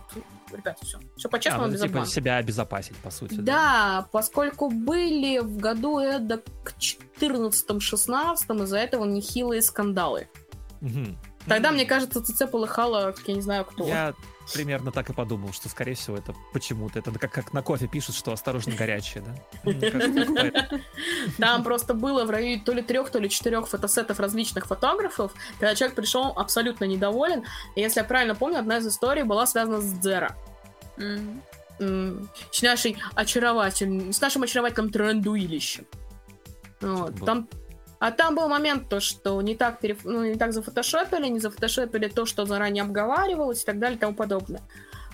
[0.51, 0.99] ребят, все.
[1.17, 2.05] Все А, по-честному, ну, без типа обмана.
[2.07, 3.35] себя обезопасить, по сути.
[3.35, 10.27] Да, поскольку были в году это к 14-16 из-за этого нехилые скандалы.
[10.81, 11.17] Мгм.
[11.47, 11.75] Тогда, М.
[11.75, 13.85] мне кажется, ЦЦ полыхало, как я не знаю кто.
[13.85, 14.13] Я
[14.53, 16.99] примерно так и подумал, что, скорее всего, это почему-то.
[16.99, 19.35] Это как, как на кофе пишут, что осторожно горячее, да?
[19.63, 20.35] Поэтому.
[21.37, 25.75] Там просто было в районе то ли трех, то ли четырех фотосетов различных фотографов, когда
[25.75, 27.43] человек пришел абсолютно недоволен.
[27.75, 30.35] И если я правильно помню, одна из историй была связана с Дзера.
[31.77, 35.85] С нашей очаровательным, с нашим очаровательным трендуилищем.
[36.79, 37.49] Вот, там,
[37.99, 40.03] а там был момент, то, что не так, переф...
[40.03, 44.13] ну, не так зафотошопили, не зафотошопили то, что заранее обговаривалось и так далее и тому
[44.13, 44.61] подобное.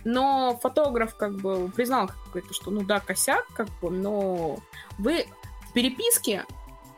[0.03, 4.57] Но фотограф как бы признал какой-то, что ну да, косяк, как бы, но
[4.97, 5.25] вы
[5.69, 6.45] в переписке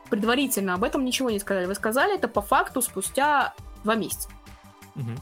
[0.08, 1.66] предварительно об этом ничего не сказали.
[1.66, 4.28] Вы сказали это по факту спустя два месяца.
[4.94, 5.18] Мгм.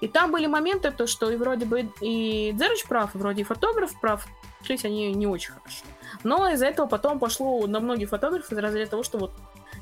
[0.00, 3.44] И там были моменты, то, что и вроде бы и Дзерыч прав, и вроде и
[3.44, 4.26] фотограф прав,
[4.60, 5.84] сошлись они не очень хорошо.
[6.22, 9.32] Но из-за этого потом пошло на многие фотографы из разряда того, что вот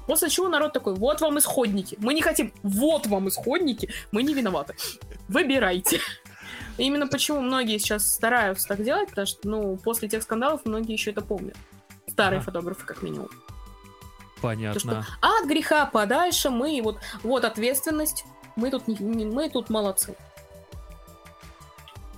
[0.07, 1.97] После чего народ такой, вот вам исходники.
[2.01, 4.75] Мы не хотим, вот вам исходники, мы не виноваты.
[5.29, 6.01] Выбирайте.
[6.79, 11.11] именно почему многие сейчас стараются так делать, потому что, ну, после тех скандалов многие еще
[11.11, 11.57] это помнят.
[12.07, 12.43] Старые а.
[12.43, 13.29] фотографы, как минимум.
[14.41, 14.75] Понятно.
[14.75, 18.25] То, что, а от греха подальше мы, вот, вот ответственность,
[18.57, 20.17] мы тут, не, мы тут молодцы.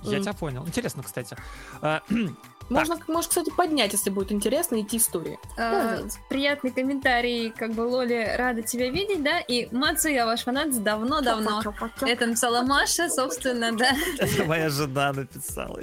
[0.03, 0.21] Я mm.
[0.21, 0.65] тебя понял.
[0.67, 1.37] Интересно, кстати.
[2.69, 5.39] Можно, может, кстати, поднять, если будет интересно, идти истории.
[5.57, 5.99] А,
[6.29, 9.39] приятный комментарий, как бы Лоли рада тебя видеть, да?
[9.39, 11.61] И Мацу, я ваш фанат давно-давно.
[12.01, 13.91] Это написала Маша, собственно, да.
[14.19, 15.79] Это моя жена написала.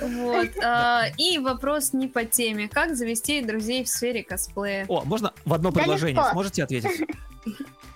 [0.00, 0.50] Вот.
[0.62, 2.68] А, и вопрос не по теме.
[2.68, 4.86] Как завести друзей в сфере косплея?
[4.88, 6.22] О, можно в одно предложение?
[6.32, 7.08] Сможете ответить?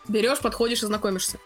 [0.09, 1.39] Берешь, подходишь и знакомишься.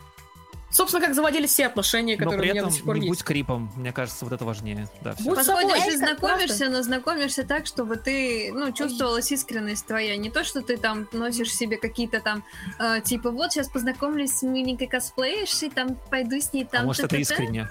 [0.73, 3.07] Собственно, как заводились все отношения, которые но при этом у меня до сих пор не
[3.07, 3.19] есть.
[3.21, 4.89] будь крипом, мне кажется, вот это важнее.
[5.03, 5.25] Да, все.
[5.25, 10.17] Будь собой, ты знакомишься, но знакомишься так, чтобы ты, ну, чувствовалась искренность твоя.
[10.17, 12.43] Не то, что ты там носишь себе какие-то там,
[12.79, 16.83] э, типа, вот, сейчас познакомлюсь с миленькой косплеершей, там, пойду с ней там...
[16.83, 17.69] А может, это искренне?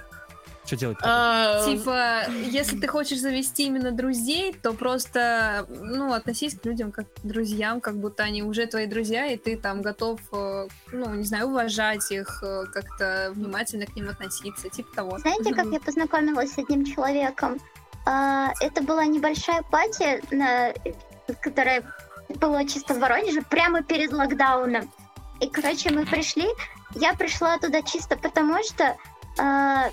[0.72, 0.98] Что делать?
[1.04, 7.14] А, типа, если ты хочешь завести именно друзей, то просто, ну, относись к людям как
[7.14, 11.26] к друзьям, как будто они уже твои друзья, и ты там готов, э, ну, не
[11.26, 15.20] знаю, уважать их, э, как-то внимательно к ним относиться, типа того.
[15.20, 17.60] Знаете, как я познакомилась с одним человеком?
[18.06, 20.24] А, это была небольшая пати,
[21.42, 21.84] которая
[22.40, 24.90] была чисто в Воронеже, прямо перед локдауном.
[25.42, 26.48] И, короче, мы пришли,
[26.96, 28.96] я пришла туда чисто потому, что
[29.38, 29.90] а,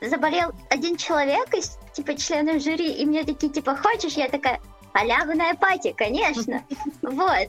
[0.00, 4.14] заболел один человек из типа членов жюри, и мне такие, типа, хочешь?
[4.14, 4.60] Я такая,
[4.92, 6.64] халявная пати, конечно.
[7.02, 7.48] Вот.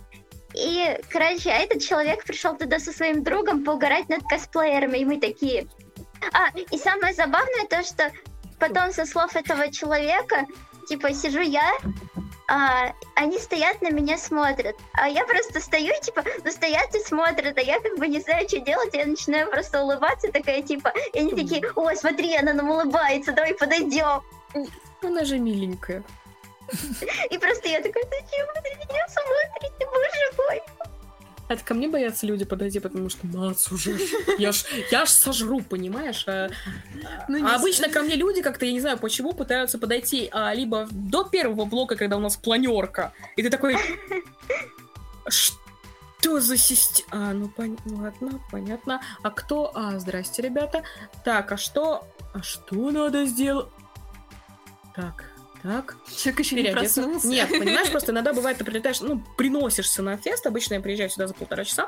[0.53, 5.17] И, короче, а этот человек пришел туда со своим другом поугарать над косплеерами, и мы
[5.17, 5.67] такие...
[6.33, 8.11] А, и самое забавное то, что
[8.59, 10.45] потом со слов этого человека,
[10.87, 11.71] типа, сижу я,
[12.51, 14.75] а, они стоят на меня смотрят.
[14.91, 18.45] А я просто стою, типа, ну стоят и смотрят, а я как бы не знаю,
[18.45, 22.69] что делать, я начинаю просто улыбаться, такая, типа, и они такие, о, смотри, она нам
[22.69, 24.21] улыбается, давай подойдем.
[25.01, 26.03] Она же миленькая.
[27.29, 30.80] И просто я такая, зачем вы на меня смотрите, боже мой?
[31.51, 33.97] Это ко мне боятся люди подойти, потому что Мац уже.
[34.37, 36.23] Я ж, я ж сожру, понимаешь?
[36.25, 36.49] А,
[37.27, 40.87] ну, а обычно ко мне люди как-то, я не знаю почему, пытаются подойти а, либо
[40.91, 43.75] до первого блока, когда у нас планерка, и ты такой...
[45.27, 47.09] Что за система?
[47.11, 47.77] А, ну, пон...
[47.85, 49.01] ладно, понятно.
[49.21, 49.71] А кто?
[49.75, 50.83] А, здрасте, ребята.
[51.25, 52.07] Так, а что?
[52.33, 53.67] А что надо сделать?
[54.95, 55.30] Так,
[55.61, 55.95] так.
[56.15, 57.27] Человек еще не проснулся.
[57.27, 61.27] Нет, понимаешь, просто иногда бывает, ты прилетаешь, ну, приносишься на фест, обычно я приезжаю сюда
[61.27, 61.87] за полтора часа,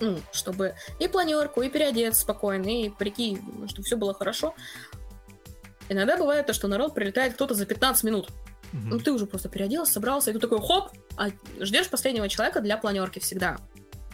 [0.00, 4.54] ну, чтобы и планерку, и переодеться спокойно, и прикинь, чтобы все было хорошо.
[5.88, 8.28] Иногда бывает то, что народ прилетает кто-то за 15 минут.
[8.72, 8.82] Угу.
[8.82, 12.76] Ну, ты уже просто переоделся, собрался, и ты такой, хоп, а ждешь последнего человека для
[12.76, 13.58] планерки всегда.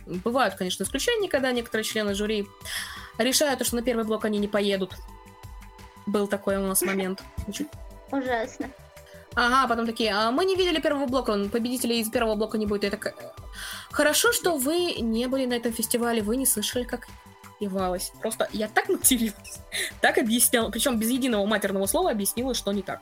[0.06, 2.46] Бывают, конечно, исключения, когда некоторые члены жюри
[3.18, 4.94] решают, что на первый блок они не поедут.
[6.06, 7.22] Был такой у нас момент.
[8.10, 8.70] Ужасно.
[9.34, 12.84] Ага, потом такие, а мы не видели первого блока, победителей из первого блока не будет.
[12.84, 13.14] Я так...
[13.90, 17.06] Хорошо, что вы не были на этом фестивале, вы не слышали, как
[17.60, 18.12] пивалось.
[18.20, 19.60] Просто я так мотивировалась,
[20.00, 23.00] так объясняла, причем без единого матерного слова объяснила, что не так.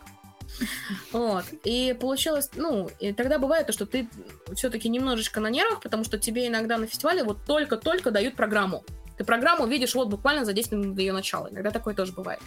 [1.13, 1.45] Вот.
[1.65, 4.09] И получилось, ну, и тогда бывает то, что ты
[4.55, 8.85] все-таки немножечко на нервах, потому что тебе иногда на фестивале вот только-только дают программу.
[9.17, 11.49] Ты программу видишь вот буквально за 10 минут до ее начала.
[11.51, 12.41] Иногда такое тоже бывает.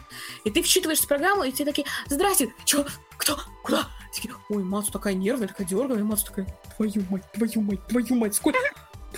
[0.43, 2.85] И ты вчитываешься в программу, и все такие, здрасте, чё,
[3.17, 3.87] кто, куда?
[4.13, 8.35] Такие, ой, Мацу такая нервная, такая дерганая, Мацу такая, твою мать, твою мать, твою мать,
[8.35, 8.59] сколько...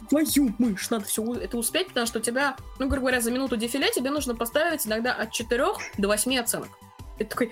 [0.07, 3.57] Твою мышь, надо все это успеть, потому что у тебя, ну, грубо говоря, за минуту
[3.57, 5.65] дефиле тебе нужно поставить иногда от 4
[5.97, 6.69] до 8 оценок.
[7.17, 7.51] Это такой...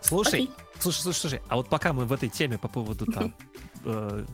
[0.00, 0.50] Слушай, Окей.
[0.78, 3.34] слушай, слушай, слушай, а вот пока мы в этой теме по поводу там
[3.84, 4.24] э,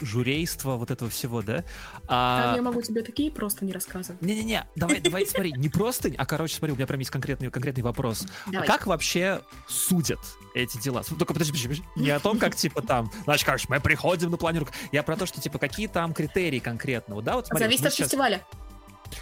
[0.00, 1.64] журейства, вот этого всего, да?
[2.06, 2.42] А...
[2.42, 4.20] Там я могу тебе такие просто не рассказывать.
[4.22, 7.82] Не-не-не, давай, давай, смотри, не просто, а, короче, смотри, у меня прям есть конкретный, конкретный
[7.82, 8.26] вопрос.
[8.46, 8.66] А давай.
[8.66, 10.20] А как вообще судят
[10.54, 11.02] эти дела?
[11.02, 14.36] Только подожди, подожди, подожди, не о том, как, типа, там, значит, короче, мы приходим на
[14.36, 14.74] планировку.
[14.92, 17.34] Я про то, что, типа, какие там критерии конкретно, вот, да?
[17.34, 18.08] Вот, смотри, Зависит от сейчас...
[18.08, 18.42] фестиваля.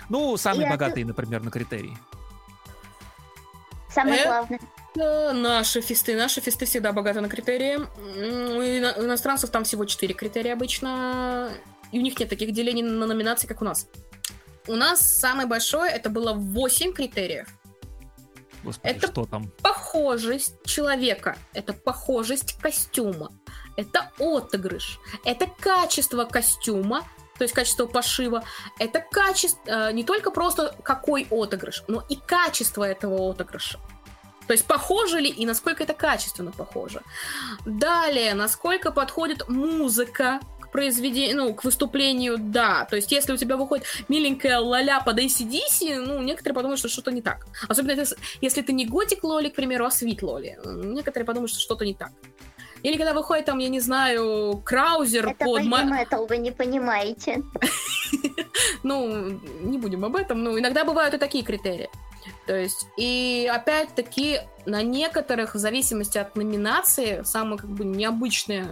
[0.09, 1.09] Ну, самые я богатые, ты...
[1.09, 1.97] например, на критерии.
[3.89, 4.25] Самое э?
[4.25, 4.61] главное.
[4.97, 7.77] Наши фесты, наши фесты всегда богаты на критерии.
[7.77, 11.51] У иностранцев там всего 4 критерия обычно.
[11.93, 13.89] И у них нет таких делений на номинации, как у нас.
[14.67, 17.49] У нас самый большой это было 8 критериев.
[18.65, 19.53] Господи, это что там?
[19.63, 23.31] похожесть человека, это похожесть костюма,
[23.77, 27.05] это отыгрыш, это качество костюма,
[27.39, 28.43] то есть качество пошива,
[28.81, 33.79] это качество, э, не только просто какой отыгрыш, но и качество этого отыгрыша.
[34.47, 37.03] То есть похоже ли и насколько это качественно похоже.
[37.65, 42.85] Далее, насколько подходит музыка к произведению, ну, к выступлению, да.
[42.85, 47.13] То есть, если у тебя выходит миленькая лоля под ACDC, ну, некоторые подумают, что что-то
[47.13, 47.47] не так.
[47.69, 48.05] Особенно
[48.41, 50.59] если, ты не готик лоли, к примеру, а свит лоли.
[50.65, 52.13] Некоторые подумают, что что-то не так.
[52.83, 55.63] Или когда выходит там, я не знаю, Краузер Это под...
[55.63, 57.43] metal, вы не понимаете.
[58.83, 60.43] Ну, не будем об этом.
[60.43, 61.91] Ну, иногда бывают и такие критерии.
[62.47, 68.67] То есть, и опять-таки, на некоторых, в зависимости от номинации, самый как бы необычный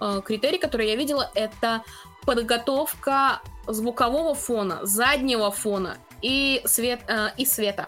[0.00, 1.84] э, критерий, который я видела, это
[2.24, 7.86] подготовка звукового фона, заднего фона и, свет, э, и света.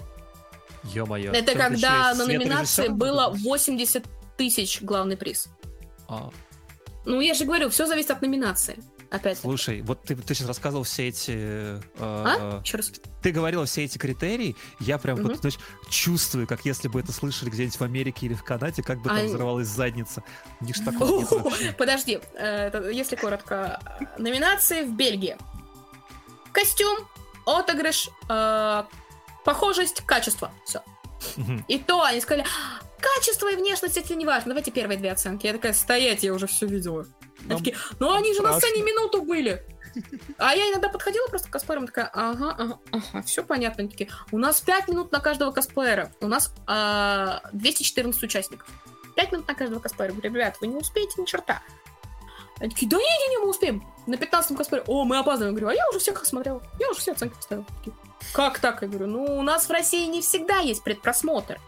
[0.84, 1.32] Ё-моё.
[1.32, 3.42] это Ты когда на номинации было будешь?
[3.42, 4.04] 80
[4.36, 5.48] тысяч главный приз.
[6.08, 6.30] А,
[7.06, 8.78] Ну, я же говорю, все зависит от номинации.
[9.14, 9.38] Опять.
[9.38, 11.32] Слушай, вот ты, ты сейчас рассказывал все эти...
[11.34, 12.60] э, А?
[12.64, 12.90] Еще раз.
[13.22, 15.28] Ты говорила все эти критерии, я прям Мгм.
[15.28, 15.58] вот, знаешь,
[15.88, 19.18] чувствую, как если бы это слышали где-нибудь в Америке или в Канаде, как бы там
[19.18, 20.22] А- взорвалась задница.
[20.60, 21.20] Них ж такого
[21.60, 21.76] нет.
[21.76, 23.80] Подожди, э, если коротко.
[24.18, 25.36] Номинации в Бельгии.
[26.52, 26.98] Костюм,
[27.46, 28.84] отыгрыш, э,
[29.44, 30.50] похожесть, качество.
[30.64, 30.82] Все.
[31.68, 32.44] И то они сказали,
[33.00, 34.50] качество и внешность это не важно.
[34.50, 35.46] Давайте первые две оценки.
[35.46, 37.06] Я такая, стоять, я уже все видела.
[37.48, 38.68] Они такие, ну они же на страшно.
[38.68, 39.62] сцене минуту были.
[40.38, 43.82] А я иногда подходила просто к косплеерам, такая, ага, ага, ага, все понятно.
[43.82, 46.10] Они такие, у нас 5 минут на каждого косплеера.
[46.20, 48.68] У нас а, 214 участников.
[49.14, 50.12] 5 минут на каждого косплеера.
[50.12, 51.62] Говорю, ребят, вы не успеете ни черта.
[52.58, 53.84] Они такие, да не, не, не, мы успеем.
[54.06, 55.54] На 15 косплеере, о, мы опаздываем.
[55.54, 56.62] Я говорю, а я уже всех осмотрел.
[56.78, 57.64] Я уже все оценки поставил.
[57.78, 57.96] Такие,
[58.32, 58.82] Как так?
[58.82, 61.60] Я говорю, ну, у нас в России не всегда есть предпросмотр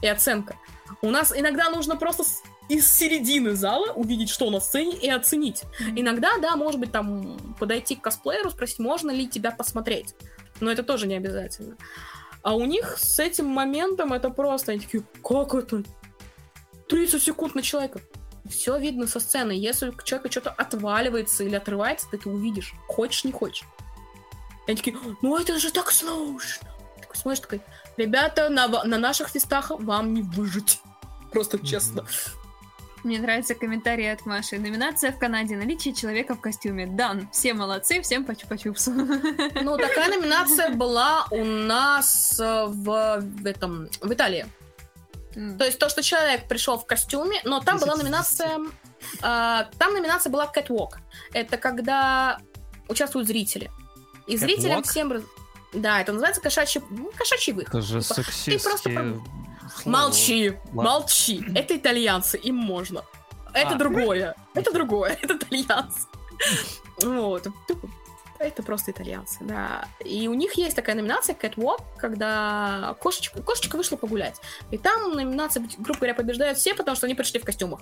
[0.00, 0.56] и оценка.
[1.00, 2.24] У нас иногда нужно просто
[2.72, 5.62] из середины зала увидеть, что на сцене, и оценить.
[5.94, 10.14] Иногда, да, может быть, там подойти к косплееру, спросить, можно ли тебя посмотреть.
[10.60, 11.76] Но это тоже не обязательно.
[12.42, 15.82] А у них с этим моментом это просто, они такие, как это?
[16.88, 18.00] 30 секунд на человека.
[18.48, 19.52] Все видно со сцены.
[19.52, 22.74] Если у человека что-то отваливается или отрывается, ты это увидишь.
[22.88, 23.66] Хочешь, не хочешь.
[24.66, 26.68] Они такие, ну это же так сложно.
[27.00, 27.60] Такой смотришь, такой,
[27.96, 30.80] ребята, на, на наших фестах вам не выжить.
[31.32, 32.04] Просто честно.
[33.04, 34.58] Мне нравится комментарий от Маши.
[34.58, 35.56] Номинация в Канаде.
[35.56, 36.86] Наличие человека в костюме.
[36.86, 37.28] Дан.
[37.32, 38.92] Все молодцы, всем по чупа-чупсу.
[39.62, 44.46] Ну, такая номинация была у нас э, в, в этом в Италии.
[45.34, 45.58] М.
[45.58, 48.58] То есть то, что человек пришел в костюме, но там была 10 из номинация.
[49.20, 50.92] а, там номинация была Catwalk.
[51.32, 52.38] Это когда
[52.88, 53.70] участвуют зрители.
[54.28, 54.88] И зрителям Catwalk?
[54.88, 55.12] всем.
[55.12, 55.22] раз-
[55.72, 57.74] Да, это называется кошачий, ну, кошачий выход.
[57.74, 59.26] Это же Типа, ты просто сексистские про- слова.
[59.84, 60.82] Молчи, Ладно.
[60.82, 61.44] молчи.
[61.54, 63.04] Это итальянцы, им можно.
[63.54, 63.74] Это А.
[63.76, 64.34] другое.
[64.54, 65.18] Это другое.
[65.22, 66.06] Это итальянцы.
[67.02, 67.46] Вот.
[68.38, 69.84] Это просто итальянцы, да.
[70.04, 74.40] И у них есть такая номинация Catwalk, когда кошечка, кошечка вышла погулять.
[74.72, 77.80] И там номинация, грубо говоря, побеждают все, потому что они пришли в костюмах.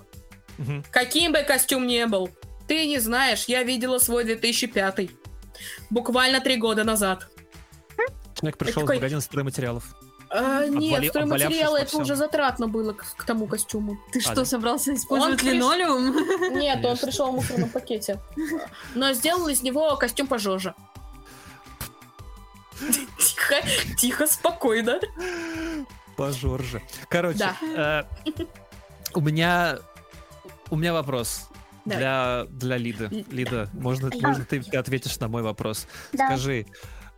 [0.59, 0.85] Мгм.
[0.91, 2.29] Каким бы костюм ни был.
[2.69, 5.11] Ты не знаешь, я видела свой 2005.
[5.89, 7.29] Буквально три года назад.
[8.35, 9.85] Человек пришел такой- в магазин стройматериалов.
[10.33, 13.99] А, нет, Обвали- стройматериалы это уже затратно было к, к тому костюму.
[14.13, 14.45] Ты А, что, да.
[14.45, 16.15] собрался использовать Он приш- линолеум?
[16.57, 17.07] Нет, он Конечно.
[17.09, 18.21] пришел в мусорном пакете.
[18.95, 20.75] Но сделал из него костюм пожоже.
[23.19, 23.57] Тихо,
[23.99, 25.01] тихо, спокойно.
[26.17, 26.81] Пожорже.
[27.09, 27.57] Короче, Да.
[28.25, 28.31] э,
[29.15, 29.79] у меня
[30.71, 31.49] у меня вопрос
[31.85, 33.25] для для Лиды.
[33.31, 34.29] Лида, можно, Да.
[34.29, 35.87] можно ты ответишь на мой вопрос?
[36.13, 36.27] Да.
[36.29, 36.67] Скажи.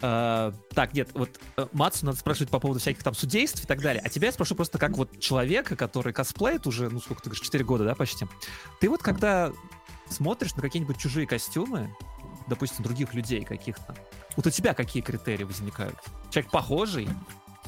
[0.02, 3.80] Э, так, нет, вот э, Мацу надо спрашивать по поводу всяких там судейств и так
[3.80, 4.02] далее.
[4.04, 7.44] А тебя я спрошу просто как вот человека, который косплеит уже, ну сколько ты говоришь,
[7.44, 8.26] 4 года, да, почти.
[8.80, 9.52] Ты вот когда
[10.10, 11.94] смотришь на какие-нибудь чужие костюмы,
[12.48, 13.94] допустим, других людей каких-то,
[14.36, 15.96] вот у тебя какие критерии возникают?
[16.30, 17.08] Человек похожий,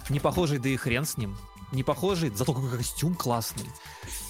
[0.09, 1.37] не похожий, да и хрен с ним.
[1.75, 3.69] Не похожий, зато какой костюм классный.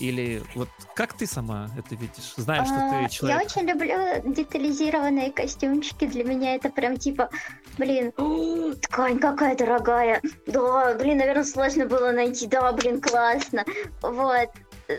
[0.01, 2.35] Или вот как ты сама это видишь?
[2.37, 3.41] Знаешь, что А, ты человек...
[3.41, 6.07] Я очень люблю детализированные костюмчики.
[6.07, 7.29] Для меня это прям типа,
[7.77, 10.23] блин, «О, ткань какая дорогая.
[10.47, 12.47] Да, блин, наверное, сложно было найти.
[12.47, 13.65] Да, блин, классно.
[14.01, 14.49] Вот.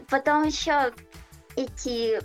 [0.09, 0.93] Потом еще
[1.55, 2.19] эти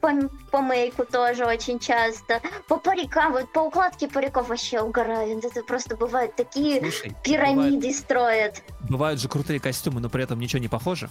[0.00, 0.10] по,
[0.50, 2.40] по мейку тоже очень часто.
[2.68, 5.38] По парикам, вот по укладке париков вообще угораю.
[5.38, 8.62] Это просто бывают такие Слушай, пирамиды строят.
[8.88, 11.08] Бывают, же крутые костюмы, но при этом ничего не похоже.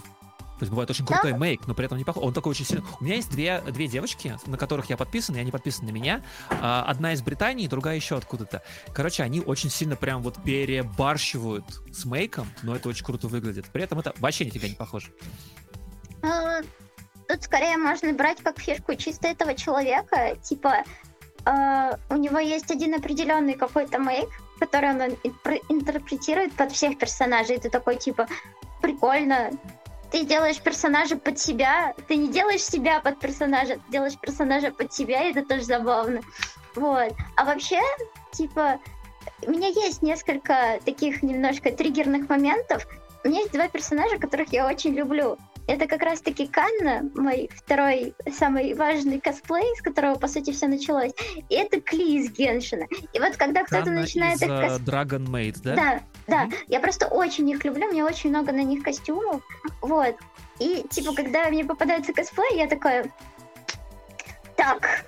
[0.60, 2.22] То есть бывает очень крутой мейк, но при этом не похож.
[2.22, 2.84] Он такой очень сильный.
[3.00, 6.22] У меня есть две, две девочки, на которых я подписан, и они подписаны на меня.
[6.50, 8.62] А, Одна из Британии, другая еще откуда-то.
[8.94, 11.64] Короче, они очень сильно прям вот перебарщивают
[11.94, 13.68] с мейком, но это очень круто выглядит.
[13.72, 15.14] При этом это вообще нифига не похоже.
[17.30, 20.36] Тут скорее можно брать как фишку чисто этого человека.
[20.42, 20.84] Типа,
[21.46, 24.30] э, у него есть один определенный какой-то мейк,
[24.60, 27.58] который он ин- пр- интерпретирует под всех персонажей.
[27.58, 28.28] Это такой, типа,
[28.82, 29.52] при- прикольно.
[30.10, 34.92] Ты делаешь персонажа под себя, ты не делаешь себя под персонажа, ты делаешь персонажа под
[34.92, 36.22] себя, и это тоже забавно.
[36.74, 37.14] Вот.
[37.36, 37.80] А вообще,
[38.32, 38.80] типа,
[39.46, 42.88] у меня есть несколько таких немножко триггерных моментов.
[43.24, 45.38] У меня есть два персонажа, которых я очень люблю.
[45.70, 51.12] Это как раз-таки Канна, мой второй самый важный косплей, с которого, по сути, все началось.
[51.48, 52.88] И это Кли из Геншина.
[53.14, 55.76] И вот когда кто-то начинает из, их э, кос- Dragon Maid, да?
[55.76, 56.46] Да, да.
[56.46, 56.56] Мгм.
[56.70, 59.44] Я просто очень их люблю, мне очень много на них костюмов.
[59.82, 60.16] Вот.
[60.58, 63.06] И, типа, когда мне попадается косплей, я такая...
[64.56, 65.06] Так,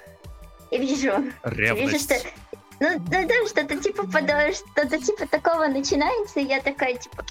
[0.70, 1.24] я вижу,
[1.74, 2.14] вижу, что...
[2.80, 7.26] Ну, ну да, что-то типа что-то типа такого начинается, и я такая, типа...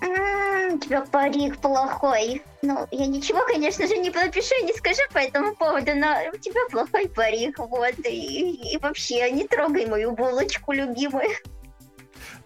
[0.00, 2.42] «М, У тебя парик плохой.
[2.62, 6.36] Ну, я ничего, конечно же, не напишу и не скажу по этому поводу, но у
[6.36, 11.30] тебя плохой парик, вот, и, и вообще, не трогай мою булочку любимую.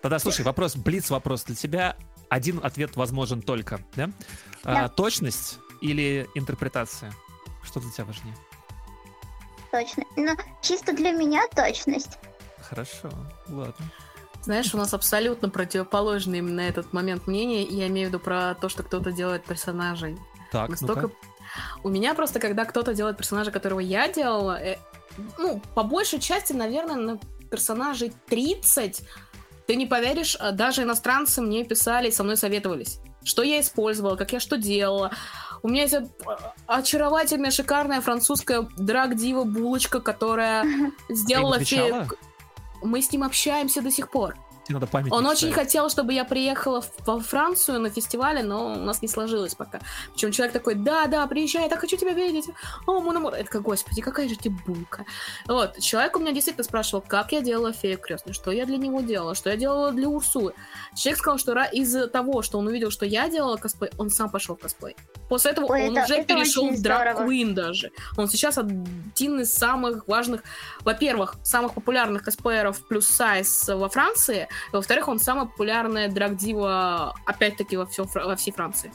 [0.03, 1.97] Тогда слушай, вопрос, блиц вопрос для тебя.
[2.29, 4.11] Один ответ возможен только, да?
[4.63, 4.89] А, Да.
[4.89, 7.13] точность или интерпретация?
[7.65, 8.37] Что для тебя важнее?
[9.73, 10.05] Точно.
[10.17, 12.19] Ну, чисто для меня точность.
[12.61, 13.11] Хорошо,
[13.49, 13.91] ладно.
[14.43, 17.63] Знаешь, у нас абсолютно противоположные именно на этот момент мнения.
[17.65, 20.19] и Я имею в виду про то, что кто-то делает персонажей.
[20.51, 21.11] Так, Настолько...
[21.83, 24.79] У меня просто, когда кто-то делает персонажа, которого я делала, э,
[25.39, 27.19] ну, по большей части, наверное, на
[27.51, 29.03] персонажей 30,
[29.67, 33.01] ты не поверишь, а даже иностранцы мне писали и со мной советовались.
[33.25, 35.11] Что я использовала, как я что делала.
[35.63, 36.07] У меня есть э,
[36.67, 40.65] очаровательная, шикарная французская драг-дива булочка, которая
[41.09, 42.09] сделала отвечала?
[42.83, 44.37] Мы с ним общаемся до сих пор.
[44.71, 48.67] Тебе надо память Он очень хотел, чтобы я приехала в- во Францию на фестивале, но
[48.73, 49.81] у нас не сложилось пока.
[50.13, 52.45] Причем человек такой, да, да, приезжай, я так хочу тебя видеть.
[52.87, 53.35] О, мой намор.
[53.35, 55.05] Я такая, господи, какая же ты булка.
[55.49, 59.01] Вот, человек у меня действительно спрашивал, как я делала фею крестную, что я для него
[59.01, 60.55] делала, что я делала для Урсулы.
[60.95, 64.55] Человек сказал, что из-за того, что он увидел, что я делала косплей, он сам пошел
[64.57, 64.95] в косплей.
[65.29, 66.81] После этого Ой, он это- уже это перешел в.
[66.81, 67.91] Queen даже.
[68.17, 70.43] Он сейчас один из самых важных,
[70.85, 77.87] во-первых, самых популярных косплееров плюс сайз во Франции, во-вторых, он самая популярная драгдива, опять-таки, во,
[77.87, 78.93] всем, во всей Франции.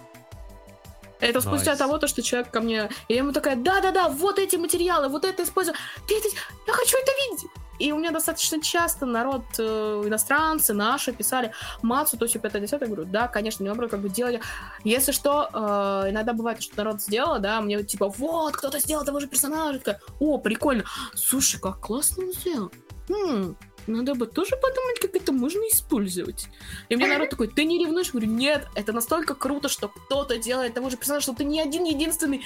[1.19, 1.80] Это спустя nice.
[1.79, 2.89] того, то, что человек ко мне...
[3.07, 5.75] И я ему такая, да-да-да, вот эти материалы, вот это использую.
[6.07, 6.27] Ты это...
[6.67, 7.49] Я хочу это видеть.
[7.79, 11.51] И у меня достаточно часто народ, э, иностранцы, наши, писали,
[11.81, 14.41] Мацу, то все 5 10 Я говорю, да, конечно, не вопрос, как бы делали.
[14.83, 19.19] Если что, э, иногда бывает, что народ сделал, да, мне типа, вот, кто-то сделал того
[19.19, 19.79] же персонажа.
[19.79, 20.85] Такая, О, прикольно.
[21.15, 22.71] Слушай, как классно он сделал.
[23.09, 23.55] Хм,
[23.88, 26.48] надо бы тоже подумать, как это можно использовать.
[26.90, 28.07] И мне народ такой, ты не ревнуешь?
[28.07, 31.62] Я говорю, нет, это настолько круто, что кто-то делает того же персонажа, что ты не
[31.62, 32.41] один единственный,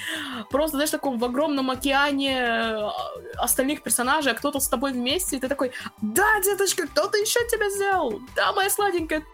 [0.50, 2.88] просто, знаешь, таком в огромном океане э,
[3.36, 7.70] остальных персонажей, а кто-то с тобой вместе, и ты такой, да, деточка, кто-то еще тебя
[7.70, 9.24] сделал, да, моя сладенькая,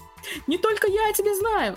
[0.47, 1.77] не только я тебя знаю.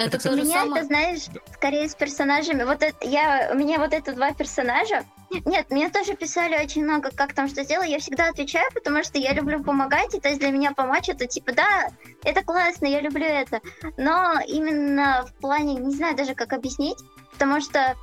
[0.00, 0.80] Это, Это, то У меня самое.
[0.80, 2.62] это, знаешь, скорее с персонажами.
[2.62, 5.04] Вот это, я, у меня вот это два персонажа.
[5.44, 7.90] Нет, мне тоже писали очень много, как там что сделать.
[7.90, 11.26] Я всегда отвечаю, потому что я люблю помогать, и то есть для меня помочь это
[11.26, 11.90] типа, да,
[12.24, 13.60] это классно, я люблю это.
[13.98, 16.98] Но именно в плане, не знаю даже как объяснить,
[17.32, 17.94] потому что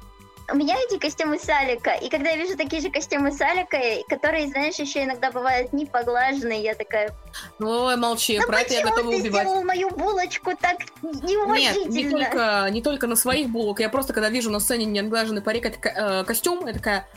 [0.49, 4.76] у меня эти костюмы Салика, и когда я вижу такие же костюмы Салика, которые, знаешь,
[4.76, 7.14] еще иногда бывают не поглаженные, я такая,
[7.60, 9.48] Ой, молчи, ну про это я готова ты убивать.
[9.48, 11.94] сделал мою булочку так Нет, неуважительно?
[11.94, 13.80] не только, не только на своих булок.
[13.80, 17.07] Я просто, когда вижу на сцене неотглаженный парик, это э, костюм, я такая...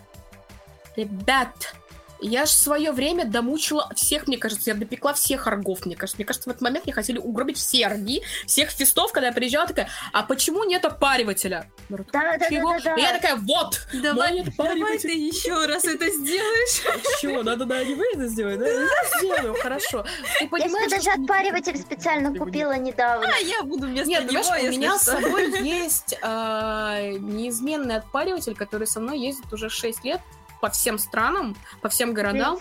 [0.96, 1.74] Ребят,
[2.20, 6.16] я ж в свое время домучила всех, мне кажется, я допекла всех оргов, мне кажется.
[6.18, 9.66] Мне кажется, в этот момент мне хотели угробить все орги, всех фестов, когда я приезжала,
[9.66, 11.70] такая, а почему нет отпаривателя?
[11.88, 13.18] Народ, Да, да, «Чего?» да, да, И я да.
[13.18, 13.80] такая, вот!
[13.92, 15.08] Давай, давай отпариватель».
[15.10, 16.82] ты еще раз это сделаешь.
[17.20, 17.42] Чего?
[17.42, 18.66] Надо-да, не вы это сделать, да?
[18.68, 18.88] Я
[19.18, 20.04] сделаю, хорошо.
[20.38, 23.26] Ты Я понимаешь, даже что не- отпариватель специально купила недавно.
[23.28, 28.86] А я буду вместо Нет, него, у меня с собой есть э, неизменный отпариватель, который
[28.86, 30.20] со мной ездит уже 6 лет
[30.60, 32.58] по всем странам, по всем городам.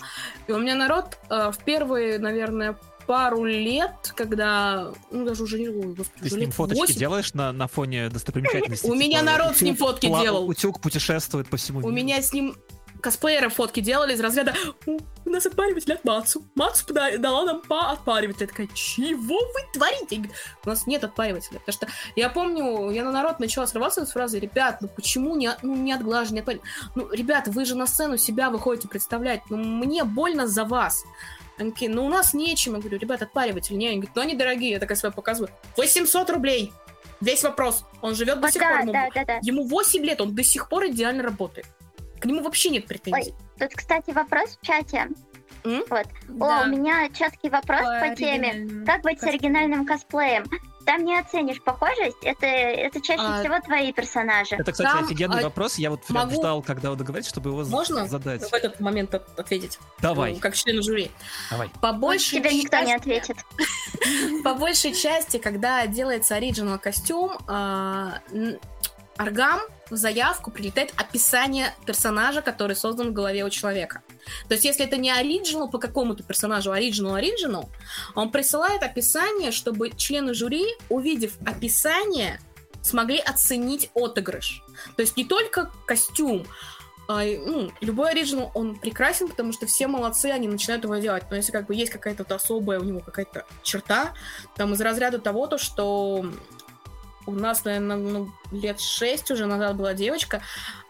[0.48, 2.78] И у меня народ э, в первые, наверное,
[3.10, 4.92] пару лет, когда...
[5.10, 5.68] Ну, даже уже не...
[5.68, 6.96] господи, Ты с ним фоточки 8.
[6.96, 8.86] делаешь на, на фоне достопримечательности?
[8.86, 10.48] У меня Типа, народ с ним фотки делал.
[10.48, 11.94] Утюг путешествует по всему У миру.
[11.94, 12.56] меня с ним
[13.02, 14.54] косплееры фотки делали из разряда
[14.86, 16.44] «У нас отпариватель от Мацу.
[16.56, 18.42] Мацу дала нам по отпаривателю.
[18.42, 20.30] Я такая, чего вы творите?
[20.66, 21.60] У нас нет отпаривателя.
[21.60, 25.52] Потому что я помню, я на народ начала срываться с фразы «Ребят, ну почему не,
[25.62, 29.42] ну, не отглажен, не отпариватель?» Ну, ребята, вы же на сцену себя выходите представлять.
[29.50, 31.04] Ну, мне больно за вас.
[31.58, 32.74] Они такие, ну у нас нечем.
[32.74, 33.78] Я говорю, ребят, отпариватель.
[33.78, 34.72] Не, они говорят, ну они дорогие.
[34.72, 35.52] Я такая себя показываю.
[35.76, 36.72] 800 рублей.
[37.22, 37.84] Весь вопрос.
[38.02, 38.86] Он живет до сих пор.
[38.86, 39.40] да, да, да.
[39.42, 41.68] Ему 8 лет, он до сих пор идеально работает.
[42.20, 43.34] К нему вообще нет претензий.
[43.60, 45.08] Тут, кстати, вопрос в чате.
[45.66, 45.84] М?
[45.90, 46.08] Вот.
[46.30, 48.50] Да, О, у меня четкий вопрос по, теме.
[48.52, 49.34] оригинальному Как быть с косплею.
[49.40, 50.46] оригинальным косплеем?
[50.86, 54.56] там не оценишь похожесть, это, это чаще А, всего твои персонажи.
[54.56, 55.78] Это, кстати, Там, офигенный а, вопрос.
[55.78, 58.42] Я вот прям могу- ждал, когда вы договоритесь, чтобы его Можно задать.
[58.50, 59.78] в этот момент от- ответить?
[60.02, 61.12] Давай, Ну, Как члену жюри.
[61.52, 61.70] давай.
[61.80, 63.38] По Больше большей тебе никто не части- ответит.
[64.44, 67.34] По большей части, когда делается оригинал костюм,
[69.18, 69.60] Аргам
[69.90, 74.02] в заявку прилетает описание персонажа, который создан в голове у человека.
[74.48, 77.70] То есть, если это не оригинал по какому-то персонажу, оригинал оригинал,
[78.16, 82.40] он присылает описание, чтобы члены жюри, увидев описание,
[82.82, 84.64] смогли оценить отыгрыш.
[84.96, 86.46] То есть не только костюм,
[87.08, 91.24] а, ну, любой оригинал, он прекрасен, потому что все молодцы, они начинают его делать.
[91.32, 94.14] Но если как бы есть какая-то особая у него какая-то черта,
[94.56, 96.24] там из разряда того, то, что
[97.26, 100.42] у нас, наверное, ну, лет шесть уже назад была девочка,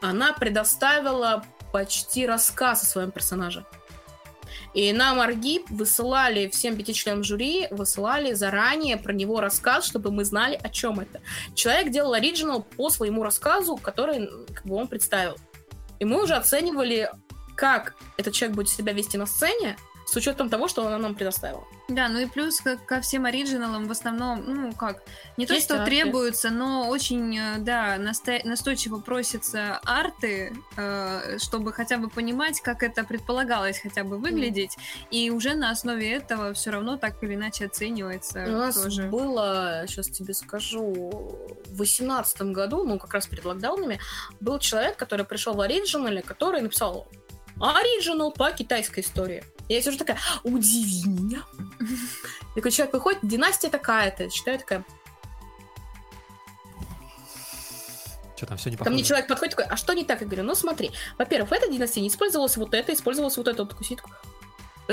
[0.01, 3.65] она предоставила почти рассказ о своем персонаже.
[4.73, 10.25] И нам Аргип высылали, всем пяти членам жюри, высылали заранее про него рассказ, чтобы мы
[10.25, 11.21] знали, о чем это.
[11.55, 15.37] Человек делал оригинал по своему рассказу, который как бы, он представил.
[15.99, 17.11] И мы уже оценивали,
[17.55, 19.75] как этот человек будет себя вести на сцене,
[20.09, 21.63] с учетом того, что она нам предоставила.
[21.87, 25.03] Да, ну и плюс ко, ко всем оригиналам в основном, ну как,
[25.37, 25.85] не то, Есть что арты.
[25.91, 32.83] требуется, но очень, э, да, наста- настойчиво просятся арты, э, чтобы хотя бы понимать, как
[32.83, 34.77] это предполагалось хотя бы выглядеть,
[35.11, 39.03] и уже на основе этого все равно так или иначе оценивается У нас тоже.
[39.03, 40.93] было, сейчас тебе скажу,
[41.67, 43.99] в восемнадцатом году, ну, как раз перед локдаунами,
[44.39, 47.07] был человек, который пришел в оригинале, который написал
[47.59, 49.43] оригинал по китайской истории.
[49.67, 51.43] Я сижу такая, удиви меня.
[52.55, 54.83] Такой человек выходит, династия такая-то, читаю такая.
[58.35, 58.93] Что там, все не Ко похоже?
[58.95, 60.21] мне человек подходит такой, а что не так?
[60.21, 63.63] Я говорю, ну смотри, во-первых, в этой династии не использовалось вот это, использовалось вот это.
[63.63, 64.01] Вот такой сидит,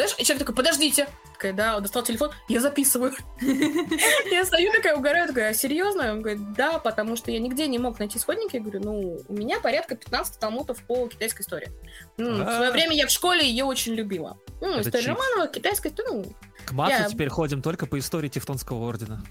[0.00, 1.08] знаешь, и человек такой, подождите.
[1.32, 3.12] Такая, да, он достал телефон, я записываю.
[4.30, 6.12] Я стою такая, угораю, такая, а серьезно?
[6.12, 8.56] Он говорит, да, потому что я нигде не мог найти исходники.
[8.56, 11.70] Я говорю, ну, у меня порядка 15 талмутов по китайской истории.
[12.16, 12.72] В свое А.
[12.72, 14.38] время я в школе ее очень любила.
[14.60, 15.08] История.
[15.08, 16.24] Романова, китайская история, ну,
[16.64, 19.22] К Мату теперь ходим только по истории Тевтонского ордена.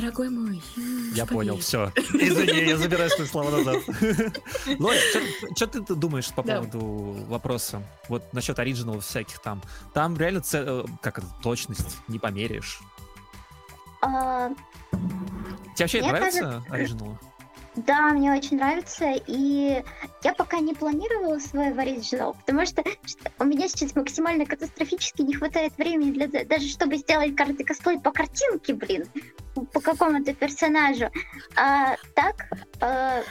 [0.00, 0.62] Дорогой мой.
[1.14, 1.26] Я поверь.
[1.26, 1.92] понял, все.
[1.96, 3.76] Извини, я забираю свои слова назад.
[4.78, 5.00] Лоля,
[5.56, 6.78] что ты думаешь по поводу
[7.28, 7.82] вопроса?
[8.08, 9.62] Вот насчет оригиналов всяких там.
[9.94, 12.80] Там реально, це- э, как это, точность не померяешь.
[14.02, 14.50] А,
[15.74, 17.18] Тебе вообще нравится оригиналы?
[17.76, 19.82] Да, мне очень нравится, и
[20.22, 22.82] я пока не планировала свой оригинал, потому что
[23.38, 28.00] у меня сейчас максимально катастрофически не хватает времени для да- даже чтобы сделать карты косплей
[28.00, 29.06] по картинке, блин,
[29.72, 31.10] по какому-то персонажу.
[31.54, 32.46] А так,
[32.80, 33.22] э,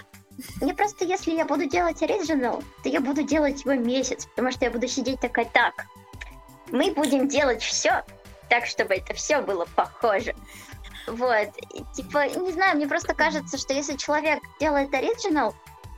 [0.61, 4.65] мне просто, если я буду делать оригинал, то я буду делать его месяц, потому что
[4.65, 5.73] я буду сидеть такая, так,
[6.71, 8.03] мы будем делать все
[8.47, 10.35] так, чтобы это все было похоже.
[11.07, 15.53] Вот, и, типа, не знаю, мне просто кажется, что если человек делает оригинал,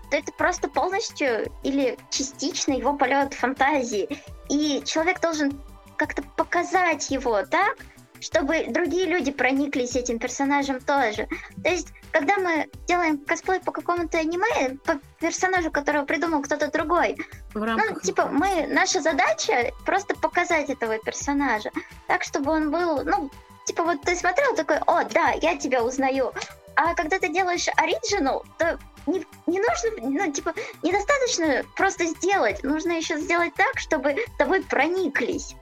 [0.09, 4.21] то это просто полностью или частично его полет фантазии.
[4.49, 5.59] И человек должен
[5.97, 7.77] как-то показать его так,
[8.19, 11.27] чтобы другие люди прониклись этим персонажем тоже.
[11.63, 17.17] То есть, когда мы делаем косплей по какому-то аниме, по персонажу, которого придумал кто-то другой,
[17.53, 21.71] ну, типа, мы, наша задача просто показать этого персонажа,
[22.07, 23.29] так, чтобы он был, ну,
[23.67, 26.33] типа, вот ты смотрел такой, о, да, я тебя узнаю.
[26.75, 30.53] А когда ты делаешь оригинал, то не, не нужно, ну, типа,
[30.83, 35.55] недостаточно просто сделать, нужно еще сделать так, чтобы тобой прониклись.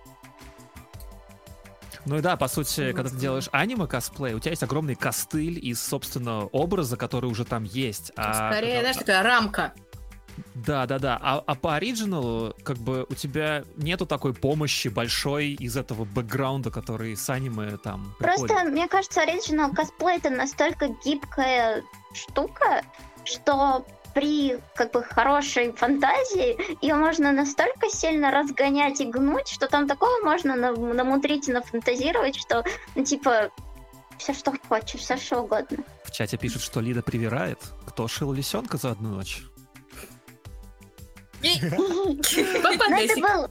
[2.05, 5.81] Ну и да, по сути, когда ты делаешь аниме-косплей, у тебя есть огромный костыль из,
[5.83, 8.11] собственно, образа, который уже там есть.
[8.15, 9.73] А Скорее, когда- знаешь, такая рамка.
[10.53, 11.19] Да, да, да.
[11.21, 16.71] А, а по оригиналу, как бы, у тебя нету такой помощи большой из этого бэкграунда,
[16.71, 18.71] который с аниме там Просто, приходит.
[18.71, 21.83] мне кажется, оригинал косплей это настолько гибкая
[22.13, 22.83] штука,
[23.25, 29.87] что при как бы хорошей фантазии ее можно настолько сильно разгонять и гнуть, что там
[29.87, 32.63] такого можно на- намудрить и нафантазировать, что,
[32.95, 33.51] ну, типа,
[34.17, 35.79] все, что хочешь, все, что угодно.
[36.05, 37.59] В чате пишут, что Лида привирает.
[37.85, 39.43] Кто шил лисенка за одну ночь?
[41.41, 41.75] Это
[42.61, 43.21] Попадайся.
[43.21, 43.49] был...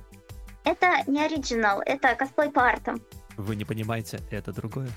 [0.65, 3.03] Это не оригинал, это косплей по артам.
[3.37, 4.89] Вы не понимаете, это другое.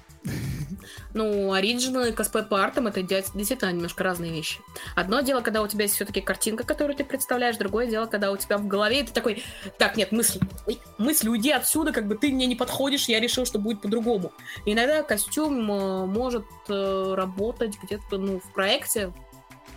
[1.14, 4.60] Ну, оригинал и косплей по артам это де- действительно немножко разные вещи.
[4.96, 8.38] Одно дело, когда у тебя есть все-таки картинка, которую ты представляешь, другое дело, когда у
[8.38, 9.44] тебя в голове ты такой,
[9.78, 13.46] так, нет, мысль, ой, мысль, уйди отсюда, как бы ты мне не подходишь, я решил,
[13.46, 14.32] что будет по-другому.
[14.66, 19.12] Иногда костюм э, может э, работать где-то, ну, в проекте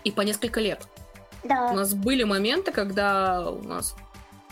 [0.05, 0.87] и по несколько лет.
[1.45, 1.73] У Да.
[1.73, 3.95] нас были моменты, когда у нас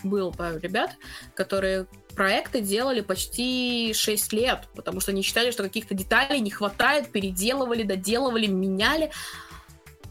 [0.03, 0.95] был пару ребят,
[1.35, 1.85] которые
[2.15, 7.83] проекты делали почти 6 лет, потому что они считали, что каких-то деталей не хватает, переделывали,
[7.83, 9.11] доделывали, меняли.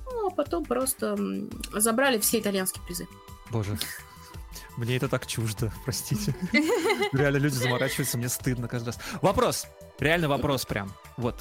[0.07, 1.17] Ну, а потом просто
[1.75, 3.07] забрали все итальянские призы.
[3.51, 3.79] Боже.
[4.77, 6.35] Мне это так чуждо, простите.
[7.13, 8.99] Реально люди заморачиваются, мне стыдно каждый раз.
[9.23, 9.67] Вопрос.
[9.99, 10.93] Реально вопрос прям.
[11.17, 11.35] Вот.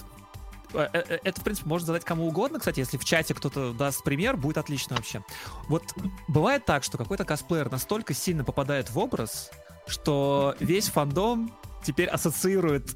[0.78, 2.60] Э, э, э, Это, в принципе, можно задать кому угодно.
[2.60, 5.24] Кстати, если в чате кто-то даст пример, будет отлично вообще.
[5.68, 5.84] Вот
[6.28, 9.50] бывает так, что какой-то косплеер настолько сильно попадает в образ,
[9.88, 11.52] что весь фандом
[11.84, 12.96] теперь ассоциирует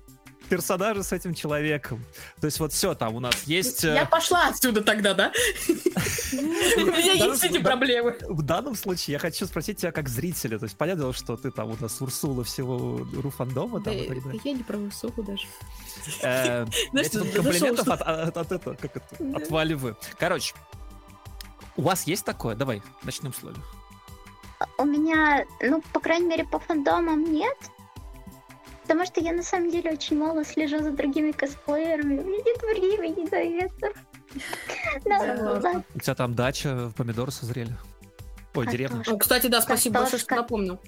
[0.52, 2.04] персонажа с этим человеком.
[2.42, 3.86] То есть вот все, там у нас есть...
[3.86, 5.32] э, Я пошла отсюда тогда, да?
[5.70, 6.36] У
[6.82, 8.18] меня есть эти проблемы.
[8.28, 10.60] В данном случае я хочу спросить тебя как зрителя.
[10.60, 13.80] То есть понятно, что ты там у нас Урсула всего Руфандома.
[13.80, 15.48] Да я не про высокую даже.
[16.22, 19.38] Э, комплиментов от, этого, как это, Да.
[19.38, 19.96] отвали вы.
[20.20, 20.54] Короче,
[21.78, 22.56] у вас есть такое?
[22.56, 23.56] Давай, начнем с Лоли.
[24.78, 27.58] У меня, ну, по крайней мере, по фандомам нет.
[28.84, 32.20] Потому что я на самом деле очень мало слежу за другими косплеерами.
[32.20, 34.00] У меня нет времени на это.
[35.06, 35.52] Да, Согласна.
[35.52, 35.84] ладно.
[35.94, 37.76] У тебя там дача, помидоры созрели.
[38.54, 39.04] Ой, деревня.
[39.20, 40.80] Кстати, да, спасибо большое, что напомнил.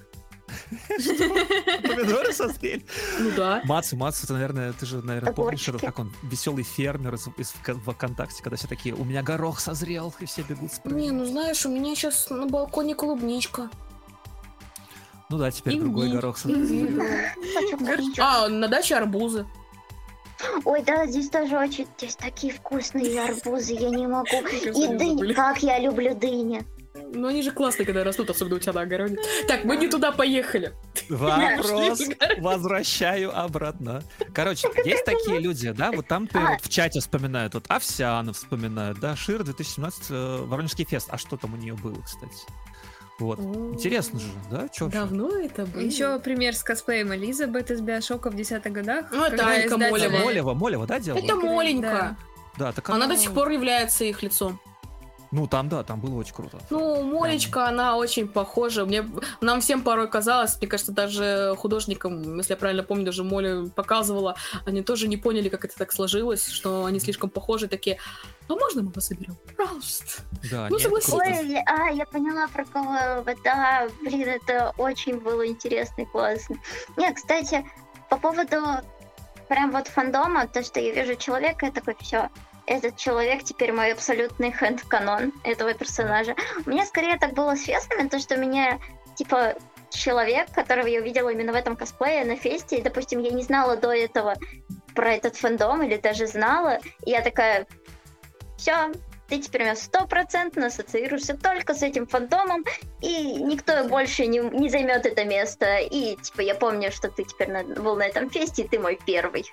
[0.87, 2.85] Помидоры созрели.
[3.19, 3.61] Ну да.
[3.65, 7.53] Мацу, Мацу, ты, наверное, ты же, наверное, помнишь, как он, веселый фермер из,
[7.85, 11.65] ВКонтакте, когда все такие, у меня горох созрел, и все бегут с Не, ну знаешь,
[11.65, 13.69] у меня сейчас на балконе клубничка.
[15.33, 16.21] Ну да, теперь другой Имбирь.
[16.21, 16.37] горох.
[16.37, 18.19] Хочу кушать.
[18.19, 19.47] А, на даче арбузы.
[20.63, 21.87] Ой, да, здесь тоже очень...
[21.97, 24.27] Здесь такие вкусные арбузы, я не могу.
[24.63, 26.63] И дыни, как я люблю дыни.
[27.15, 29.17] Ну они же классные, когда растут, особенно у тебя на огороде.
[29.47, 30.73] Так, мы не туда поехали.
[31.09, 31.99] Вопрос
[32.37, 34.03] возвращаю обратно.
[34.35, 36.51] Короче, есть такие люди, да, вот там ты А.
[36.51, 41.07] вот в чате вспоминают, вот Овсянов вспоминают, да, Шир 2017 э, Воронежский фест.
[41.09, 42.45] А что там у нее было, кстати?
[43.19, 43.39] Вот.
[43.39, 44.67] Интересно же, да?
[44.69, 44.99] Чё вообще?
[44.99, 45.81] Давно это было?
[45.81, 49.05] Еще пример с косплеем Элизабет из Биошока в десятых годах.
[49.11, 50.23] Ну, это Анька издатели- Молева.
[50.25, 51.23] Молева, Молева, да, делала?
[51.23, 52.17] Это Моленька.
[52.57, 54.59] Да, так Она до сих пор является их лицом.
[55.33, 56.59] Ну, там, да, там было очень круто.
[56.69, 58.85] Ну, Молечка, она очень похожа.
[58.85, 59.03] Мне,
[59.41, 64.35] нам всем порой казалось, мне кажется, даже художникам, если я правильно помню, даже Моля показывала,
[64.65, 67.97] они тоже не поняли, как это так сложилось, что они слишком похожи, такие,
[68.47, 69.35] а можно мы вас соберем?
[69.57, 70.21] Пожалуйста.
[70.51, 71.13] Да, Ну, согласись.
[71.13, 73.23] Ой, а, я поняла, про кого.
[73.43, 76.57] Да, блин, это очень было интересно и классно.
[76.95, 77.65] Не, кстати,
[78.07, 78.57] по поводу
[79.47, 82.29] прям вот фандома, то, что я вижу человека, я такой, все,
[82.65, 86.35] этот человек теперь мой абсолютный хэнд-канон этого персонажа.
[86.65, 88.79] У меня скорее так было с фестами, то, что меня,
[89.15, 89.55] типа,
[89.89, 93.77] человек, которого я увидела именно в этом косплее на фесте, и, допустим, я не знала
[93.77, 94.35] до этого
[94.95, 97.67] про этот фандом или даже знала, и я такая,
[98.57, 98.91] все,
[99.27, 102.63] ты теперь у меня стопроцентно ассоциируешься только с этим фантомом,
[103.01, 105.77] и никто больше не, не займет это место.
[105.77, 108.99] И, типа, я помню, что ты теперь на- был на этом фесте, и ты мой
[109.05, 109.49] первый.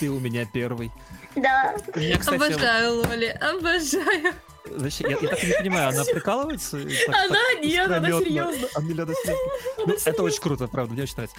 [0.00, 0.90] Ты у меня первый.
[1.36, 1.74] Да.
[1.96, 4.34] Меня, кстати, вот- Обожаю Лоли, обожаю.
[4.64, 5.10] Зачем?
[5.10, 6.78] Я, я так и не понимаю, она прикалывается?
[6.78, 8.68] И так- Она так нет, она серьезно.
[8.74, 9.42] А мне надо серьезно.
[9.86, 11.36] Ну, это очень круто, правда, мне очень нравится.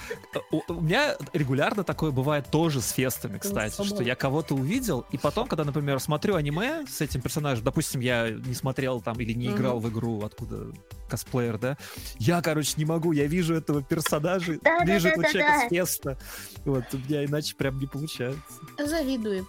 [0.52, 3.88] У, у меня регулярно такое бывает тоже с фестами, кстати, собой.
[3.88, 8.30] что я кого-то увидел, и потом, когда, например, смотрю аниме с этим персонажем, допустим, я
[8.30, 10.74] не смотрел там или не играл в игру, откуда
[11.10, 11.78] косплеер, да,
[12.20, 15.68] я, короче, не могу, я вижу этого персонажа, да, вижу да, этого да, человека да.
[15.68, 16.18] с феста.
[16.66, 18.42] Вот, у меня иначе прям не получается.
[18.78, 19.48] Завидую.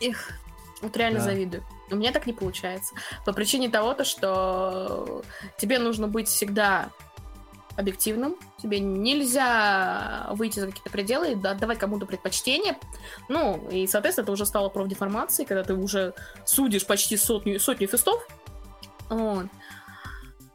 [0.00, 0.30] Их.
[0.82, 1.24] Вот реально Да.
[1.24, 1.64] завидую.
[1.90, 2.94] У меня так не получается.
[3.24, 5.22] По причине того, то, что
[5.58, 6.90] тебе нужно быть всегда
[7.76, 8.36] объективным.
[8.60, 12.76] Тебе нельзя выйти за какие-то пределы и да- отдавать кому-то предпочтение.
[13.28, 16.12] Ну, и, соответственно, это уже стало профдеформацией, когда ты уже
[16.44, 18.26] судишь почти сотню, сотню фестов.
[19.08, 19.46] Вот.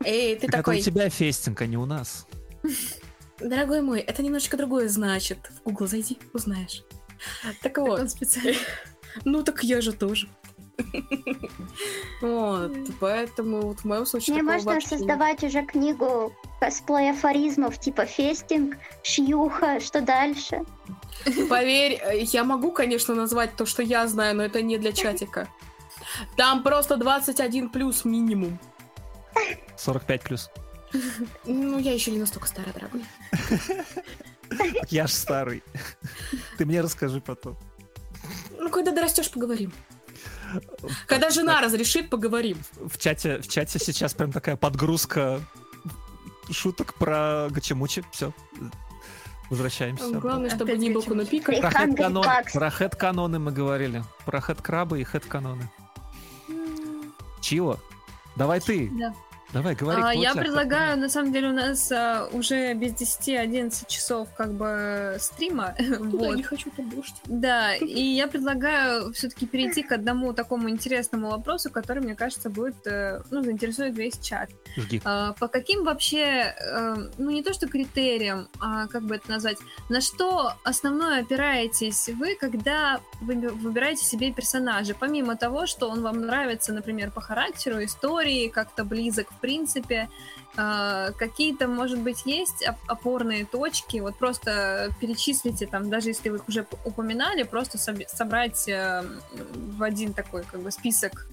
[0.06, 2.28] И ты Так такой, это у тебя фестинг, а не у нас.
[3.40, 5.49] дорогой мой, это немножечко другое значит.
[5.60, 6.84] В Google зайди, узнаешь.
[7.61, 7.99] Так вот.
[8.02, 8.57] Он специально.
[9.26, 10.27] Ну так я же тоже.
[12.22, 18.06] Вот, поэтому вот в моем случае Мне можно вообще создавать уже книгу косплей афоризмов, типа
[18.06, 20.61] фестинг, шьюха, что дальше?
[21.49, 25.48] Поверь, я могу, конечно, назвать то, что я знаю, но это не для чатика.
[26.38, 28.57] Там просто 21 плюс минимум.
[29.77, 30.49] 45 плюс.
[31.45, 33.03] Ну, я еще не настолько старая, дорогой.
[34.90, 35.64] Я ж старый.
[36.57, 37.57] Ты мне расскажи потом.
[38.64, 39.72] Ну, когда дорастешь, поговорим.
[41.07, 42.57] Когда жена разрешит, поговорим.
[42.80, 45.41] в чате, в чате сейчас прям такая подгрузка
[46.52, 48.03] шуток про Гачемучи.
[48.11, 48.34] Все.
[49.49, 50.11] Возвращаемся.
[50.19, 51.40] Главное, чтобы Опять не был Гачимучи.
[51.40, 51.52] Кунопика.
[52.45, 54.03] При- Про хэт-каноны мы говорили.
[54.26, 55.69] Про хэт-крабы и хэт-каноны.
[57.41, 57.80] Чего?
[58.35, 58.90] Давай ты.
[58.94, 59.14] Да.
[59.54, 64.28] Давай, говори, А, я предлагаю, на самом деле, у нас а, уже без 10-11 часов
[64.36, 65.76] как бы стрима.
[65.78, 66.36] Туда вот.
[66.38, 67.16] не хочу, дождь.
[67.26, 72.88] Да, и я предлагаю все-таки перейти к одному такому интересному вопросу, который, мне кажется, будет,
[72.88, 74.50] э, ну, заинтересует весь чат.
[74.76, 75.02] Жги.
[75.06, 79.58] А, По каким вообще, э, ну не то что критериям, а как бы это назвать,
[79.88, 86.22] на что основное опираетесь вы, когда вы выбираете себе персонажа, помимо того, что он вам
[86.22, 90.07] нравится, например, по характеру, истории, как-то близок в принципе,
[90.57, 96.38] э, какие-то, может быть, есть оп- опорные точки, вот просто перечислите там, даже если вы
[96.38, 99.03] их уже упоминали, просто соб- собрать э,
[99.78, 101.28] в один такой как бы список,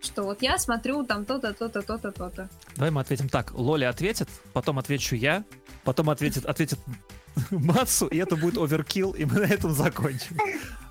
[0.00, 2.48] что вот я смотрю там то-то, то-то, то-то, то-то.
[2.76, 3.52] Давай мы ответим так.
[3.54, 5.44] Лоли ответит, потом отвечу я,
[5.84, 6.78] потом ответит, ответит
[7.50, 10.36] Мацу, и это будет оверкилл, и мы на этом закончим.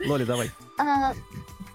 [0.08, 0.50] Лоли, давай.
[0.80, 1.14] А,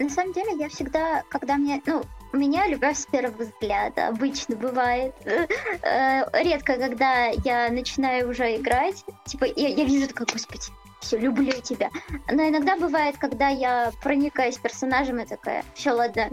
[0.01, 2.03] на самом деле, я всегда, когда мне, ну,
[2.33, 5.15] у меня любовь с первого взгляда обычно бывает.
[5.83, 10.65] Э, Редко, когда я начинаю уже играть, типа, я, я вижу такой, господи,
[11.01, 11.91] все, люблю тебя.
[12.31, 16.31] Но иногда бывает, когда я проникаюсь персонажем и такая, все, ладно,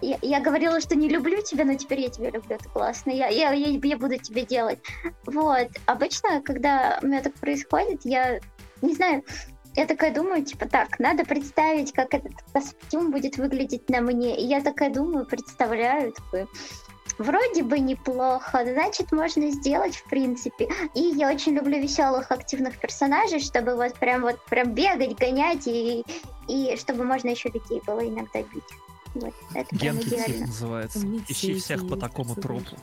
[0.00, 3.28] я, я говорила, что не люблю тебя, но теперь я тебя люблю, это классно, я,
[3.28, 4.78] я, я, я буду тебе делать.
[5.26, 8.40] Вот, обычно, когда у меня так происходит, я,
[8.80, 9.22] не знаю,
[9.78, 14.36] я такая думаю, типа, так, надо представить, как этот костюм будет выглядеть на мне.
[14.36, 16.48] И я такая думаю, представляю, такой,
[17.16, 20.68] вроде бы неплохо, значит, можно сделать, в принципе.
[20.94, 26.04] И я очень люблю веселых, активных персонажей, чтобы вот прям вот прям бегать, гонять, и,
[26.48, 28.64] и чтобы можно еще людей было иногда бить.
[29.14, 30.46] Вот, это прям Генки тип идеально.
[30.46, 30.98] называется.
[31.28, 32.76] Ищи все всех по такому тропу.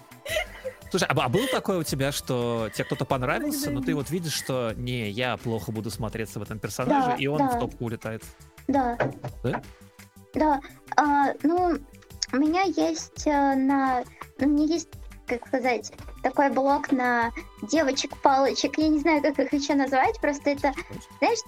[0.96, 4.32] Слушай, а, а было такое у тебя, что тебе кто-то понравился, но ты вот видишь,
[4.32, 7.50] что не, я плохо буду смотреться в этом персонаже, Да, и он да.
[7.50, 8.24] в топку улетает.
[8.70, 8.98] Да.
[9.44, 9.62] Да?
[10.34, 10.62] Да.
[10.96, 11.78] А, ну,
[12.32, 14.06] у меня есть э, на...
[14.40, 14.88] ну, У меня есть,
[15.28, 15.92] как сказать,
[16.24, 18.78] такой блок на девочек-палочек.
[18.78, 20.72] Я не знаю, как их еще назвать, просто это,
[21.20, 21.40] знаешь,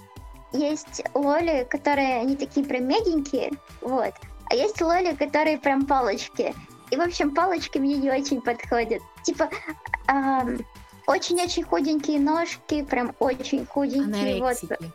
[0.52, 4.12] есть лоли, которые, они такие прям мягенькие, вот.
[4.50, 6.54] А есть лоли, которые прям палочки.
[6.90, 9.02] И, в общем, палочки мне не очень подходят.
[9.22, 9.48] Типа,
[10.06, 10.58] ам,
[11.06, 14.40] очень-очень худенькие ножки, прям очень худенькие.
[14.40, 14.56] Вот.
[14.62, 14.92] Анорексики.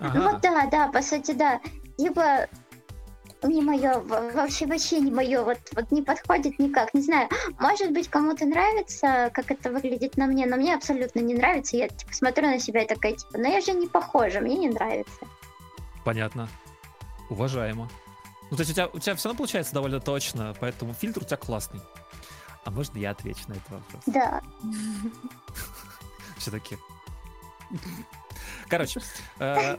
[0.00, 0.20] Ну Ага.
[0.20, 1.60] вот да, да, по сути, да.
[1.96, 2.48] Типа
[3.42, 7.28] не мое, вообще вообще не мое, вот, вот не подходит никак, не знаю.
[7.58, 11.76] Может быть, кому-то нравится, как это выглядит на мне, но мне абсолютно не нравится.
[11.76, 14.68] Я типа смотрю на себя и такая, типа, ну я же не похожа, мне не
[14.68, 15.26] нравится.
[16.04, 16.48] Понятно.
[17.30, 17.88] Уважаемо.
[18.50, 21.24] Ну, то есть у тебя, у тебя все равно получается довольно точно, поэтому фильтр у
[21.24, 21.80] тебя классный.
[22.64, 24.02] А можно я отвечу на этот вопрос?
[24.06, 24.42] Да.
[26.38, 26.78] Все-таки.
[28.68, 29.00] Короче,
[29.38, 29.76] э,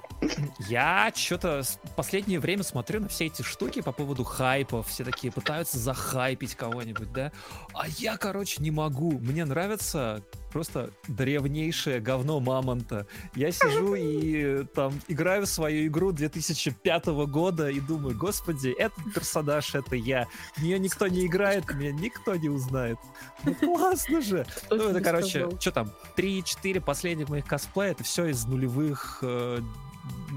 [0.67, 1.63] я что-то
[1.95, 4.87] последнее время смотрю на все эти штуки по поводу хайпов.
[4.87, 7.31] Все такие пытаются захайпить кого-нибудь, да?
[7.77, 9.19] А я, короче, не могу.
[9.19, 13.05] Мне нравится просто древнейшее говно мамонта.
[13.35, 19.13] Я сижу и э, там играю в свою игру 2005 года и думаю, господи, этот
[19.13, 20.27] персонаж, это я.
[20.55, 22.97] В нее никто не играет, меня никто не узнает.
[23.43, 24.47] Ну классно же!
[24.67, 25.59] Кто Ну, это, короче, сказал?
[25.59, 29.59] что там, 3-4 последних моих косплея, это все из нулевых э,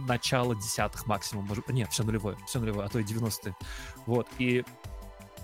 [0.09, 1.45] начала десятых максимум.
[1.47, 3.55] Может, нет, все нулевое, все нулевое, а то и 90-е.
[4.07, 4.65] Вот, и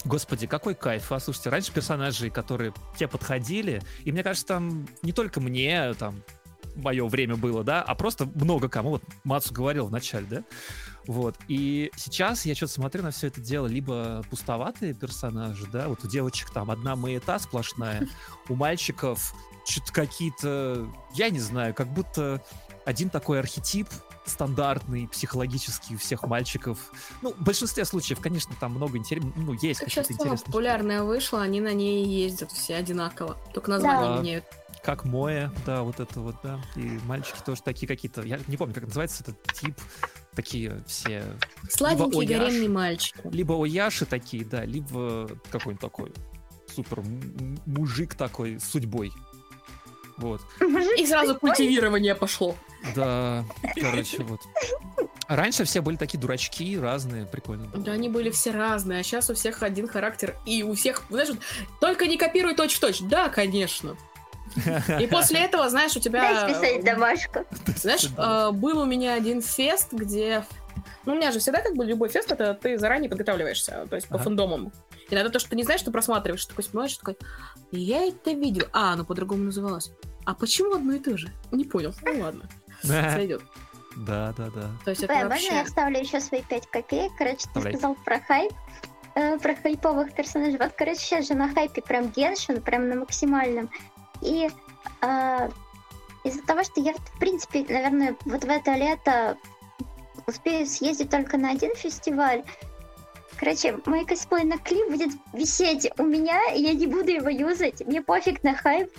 [0.05, 1.11] Господи, какой кайф.
[1.13, 6.23] А слушайте, раньше персонажи, которые те подходили, и мне кажется, там не только мне, там,
[6.77, 8.91] мое время было, да, а просто много кому.
[8.91, 10.45] Вот Мацу говорил в начале, да?
[11.07, 11.37] Вот.
[11.49, 16.09] И сейчас я что-то смотрю на все это дело, либо пустоватые персонажи, да, вот у
[16.09, 18.07] девочек там одна маята сплошная,
[18.49, 19.35] у мальчиков
[19.67, 22.43] что-то какие-то, я не знаю, как будто
[22.85, 23.89] один такой архетип
[24.27, 26.79] стандартный, психологический у всех мальчиков.
[27.23, 31.03] Ну, в большинстве случаев, конечно, там много интересных, ну, есть Как сейчас какие-то интересные популярная
[31.03, 33.37] вышла, они на ней ездят все одинаково.
[33.53, 34.21] Только название Да.
[34.21, 34.45] меняют.
[34.83, 36.61] как Моя, да, вот это вот, да.
[36.77, 39.75] И мальчики тоже такие какие-то, я не помню, как называется этот тип,
[40.35, 41.25] такие все,
[41.71, 42.41] Сладенький Ояш.
[42.41, 43.17] гаремный мальчик.
[43.25, 46.13] либо Ояши такие, да, либо какой-нибудь такой
[46.75, 47.03] супер
[47.67, 49.13] мужик такой с судьбой.
[50.17, 50.41] Вот.
[50.99, 52.55] И сразу культивирование пошло.
[52.95, 53.45] Да,
[53.81, 54.41] короче, вот.
[55.29, 57.83] Раньше все были такие дурачки, разные, прикольно было.
[57.83, 61.31] Да, они были все разные, а сейчас у всех один характер, и у всех, знаешь,
[61.31, 61.39] вот,
[61.81, 63.01] только не копируй точь-в-точь.
[63.01, 63.97] Да, конечно.
[65.01, 66.45] И после этого, знаешь, у тебя...
[66.45, 67.47] Дай списать домашку.
[67.77, 70.45] Знаешь, э, был у меня один фест, где...
[71.07, 74.09] Ну, у меня же всегда как бы любой фест, это ты заранее подготавливаешься, то есть
[74.09, 74.25] по Ага.
[74.25, 74.73] фандомам.
[75.11, 77.17] Иногда то, что ты не знаешь, ты просматриваешь, такой смотришь, такой,
[77.73, 78.67] я это видел.
[78.73, 79.91] А, оно по-другому называлось.
[80.25, 81.31] А почему одно и то же?
[81.51, 81.95] Не понял.
[82.03, 82.49] Ну ладно,
[83.13, 83.43] сойдет.
[83.97, 84.71] Да, да, да.
[84.85, 85.55] То есть это а можно вообще...
[85.55, 87.13] я вставлю еще свои 5 копеек?
[87.17, 88.53] Короче, ты сказал про хайп.
[89.15, 90.59] э, про хайповых персонажей.
[90.59, 93.71] Вот, короче, сейчас же на хайпе прям Геншин, прям на максимальном.
[94.21, 94.49] И
[95.03, 95.49] э,
[96.25, 99.37] из-за того, что я, в принципе, наверное, вот в это лето
[100.27, 102.43] успею съездить только на один фестиваль,
[103.39, 107.85] Короче, мой косплейный клип будет висеть у меня, я не буду его юзать.
[107.87, 108.91] Мне пофиг на хайп.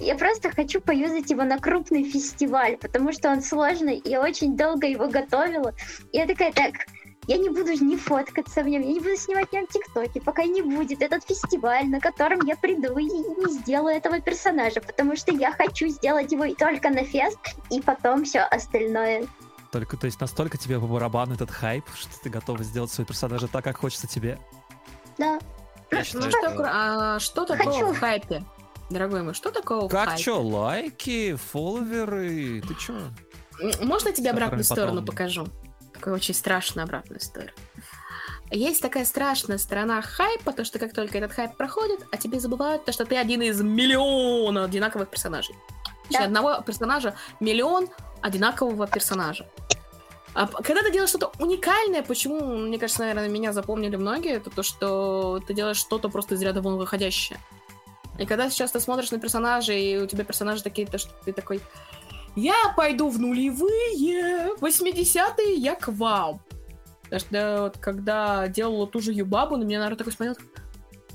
[0.00, 4.86] Я просто хочу поюзать его на крупный фестиваль, потому что он сложный, я очень долго
[4.86, 5.74] его готовила.
[6.12, 6.72] Я такая, так,
[7.26, 10.44] я не буду не фоткаться в нем, я не буду снимать в нем тиктоки, пока
[10.44, 15.32] не будет этот фестиваль, на котором я приду и не сделаю этого персонажа, потому что
[15.32, 17.38] я хочу сделать его только на фест,
[17.70, 19.26] и потом все остальное.
[19.74, 23.48] Только, то есть настолько тебе по барабану этот хайп, что ты готова сделать своего персонажа
[23.48, 24.38] так, как хочется тебе?
[25.18, 25.40] Да.
[25.90, 27.92] Я Ну что, что- а, что такого Хочу.
[27.92, 28.44] в хайпе?
[28.88, 30.22] Дорогой мой, что такого в Как хайпе?
[30.22, 32.94] чё, лайки, фолловеры, ты чё?
[33.82, 35.48] Можно я тебе обратную сторону потом- покажу?
[35.92, 37.50] Такую очень страшную обратную сторону.
[38.52, 42.84] Есть такая страшная сторона хайпа, то что как только этот хайп проходит, о тебе забывают,
[42.84, 45.56] то что ты один из миллиона одинаковых персонажей.
[46.04, 46.24] Точнее, Да.
[46.26, 47.88] одного персонажа миллион
[48.20, 49.46] одинакового персонажа.
[50.34, 54.62] А когда ты делаешь что-то уникальное, почему, мне кажется, наверное, меня запомнили многие, это то,
[54.64, 57.38] что ты делаешь что-то просто из ряда вон выходящее.
[58.18, 61.32] И когда сейчас ты смотришь на персонажей, и у тебя персонажи такие, то что ты
[61.32, 61.60] такой,
[62.34, 66.40] я пойду в нулевые, 80-е, я к вам.
[67.04, 70.36] Потому что вот, когда делала ту же Юбабу, на меня, наверное, такой смотрел,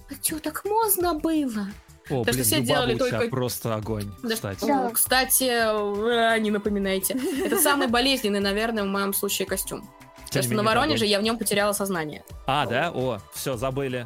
[0.10, 1.68] а чё, так можно было?
[2.10, 4.66] О, То, что блин, все Юбаба делали у тебя только- просто огонь, Да, кстати.
[4.66, 4.90] Да.
[4.92, 7.14] Кстати, не напоминайте.
[7.46, 9.90] Это самый болезненный, наверное, в моем случае костюм.
[10.26, 12.24] Потому что на Воронеже я в нем потеряла сознание.
[12.46, 12.92] А, да?
[12.94, 14.06] О, все, забыли.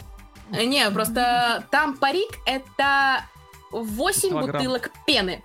[0.52, 3.24] Э, Не, просто там парик— это
[3.72, 4.62] 8 Килограмм.
[4.62, 5.44] бутылок пены.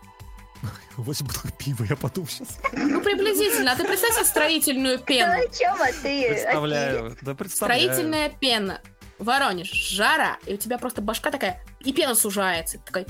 [0.96, 2.58] 8 бутылок пива, я подумал сейчас.
[2.72, 3.72] Ну, приблизительно.
[3.72, 5.32] А ты представь себе строительную Да пену.
[5.32, 6.28] о чем а ты?
[6.30, 7.80] Представляю, да представляю.
[7.82, 8.80] Строительная пена.
[9.18, 12.78] Воронеж, жара, и у тебя просто башка такая, и пена сужается.
[12.78, 13.06] Такой,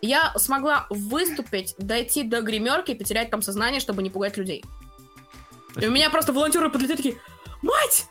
[0.00, 4.64] я смогла выступить, дойти до гримерки и потерять там сознание, чтобы не пугать людей.
[5.80, 7.16] И у меня просто волонтеры подлетели такие,
[7.62, 8.06] мать!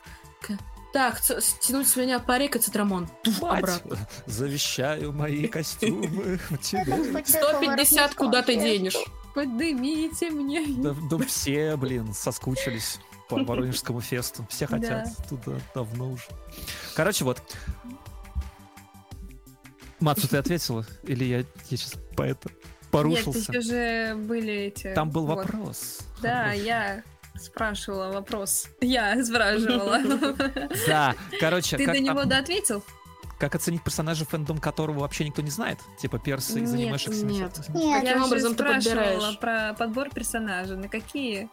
[0.92, 3.08] Так, стянуть с меня парик и цитрамон.
[3.40, 3.96] Обратно.
[4.26, 7.24] завещаю мои костюмы тебе.
[7.24, 8.98] 150 куда ты денешь?
[9.34, 10.62] Поднимите мне.
[10.66, 12.98] Да, да все, блин, соскучились
[13.38, 14.46] по Воронежскому фесту.
[14.50, 15.24] Все хотят Да.
[15.28, 16.24] туда давно уже.
[16.94, 17.40] Короче, вот.
[20.00, 20.84] Мацу, ты ответила?
[21.04, 21.44] Или я, я
[21.76, 22.58] сейчас по это Нет,
[22.90, 23.52] порушился?
[23.52, 24.92] еще же были эти...
[24.94, 25.36] Там был вот.
[25.38, 26.00] вопрос.
[26.20, 26.64] Да, Хороший.
[26.64, 27.02] я
[27.40, 28.66] спрашивала вопрос.
[28.80, 29.98] Я спрашивала.
[30.88, 32.82] Да, короче, Ты до него доответил?
[33.38, 35.78] как оценить персонажа, фэндом которого вообще никто не знает?
[36.00, 37.52] Типа персы из Нет, анимешек нет.
[37.58, 37.72] 70-х?
[37.72, 39.38] Нет, Я Каким образом ты спрашивала подбираешь?
[39.40, 40.76] про подбор персонажа.
[40.76, 41.48] На какие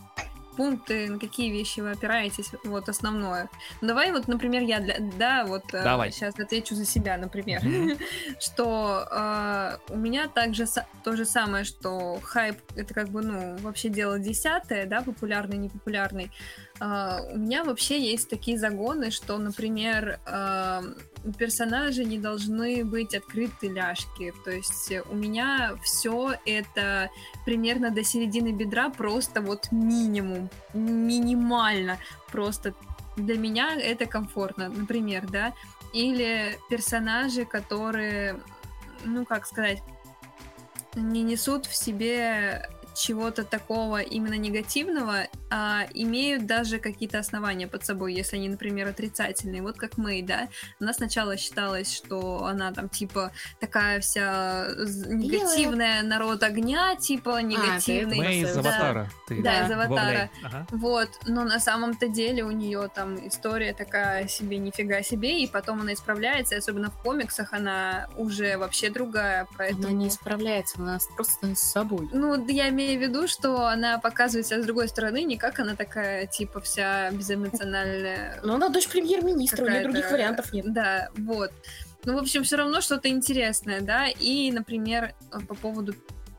[0.60, 3.49] пункты, на какие вещи вы опираетесь, вот основное.
[3.80, 6.11] Ну, Давай вот, например, я для, да, вот Давай.
[6.11, 7.61] сейчас отвечу за себя, например,
[8.40, 10.65] что э, у меня также
[11.06, 16.30] то же самое, что хайп это как бы ну вообще дело десятое, да, популярный, непопулярный.
[16.81, 20.81] А, у меня вообще есть такие загоны, что, например, э,
[21.38, 24.34] персонажи не должны быть открыты ляжки.
[24.44, 27.10] То есть у меня все это
[27.46, 31.98] примерно до середины бедра просто вот минимум, минимально
[32.32, 32.74] просто
[33.16, 35.54] для меня это комфортно, например, да,
[35.94, 38.40] или персонажи, которые,
[39.04, 39.82] ну как сказать,
[40.96, 48.14] не несут в себе чего-то такого именно негативного, а имеют даже какие-то основания под собой,
[48.14, 49.62] если они, например, отрицательные.
[49.62, 50.48] Вот как Мэй, да?
[50.80, 54.68] Она сначала считалось, что она там типа такая вся
[55.08, 58.18] негативная народ огня, типа негативный.
[58.18, 58.60] Мэй из Да.
[58.60, 59.10] аватара.
[59.28, 59.88] Ты Да, из добавляй.
[59.88, 60.30] аватара.
[60.44, 60.68] Ага.
[60.72, 65.82] Вот, но на самом-то деле у нее там история такая себе нифига себе, и потом
[65.82, 69.84] она исправляется, и особенно в комиксах она уже вообще другая, поэтому...
[69.88, 72.10] Она не справляется, она просто с собой.
[72.14, 75.76] Ну, я имею в виду, что она показывает себя с другой стороны, не как она
[75.76, 78.40] такая, типа, вся безэмоциональная.
[78.44, 80.72] Но она дочь премьер-министра, у нее других вариантов нет.
[80.72, 81.52] Да, вот.
[82.06, 85.94] Ну, в общем, все равно что-то интересное, да, и, например, э, по поводу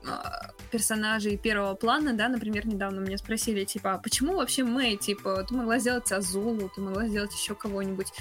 [0.07, 5.45] а, персонажей первого плана, да, например, недавно меня спросили, типа, а почему вообще Мэй, типа,
[5.47, 8.11] ты могла сделать Азулу, ты могла сделать еще кого-нибудь.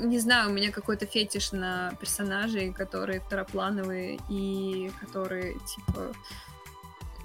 [0.00, 6.12] Не знаю, у меня какой-то фетиш на персонажей, которые второплановые и которые, типа,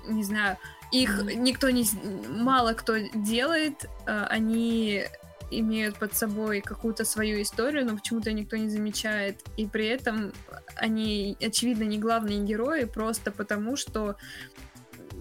[0.07, 0.57] не знаю,
[0.91, 1.85] их никто не...
[2.29, 5.05] Мало кто делает, а, они
[5.59, 9.43] имеют под собой какую-то свою историю, но почему-то никто не замечает.
[9.57, 10.33] И при этом
[10.75, 14.15] они, очевидно, не главные герои, просто потому что,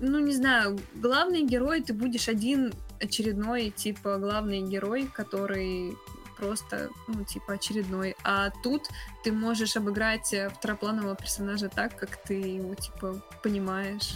[0.01, 5.97] ну, не знаю, главный герой ты будешь один очередной, типа, главный герой, который
[6.37, 8.17] просто, ну, типа, очередной.
[8.25, 8.89] А тут
[9.25, 14.15] ты можешь обыграть второпланового персонажа так, как ты его, типа, понимаешь.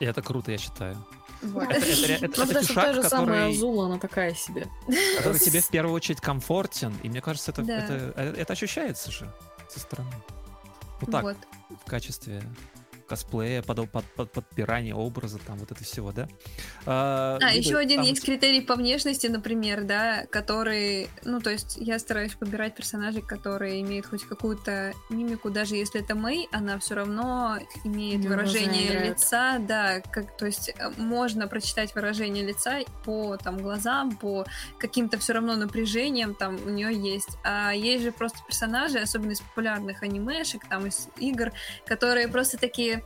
[0.00, 0.96] И это круто, я считаю.
[1.42, 1.62] Вот.
[1.64, 4.66] Это, это, это, Ну, это та фишак, же самая который, Азула, она такая себе.
[5.18, 7.78] который тебе в первую очередь комфортен, и мне кажется, это, Да.
[7.78, 9.30] это, это, это ощущается же
[9.68, 10.10] со стороны.
[11.00, 11.36] Вот так, Вот.
[11.86, 12.42] в качестве
[13.10, 16.28] косплея, под, под, под- подпирания образа, там вот это всего, да?
[16.86, 21.50] А, А, либо еще один там- есть критерий по внешности, например, да, который, ну, то
[21.50, 26.78] есть я стараюсь подбирать персонажей, которые имеют хоть какую-то мимику, даже если это Мэй, она
[26.78, 32.78] все равно имеет Ну, выражение лица, да, как, то есть э, можно прочитать выражение лица
[33.04, 34.46] по там глазам, по
[34.78, 37.36] каким-то все равно напряжениям там у нее есть.
[37.42, 41.50] А есть же просто персонажи, особенно из популярных анимешек, там из игр,
[41.86, 42.99] которые просто такие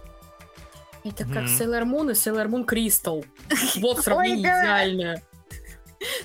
[1.04, 3.24] Это как Sailor Moon и Sailor Moon Crystal.
[3.76, 5.22] Вот сравнение идеальное.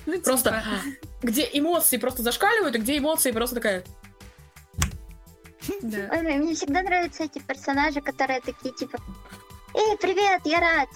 [0.06, 3.84] ну, Просто типа, где эмоции просто зашкаливают, и где эмоции просто такая...
[5.82, 6.08] да.
[6.12, 8.98] Ой, мне мне всегда нравятся эти персонажи, которые такие типа
[9.74, 10.88] Эй, привет, я рад.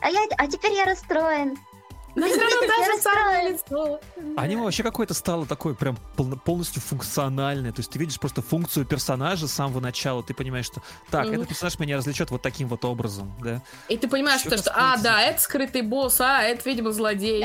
[0.00, 1.56] А я, а теперь я расстроен.
[2.16, 4.00] Даже самое лицо.
[4.36, 7.72] Аниме вообще какое-то стало такое прям полно- полностью функциональное.
[7.72, 10.22] То есть ты видишь просто функцию персонажа с самого начала.
[10.22, 13.62] Ты понимаешь, что так, этот персонаж меня развлечет вот таким вот образом, да?
[13.88, 17.44] И ты понимаешь, что, что, а, да, это скрытый босс, а, это, видимо, злодей.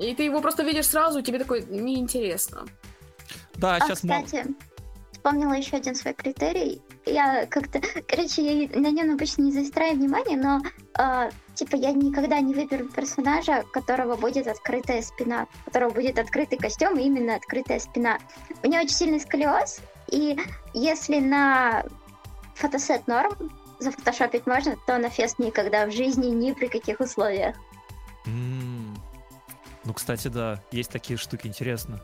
[0.00, 2.66] И ты его просто видишь сразу, и тебе такой, неинтересно.
[3.54, 4.46] Да, А, сейчас мол- кстати,
[5.20, 6.80] вспомнила еще один свой критерий.
[7.04, 10.62] Я как-то, короче, я на нем обычно не заостряю внимание, но
[10.94, 16.18] а, типа я никогда не выберу персонажа, у которого будет открытая спина, у которого будет
[16.18, 18.18] открытый костюм и именно открытая спина.
[18.62, 19.80] У меня очень сильный сколиоз,
[20.10, 20.38] и
[20.72, 21.84] если на
[22.54, 23.34] фотосет норм
[23.78, 27.56] зафотошопить можно, то на фест никогда в жизни ни при каких условиях.
[28.24, 28.96] М.
[29.84, 32.00] Ну, кстати, да, есть такие штуки, интересно.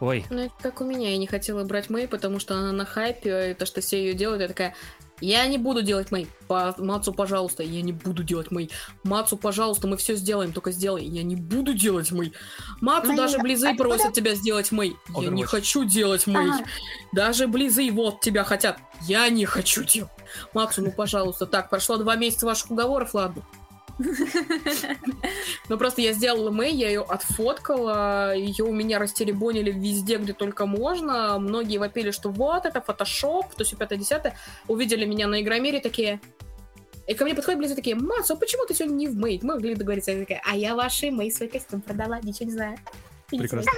[0.00, 2.84] Ой, Ну, это как у меня, я не хотела брать Мэй, потому что она на
[2.86, 4.74] хайпе, и то, что все ее делают, я такая,
[5.20, 6.26] я не буду делать Мэй.
[6.48, 8.70] По Мацу, пожалуйста, я не буду делать Мэй.
[9.04, 11.04] Мацу, пожалуйста, мы все сделаем, только сделай.
[11.04, 12.32] Я не буду делать Мэй.
[12.80, 14.96] Мацу Мэй, даже Близы откуда- просят тебя сделать Мэй.
[15.18, 16.48] Я не хочу делать Мэй.
[16.50, 16.64] Ага.
[17.12, 18.78] Даже Близы вот тебя хотят.
[19.02, 20.10] Я не хочу делать.
[20.54, 21.44] Мацу, ну пожалуйста.
[21.44, 23.42] Так, прошло два месяца ваших уговоров, ладно.
[25.68, 30.66] Ну просто я сделала Мэй, я ее отфоткала, ее у меня растеребонили везде, где только
[30.66, 31.38] можно.
[31.38, 34.32] Многие вопили, что вот это фотошоп, то есть 5-10
[34.68, 36.20] увидели меня на Игромире такие...
[37.06, 39.40] И ко мне подходят близко такие, Мацу, а почему ты сегодня не в Мэй?
[39.42, 40.12] Мы могли договориться.
[40.12, 42.78] Я такая, а я вашей Мэй свой костюм продала, ничего не знаю.
[43.28, 43.72] прекрасно.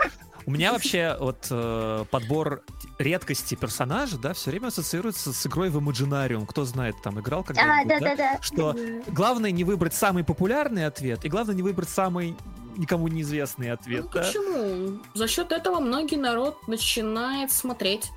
[0.44, 2.62] У меня вообще вот э, подбор
[3.02, 6.46] редкости персонажа, да, все время ассоциируется с игрой в Imaginarium.
[6.46, 7.98] Кто знает, там играл А, когда-нибудь, да?
[8.00, 8.38] да-да-да.
[8.42, 8.76] Что
[9.08, 12.36] главное не выбрать самый популярный ответ, и главное не выбрать самый
[12.76, 14.22] никому неизвестный ответ, Ну да?
[14.22, 14.98] почему?
[15.14, 18.10] За счет этого многие народ начинает смотреть.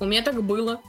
[0.00, 0.80] У меня так было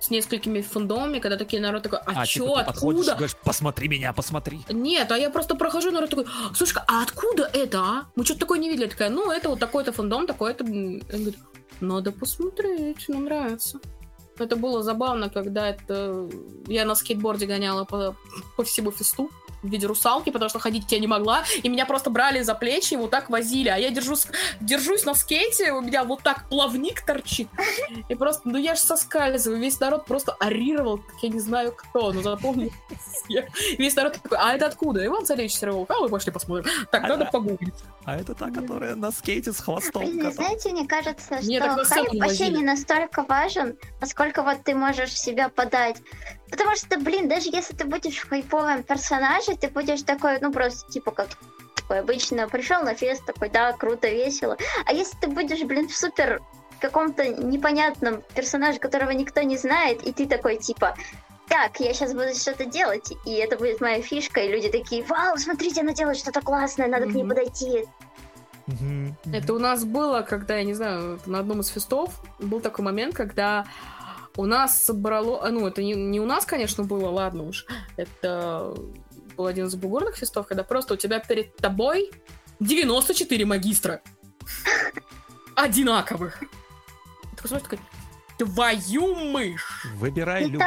[0.00, 3.16] с несколькими фандомами, когда такие народ такой, а, А, чё, типа, ты подходишь и откуда?
[3.18, 4.62] говоришь, посмотри меня, посмотри.
[4.68, 6.26] Нет, а я просто прохожу, народ такой,
[6.56, 8.06] слушай, а откуда это, а?
[8.16, 8.86] Мы что-то такое не видели.
[8.86, 10.64] Я такая, ну, это вот такой-то фандом, такой-то...
[11.82, 11.90] м».
[11.90, 13.80] Он говорит, надо посмотреть, мне нравится.
[14.38, 16.28] Это было забавно, когда это...
[16.66, 18.16] Я на скейтборде гоняла по,
[18.56, 19.30] по всему фесту
[19.62, 22.94] в виде русалки, потому что ходить я не могла, и меня просто брали за плечи
[22.94, 24.26] и вот так возили, а я держусь,
[24.60, 27.48] держусь на скейте, у меня вот так плавник торчит,
[28.08, 32.12] и просто, ну я же соскальзываю, весь народ просто орировал, как я не знаю кто,
[32.12, 32.70] но запомнил
[33.24, 33.48] все.
[33.78, 35.04] Весь народ такой, а это откуда?
[35.04, 36.70] Иван Царевич Серый а мы пошли посмотрим.
[36.90, 37.30] Так, А надо да.
[37.30, 37.74] погуглить.
[38.04, 42.48] А это та, которая на скейте с хвостом Блин, знаете, мне кажется, что хайп вообще
[42.48, 45.96] не настолько важен, насколько вот ты можешь себя подать.
[46.52, 50.86] Потому что, блин, даже если ты будешь в хайповом персонаже, ты будешь такой, ну, просто,
[50.92, 51.28] типа, как
[51.74, 54.58] такой обычно, пришел на фест, такой, да, круто, весело.
[54.84, 56.42] А если ты будешь, блин, в супер
[56.78, 60.94] каком-то непонятном персонаже, которого никто не знает, и ты такой, типа,
[61.48, 65.38] так, я сейчас буду что-то делать, и это будет моя фишка, и люди такие, вау,
[65.38, 67.86] смотрите, она делает что-то классное, надо к ней подойти.
[68.66, 69.16] Мгм.
[69.32, 73.14] Это у нас было, когда, я не знаю, на одном из фестов был такой момент,
[73.14, 73.64] когда
[74.36, 75.44] у нас собрало...
[75.44, 77.66] а, Ну, это не, не у нас, конечно, было, ладно уж.
[77.96, 78.74] Это
[79.36, 82.10] был один из бугурных фестов, когда просто у тебя перед тобой
[82.60, 84.02] 94 магистра.
[85.54, 86.40] Одинаковых.
[87.40, 87.78] Ты смотришь, такой,
[88.44, 89.86] твою мышь!
[89.96, 90.60] Выбирай любую.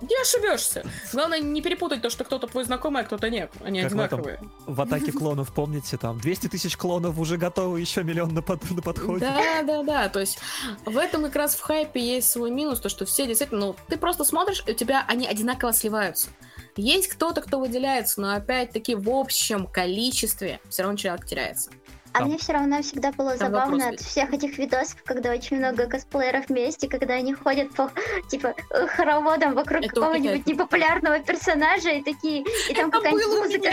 [0.00, 0.84] Не ошибешься.
[1.12, 3.50] Главное не перепутать то, что кто-то твой знакомый, а кто-то нет.
[3.64, 4.50] Они Как в этом одинаковые.
[4.66, 8.82] В атаке клонов, помните, там 200 тысяч клонов уже готовы, еще миллион на, под- на
[8.82, 9.20] подходе.
[9.26, 10.08] Да, да, да.
[10.08, 10.38] То есть
[10.84, 13.96] в этом как раз в хайпе есть свой минус, то что все действительно, ну, ты
[13.96, 16.28] просто смотришь, и у тебя они одинаково сливаются.
[16.76, 21.70] Есть кто-то, кто выделяется, но опять-таки в общем количестве все равно человек теряется.
[22.16, 25.32] А Там- мне все равно всегда было Там забавно вопрос от всех этих видосов, когда
[25.32, 27.90] очень много косплееров вместе, когда они ходят по
[28.30, 33.70] типа э, хороводам вокруг какого-нибудь непопулярного персонажа и такие, и там какая-нибудь музыка.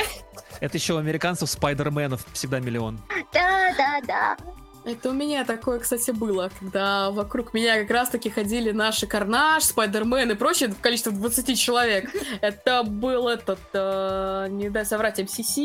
[0.59, 2.99] Это еще у американцев спайдерменов всегда миллион.
[3.31, 4.37] Да, да, да.
[4.85, 10.31] Это у меня такое, кстати, было, когда вокруг меня как раз-таки ходили наши Карнаж, Спайдермен
[10.31, 12.10] и прочее в количестве 20 человек.
[12.41, 15.57] Это был этот, э, не дай соврать, МСС.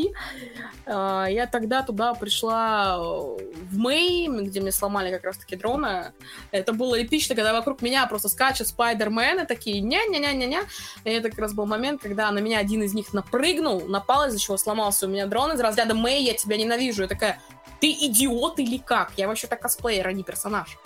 [0.87, 6.13] Э, Я тогда туда пришла э, в Мэй, где мне сломали как раз-таки дрона.
[6.53, 10.63] Это было эпично, когда вокруг меня просто скачут Спайдермены такие ня-ня-ня-ня-ня.
[11.03, 14.39] И это как раз был момент, когда на меня один из них напрыгнул, напал, из-за
[14.39, 17.03] чего сломался у меня дрон из разряда Мэй, я тебя ненавижу.
[17.03, 17.41] Я такая,
[17.81, 19.13] ты идиот или как?
[19.17, 20.79] Я вообще-то косплеер, а не персонаж.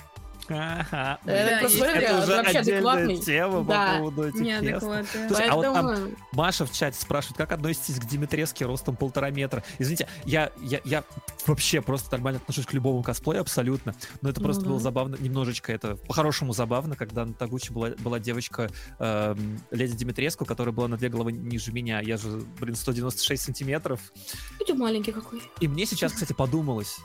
[0.53, 1.19] Ага.
[1.25, 3.93] Это Да, Это уже вообще отдельная тема Да.
[3.93, 4.63] по поводу этих мест.
[4.63, 5.29] Неадекватно.
[5.29, 9.31] Слушай, а вот там Поэтому- Маша в чате спрашивает, как относитесь к Димитреске ростом полтора
[9.31, 9.63] метра?
[9.79, 11.05] Извините, я, я, я
[11.47, 14.69] вообще просто нормально отношусь к любому косплею абсолютно, но это просто да.
[14.71, 20.45] было забавно, немножечко это по-хорошему забавно, когда на Тагуче была, была девочка эм, леди Димитреску,
[20.45, 24.01] которая была на две головы ниже меня, я же, блин, 196 сантиметров,
[24.59, 25.43] Видите, маленький какой.
[25.61, 26.99] и мне сейчас, кстати, подумалось,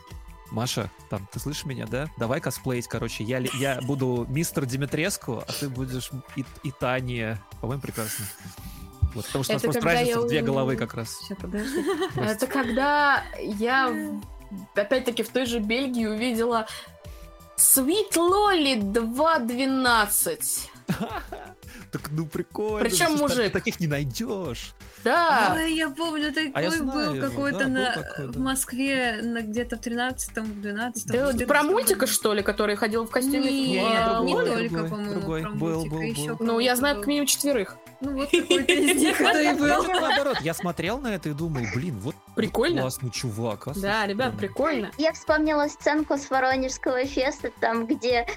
[0.52, 2.10] Маша, там, ты слышишь меня, да?
[2.18, 3.24] Давай косплеить, короче.
[3.24, 7.42] Я, я буду мистер Димитреску, а ты будешь и, и Таня.
[7.62, 8.26] По-моему, прекрасно.
[9.14, 11.18] Вот, потому что у нас Это просто разница я в две головы как раз.
[11.20, 11.84] Сейчас, подожди.
[12.16, 14.20] Это когда я
[14.76, 16.68] опять-таки в той же Бельгии увидела
[17.58, 20.70] Sweet Lolly 2.12.
[21.92, 22.88] Так ну прикольно.
[22.90, 23.44] Причем слушай, мужик.
[23.46, 24.74] так- Таких не найдешь.
[25.04, 25.54] Да.
[25.56, 28.32] Ой, я помню, такой А я знаю был какой-то да, был на, такой, да.
[28.34, 33.06] в Москве на где-то в 13-м, 12 Ты вот про мультика, что ли, который ходил
[33.06, 33.40] в костюме?
[33.52, 34.24] Не, футбола?
[34.24, 35.42] не другой, только, другой, по-моему, другой.
[35.44, 36.46] про Был, мультик, был, а еще был.
[36.46, 37.02] Ну, я знаю был.
[37.02, 37.78] как минимум четверых.
[38.02, 39.84] Ну, вот какой-то из них, кто и Я был.
[39.84, 42.82] же наоборот, я смотрел на это и думал, блин, вот Прикольно.
[42.82, 43.68] классный чувак.
[43.68, 44.88] а, Да, ребят, прикольно.
[44.88, 44.92] прикольно.
[44.98, 48.28] Я вспомнила сценку с Воронежского феста, там, где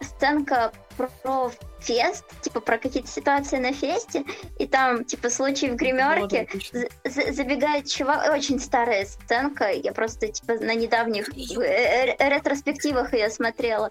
[0.00, 1.50] сценка про
[1.86, 4.24] фест, типа про какие-то ситуации на фесте,
[4.58, 6.80] и там, типа, случай в гримерке, Отлично.
[7.04, 13.90] з- забегает чувак, очень старая сценка, я просто, типа, на недавних э, ретроспективах ее смотрела,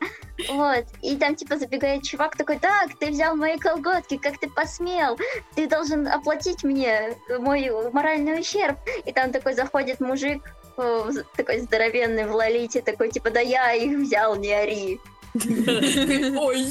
[0.49, 5.17] вот, и там, типа, забегает чувак такой, так, ты взял мои колготки, как ты посмел,
[5.55, 10.43] ты должен оплатить мне мой моральный ущерб, и там такой заходит мужик,
[10.77, 14.99] э, такой здоровенный в лолите, такой, типа, да я их взял, не ори.
[15.35, 16.67] Ой.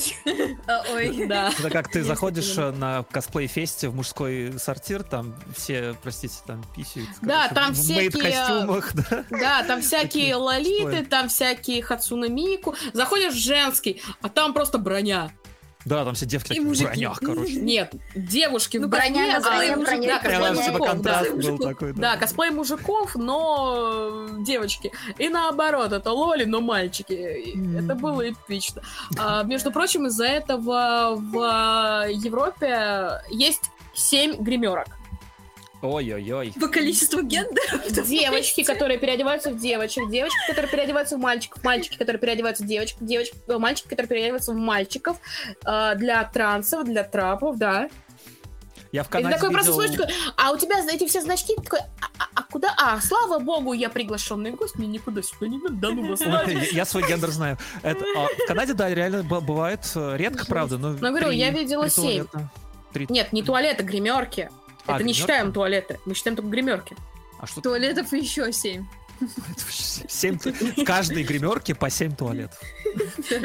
[0.93, 1.27] Ой.
[1.27, 1.51] Да.
[1.59, 7.09] Это как ты заходишь э, на косплей-фесте в мужской сортир, там все, простите, там писают.
[7.23, 8.11] Да, там всякие,
[9.31, 9.63] да.
[9.65, 12.75] Там всякие лолиты, там всякие Хацуна Мику.
[12.93, 15.31] Заходишь в женский, а там просто броня.
[15.85, 16.87] Да, там все девки И такие в мужики.
[16.87, 17.55] бронях, короче.
[17.57, 20.19] Нет, девушки Ну, в броне, а броне, броня.
[20.19, 21.03] косплей мужиков,
[21.97, 22.17] да.
[22.17, 24.93] косплей мужиков, но э, девочки.
[25.19, 27.15] И наоборот, это лоли, но мальчики.
[27.79, 28.83] Это было эпично.
[29.19, 34.87] А, между прочим, из-за этого в Европе есть семь гримерок.
[35.85, 36.55] Ой-ой-ой.
[36.59, 37.83] По количеству гендеров.
[38.09, 42.97] Девочки, которые переодеваются в девочек, девочки, которые переодеваются в мальчиков, мальчики, которые переодеваются в девочек,
[43.01, 45.19] девочки, мальчики, которые переодеваются в мальчиков,
[45.67, 47.91] э, для трансов, для трапов, да.
[48.93, 51.21] Я в И ты Канаде такой просто видел- слышишь, такой, а у тебя эти все
[51.21, 52.75] значки, такой, а, а- а куда?
[52.79, 56.21] А, слава богу, я приглашенный гость, мне никуда сюда не надо, да ну вас.
[56.47, 57.59] Я я свой гендер знаю.
[57.83, 60.91] Это, а, в Канаде, да, реально бывает э, редко, правда, но...
[60.93, 62.25] Ну, говорю, я видела семь.
[62.25, 62.51] туалета.
[63.13, 64.49] Нет, не туалеты, гримерки.
[64.87, 65.21] А, Это не гримерки?
[65.21, 66.97] считаем туалеты, мы считаем только гримерки.
[67.39, 68.87] А что Туалетов еще семь.
[70.09, 72.59] Семь В каждой гримерке по 7 туалетов.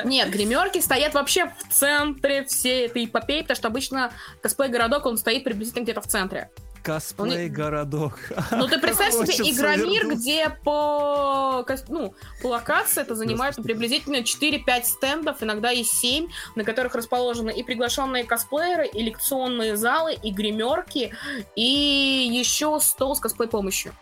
[0.04, 4.12] Нет, гримерки стоят вообще в центре всей этой эпопеи, потому что обычно
[4.42, 6.50] косплей-городок, он стоит приблизительно где-то в центре.
[6.84, 8.20] Косплей-городок.
[8.52, 10.22] Ну, ты представь себе Игромир, вернуться.
[10.22, 13.68] где по, ну, по локации это занимает Господи.
[13.68, 20.14] приблизительно 4-5 стендов, иногда и 7, на которых расположены и приглашенные косплееры, и лекционные залы,
[20.14, 21.14] и гримерки,
[21.56, 23.94] и еще стол с косплей-помощью.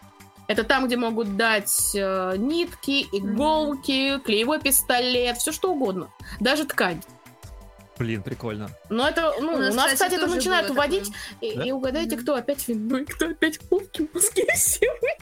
[0.48, 6.10] Это там, где могут дать э, нитки, иголки, клеевой пистолет, все что угодно.
[6.40, 7.02] Даже ткань.
[8.00, 8.70] Блин, прикольно.
[8.90, 11.12] Но это, ну, у нас, кстати, это начинают уводить,
[11.42, 11.64] и, Да?
[11.64, 12.24] и угадайте, Мгм.
[12.24, 15.18] кто опять виной, кто опять хлопки в Москве сегодня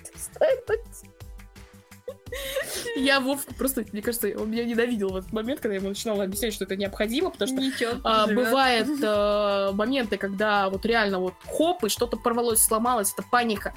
[2.98, 6.24] Я Вовку просто, мне кажется, он меня ненавидел в этот момент, когда я ему начинала
[6.24, 7.94] объяснять, что это необходимо, потому что Ничего.
[8.04, 13.74] а, бывают э, моменты, когда вот реально вот хоп, и что-то порвалось, сломалось, это паника.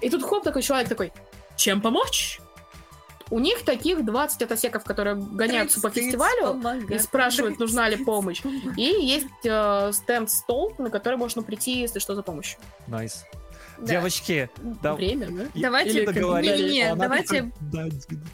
[0.00, 1.12] И тут хоп, такой человек такой,
[1.56, 2.40] чем помочь?
[3.30, 8.42] У них таких 20 атосеков, которые гоняются по фестивалю и спрашивают, нужна ли помощь.
[8.76, 12.58] И есть э, стенд-стол, на который можно прийти, если что, за помощью.
[12.86, 13.24] Nice.
[13.80, 13.86] Да.
[13.86, 14.50] Девочки,
[14.82, 15.44] да, Время, да?
[15.54, 17.50] Давайте, Или договорились, не, не, а она давайте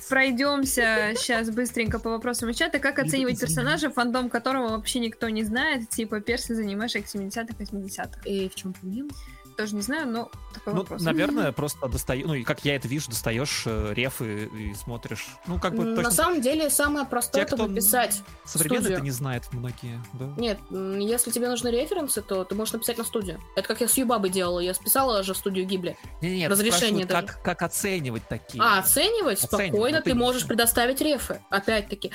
[0.09, 2.81] пройдемся сейчас быстренько по вопросам из чата.
[2.81, 7.55] Как оценивать персонажа, фандом которого вообще никто не знает, типа персы из аниме аж 70-х,
[7.59, 8.20] 80-х?
[8.24, 9.10] И в чем проблема?
[9.56, 11.00] Тоже не знаю, но такой Ну, вопрос.
[11.02, 15.28] наверное, просто достаешь, ну, и как я это вижу, достаешь э, рефы и смотришь.
[15.46, 18.20] Ну, как бы На точно самом деле, самое простое Те, это написать.
[18.44, 18.96] современные студию.
[18.98, 20.26] это не знают многие, да?
[20.36, 23.40] Нет, если тебе нужны референсы, то ты можешь написать на студию.
[23.56, 24.60] Это как я с Юбабой делала.
[24.60, 25.96] Я списала же в студию Гибли.
[26.20, 27.26] Не, не, Разрешение даже.
[27.26, 28.62] как, как оценивать такие.
[28.62, 31.40] А, оценивать Оценивать, спокойно ну, ты ты- можешь предоставить рефы.
[31.48, 32.12] Опять-таки.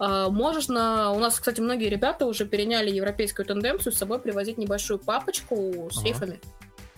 [0.00, 1.12] А, можешь на...
[1.12, 5.98] У нас, кстати, многие ребята уже переняли европейскую тенденцию с собой привозить небольшую папочку с
[5.98, 6.08] Ага.
[6.08, 6.40] рефами,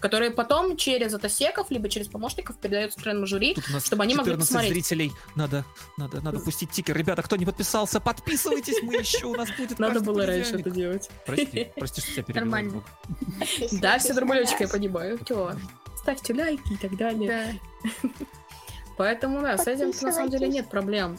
[0.02, 3.56] которые потом через атосеков, либо через помощников передаются членам жюри.
[3.84, 4.72] Чтобы они могли 14 посмотреть.
[4.72, 5.12] зрителей.
[5.36, 5.64] Надо,
[5.96, 6.96] надо, надо пустить тикер.
[6.96, 11.08] Ребята, кто не подписался, подписывайтесь, мы еще, у нас будет Надо было раньше это делать.
[11.24, 12.42] Прости, прости, что тебя перебил.
[12.42, 12.82] Нормально.
[13.80, 15.20] Да, все нормалечко, я понимаю.
[15.96, 17.60] ставьте лайки и так далее.
[18.02, 18.08] Да.
[18.98, 21.16] Поэтому, да, с этим на самом деле нет проблем.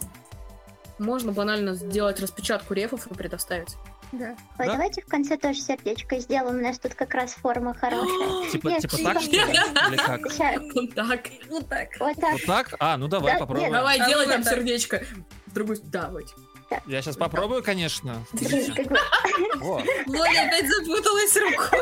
[1.00, 3.76] Можно банально сделать распечатку рефов и предоставить.
[4.14, 4.36] Да.
[4.60, 4.74] Ой, Да?
[4.74, 8.48] давайте в конце тоже сердечко сделаем, у нас тут как раз форма хорошая.
[8.52, 9.38] Типа, типа так, что ли?
[9.40, 10.32] Или как?
[10.38, 11.22] Ща, Вот так.
[11.50, 11.68] Вот
[12.16, 12.32] так.
[12.32, 12.74] вот так.
[12.80, 13.72] А, ну давай Да, попробуем.
[13.72, 15.04] Давай, А делай вот там сердечко.
[15.48, 16.26] В другую давай.
[16.88, 18.26] Я сейчас попробую, конечно.
[18.32, 21.80] Владя опять запуталась рукой.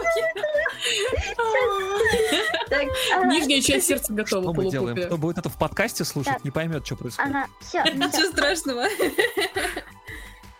[3.11, 5.05] ага, Нижняя часть сердца готова, что мы делаем?
[5.05, 7.33] Кто будет это в подкасте слушать, не поймет, что происходит.
[7.73, 8.85] Ничего страшного.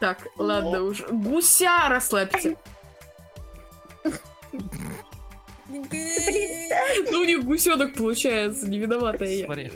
[0.01, 1.03] Так, ладно уж.
[1.11, 2.57] Гуся расслабьте.
[5.69, 9.45] Ну, у них гусенок получается, не виноватая я.
[9.45, 9.71] Смотри.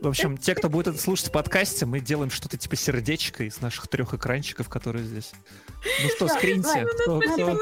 [0.00, 3.60] В общем, те, кто будет это слушать в подкасте, мы делаем что-то типа сердечко из
[3.60, 5.32] наших трех экранчиков, которые здесь.
[6.02, 6.86] Ну что, скриньте.
[7.02, 7.58] Кто- ну, кто-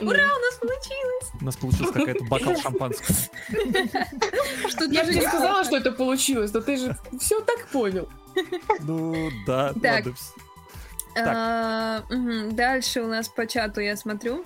[0.00, 1.30] Ура, у нас получилось.
[1.40, 3.16] У нас получился какой-то бокал шампанского.
[4.68, 8.08] Что Я же не сказала, что это получилось, но ты же все так понял.
[8.80, 10.06] Ну да, Так.
[10.06, 10.14] ладно.
[11.18, 12.02] А,
[12.50, 14.44] Дальше у нас по чату я смотрю.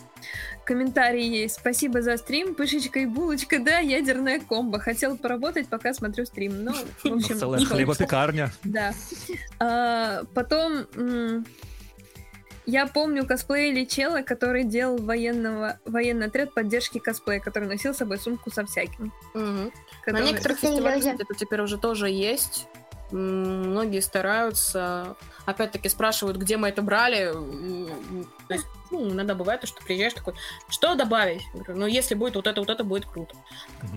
[0.65, 1.57] Комментарий есть.
[1.57, 2.55] Спасибо за стрим.
[2.55, 4.79] Пышечка и булочка, да, ядерная комбо.
[4.79, 6.63] Хотел поработать, пока смотрю стрим.
[6.63, 8.53] Ну, в общем, целая хлебопекарня.
[8.63, 8.95] Да.
[9.59, 10.87] А, потом
[12.71, 18.19] я помню косплей Личела, который делал военного, военный отряд поддержки косплея, который носил с собой
[18.19, 19.13] сумку со всяким.
[19.35, 19.71] На
[20.05, 22.67] Который- некоторых фестивалях, это теперь уже тоже есть.
[23.11, 27.33] Многие стараются, опять-таки спрашивают, где мы это брали.
[28.47, 30.35] То есть, ну, иногда бывает, что приезжаешь такой,
[30.69, 31.43] что добавить?
[31.55, 33.35] Я говорю, ну, если будет вот это, вот это будет круто.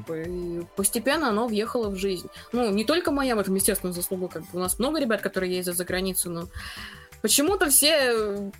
[0.09, 2.27] И постепенно оно въехало в жизнь.
[2.53, 4.29] Ну, не только моя в этом, естественно, заслуга.
[4.29, 6.47] Как бы у нас много ребят, которые ездят за границу, но
[7.23, 8.51] почему-то все э,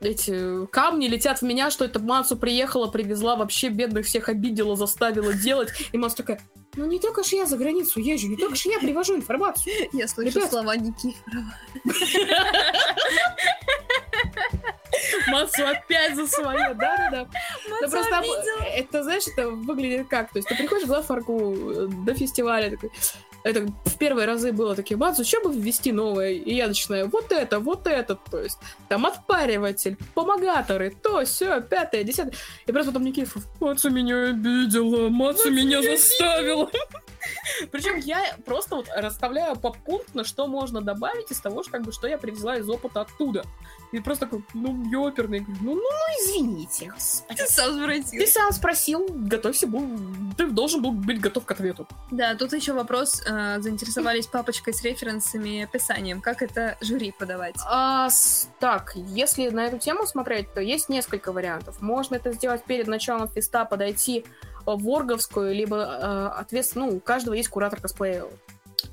[0.00, 5.32] эти камни летят в меня, что это Мацу приехала, привезла, вообще бедных всех обидела, заставила
[5.32, 5.70] делать.
[5.92, 6.40] И Мацу такая,
[6.74, 9.88] ну не только ж я за границу езжу, не только ж я привожу информацию.
[9.92, 10.50] Я слышу Ребят.
[10.50, 11.54] слова Никифорова.
[15.28, 17.28] Мацу опять за свое, да-да-да.
[17.80, 18.22] Да просто
[18.74, 20.32] это, знаешь, это выглядит как?
[20.32, 22.90] То есть ты приходишь в главфарку э, до фестиваля, такой,
[23.44, 26.30] это в первые разы было такие, Мацу, что бы ввести новое?
[26.30, 28.58] И я начинаю, вот это, вот это, то есть
[28.88, 32.34] там отпариватель, помогаторы, то, все, пятое, десятое.
[32.66, 36.70] И просто потом Никифоров, Мацу меня обидела, Мацу меня заставила.
[37.70, 42.06] Причем я просто вот расставляю попунктно, что можно добавить из того, что, как бы, что
[42.06, 43.44] я привезла из опыта оттуда.
[43.92, 45.40] И просто такой, ну, ёперный.
[45.40, 47.36] Говорю, Ну, ну, ну, извините, господи.
[47.38, 48.26] Ты сам Ты спросил.
[48.26, 49.86] сам спросил, готовься, был,
[50.36, 51.86] ты должен был быть готов к ответу.
[52.10, 53.22] Да, тут еще вопрос.
[53.28, 56.20] а, Заинтересовались папочкой с референсами и описанием.
[56.22, 57.54] Как это жюри подавать?
[57.66, 61.80] А, с- так, если на эту тему смотреть, то есть несколько вариантов.
[61.82, 64.24] Можно это сделать перед началом феста, подойти э,
[64.64, 68.26] в Орговскую, либо э, ответственно, ну, у каждого есть куратор косплея э,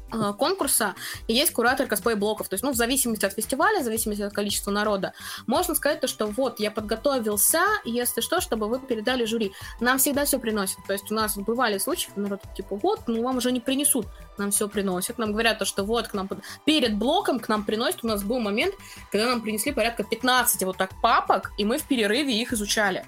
[0.09, 0.95] конкурса,
[1.27, 2.47] и есть куратор косплей-блоков.
[2.47, 5.13] То есть, ну, в зависимости от фестиваля, в зависимости от количества народа,
[5.47, 9.51] можно сказать то, что вот, я подготовился, если что, чтобы вы передали жюри.
[9.79, 10.77] Нам всегда все приносят.
[10.87, 14.07] То есть, у нас бывали случаи, народ типа, вот, ну, вам уже не принесут.
[14.37, 15.17] Нам все приносят.
[15.17, 18.03] Нам говорят то, что вот, к нам под- перед блоком к нам приносят.
[18.03, 18.75] У нас был момент,
[19.11, 23.05] когда нам принесли порядка 15 вот так папок, и мы в перерыве их изучали.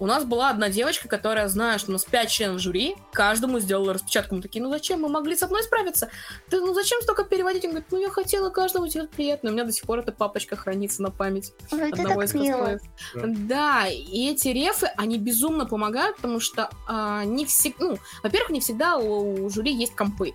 [0.00, 3.94] У нас была одна девочка, которая, зная, что у нас пять членов жюри, каждому сделала
[3.94, 4.34] распечатку.
[4.34, 5.00] Мы такие, ну зачем?
[5.00, 6.10] Мы могли с одной справиться.
[6.50, 7.64] Ты, ну зачем столько переводить?
[7.64, 9.50] Он говорит, ну я хотела каждому сделать приятно.
[9.50, 12.80] У меня до сих пор эта папочка хранится на память это одного из косплеев.
[13.14, 18.60] Да, и эти рефы, они безумно помогают, потому что а, не всегда, ну, во-первых, не
[18.60, 20.34] всегда у, у жюри есть компы.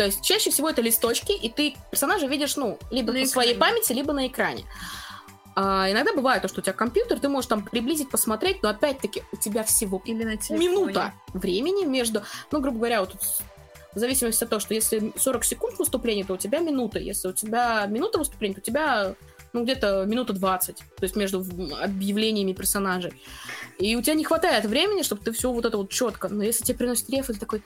[0.00, 3.54] То есть чаще всего это листочки, и ты персонажа видишь, ну, либо На по своей
[3.54, 4.64] памяти, либо на экране.
[5.62, 9.24] А, иногда бывает то, что у тебя компьютер, ты можешь там приблизить, посмотреть, но опять-таки
[9.30, 10.68] у тебя всего Или на телефоне.
[10.70, 13.14] минута времени между, ну, грубо говоря, вот
[13.94, 16.98] в зависимости от того, что если 40 секунд выступления, то у тебя минута.
[16.98, 19.14] Если у тебя минута выступления, то у тебя
[19.52, 21.44] ну, где-то минута 20, то есть между
[21.82, 23.12] объявлениями персонажей.
[23.78, 26.28] И у тебя не хватает времени, чтобы ты все вот это вот четко.
[26.28, 27.62] Но если тебе приносят реф, ты такой,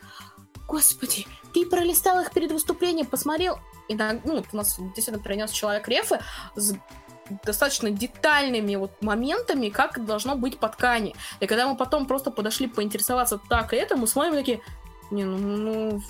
[0.67, 3.61] господи, ты пролистал их перед выступлением, посмотрел.
[3.89, 6.19] И ну, у нас действительно принес человек рефы
[6.57, 6.75] с
[7.45, 11.15] достаточно детальными вот моментами, как должно быть по ткани.
[11.41, 14.61] И когда мы потом просто подошли поинтересоваться так и это, мы смотрим такие,
[15.11, 16.03] не, ну, ну,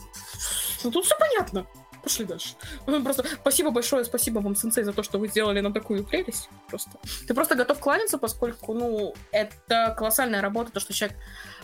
[0.85, 1.67] ну тут все понятно.
[2.03, 2.55] Пошли дальше.
[2.85, 6.51] Просто спасибо большое, спасибо вам, сенсей, за то, что вы сделали нам такую прелесть.
[6.69, 6.91] Просто.
[7.27, 11.17] Ты просто готов кланяться, поскольку, ну, это колоссальная работа, то, что человек,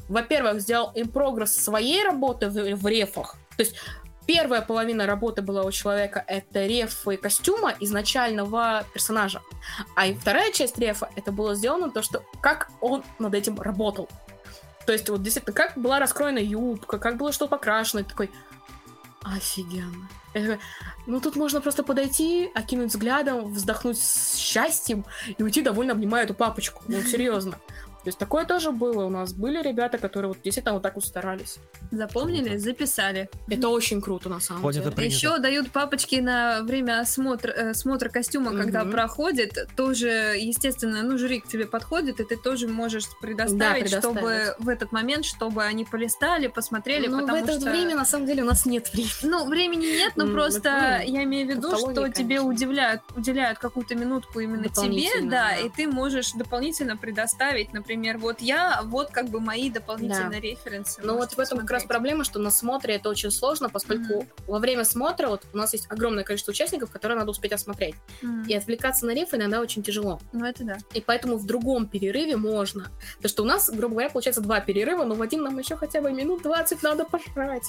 [0.08, 3.36] во-первых, сделал им прогресс своей работы в, в рефах.
[3.58, 3.76] То есть
[4.26, 9.42] первая половина работы была у человека это рефы костюма изначального персонажа.
[9.96, 14.08] А и вторая часть рефа это было сделано то, что как он над этим работал.
[14.86, 18.30] То есть вот действительно, как была раскроена юбка, как было что покрашено, такой,
[19.22, 20.08] офигенно.
[21.06, 25.04] Ну тут можно просто подойти, окинуть взглядом, вздохнуть с счастьем
[25.36, 26.82] и уйти довольно обнимая эту папочку.
[26.88, 27.58] Ну, серьезно.
[28.02, 29.04] То есть такое тоже было.
[29.04, 31.58] У нас были ребята, которые вот действительно вот так вот старались.
[31.90, 33.28] Запомнили, записали.
[33.48, 35.06] Это очень круто, на самом Понято, деле.
[35.06, 38.92] Еще дают папочки на время осмотра, э, смотра костюма, когда Мгм.
[38.92, 39.68] проходит.
[39.76, 40.08] Тоже,
[40.38, 44.16] естественно, ну, жюри к тебе подходит, и ты тоже можешь предоставить, предоставить.
[44.18, 47.70] чтобы в этот момент, чтобы они полистали, посмотрели, Ну, в это что...
[47.70, 49.10] время, на самом деле, у нас нет времени.
[49.22, 53.02] Ну, времени нет, но просто я имею в виду, что тебе конечно.
[53.16, 55.56] уделяют, какую-то минутку именно тебе, да, да.
[55.56, 61.00] и ты можешь дополнительно предоставить, например, вот я, вот как бы мои дополнительные референсы.
[61.02, 61.88] Ну вот в этом как раз посмотреть.
[61.88, 64.28] проблема, что на смотре это очень сложно, поскольку Мгм.
[64.46, 67.94] во время смотра вот у нас есть огромное количество участников, которые надо успеть осмотреть.
[68.22, 70.20] М, И отвлекаться на рефы иногда очень тяжело.
[70.32, 70.78] Ну это да.
[70.94, 72.90] И поэтому в другом перерыве можно.
[73.16, 76.00] Потому что у нас, грубо говоря, получается два перерыва, но в один нам еще хотя
[76.00, 77.64] бы минут 20 надо пожрать.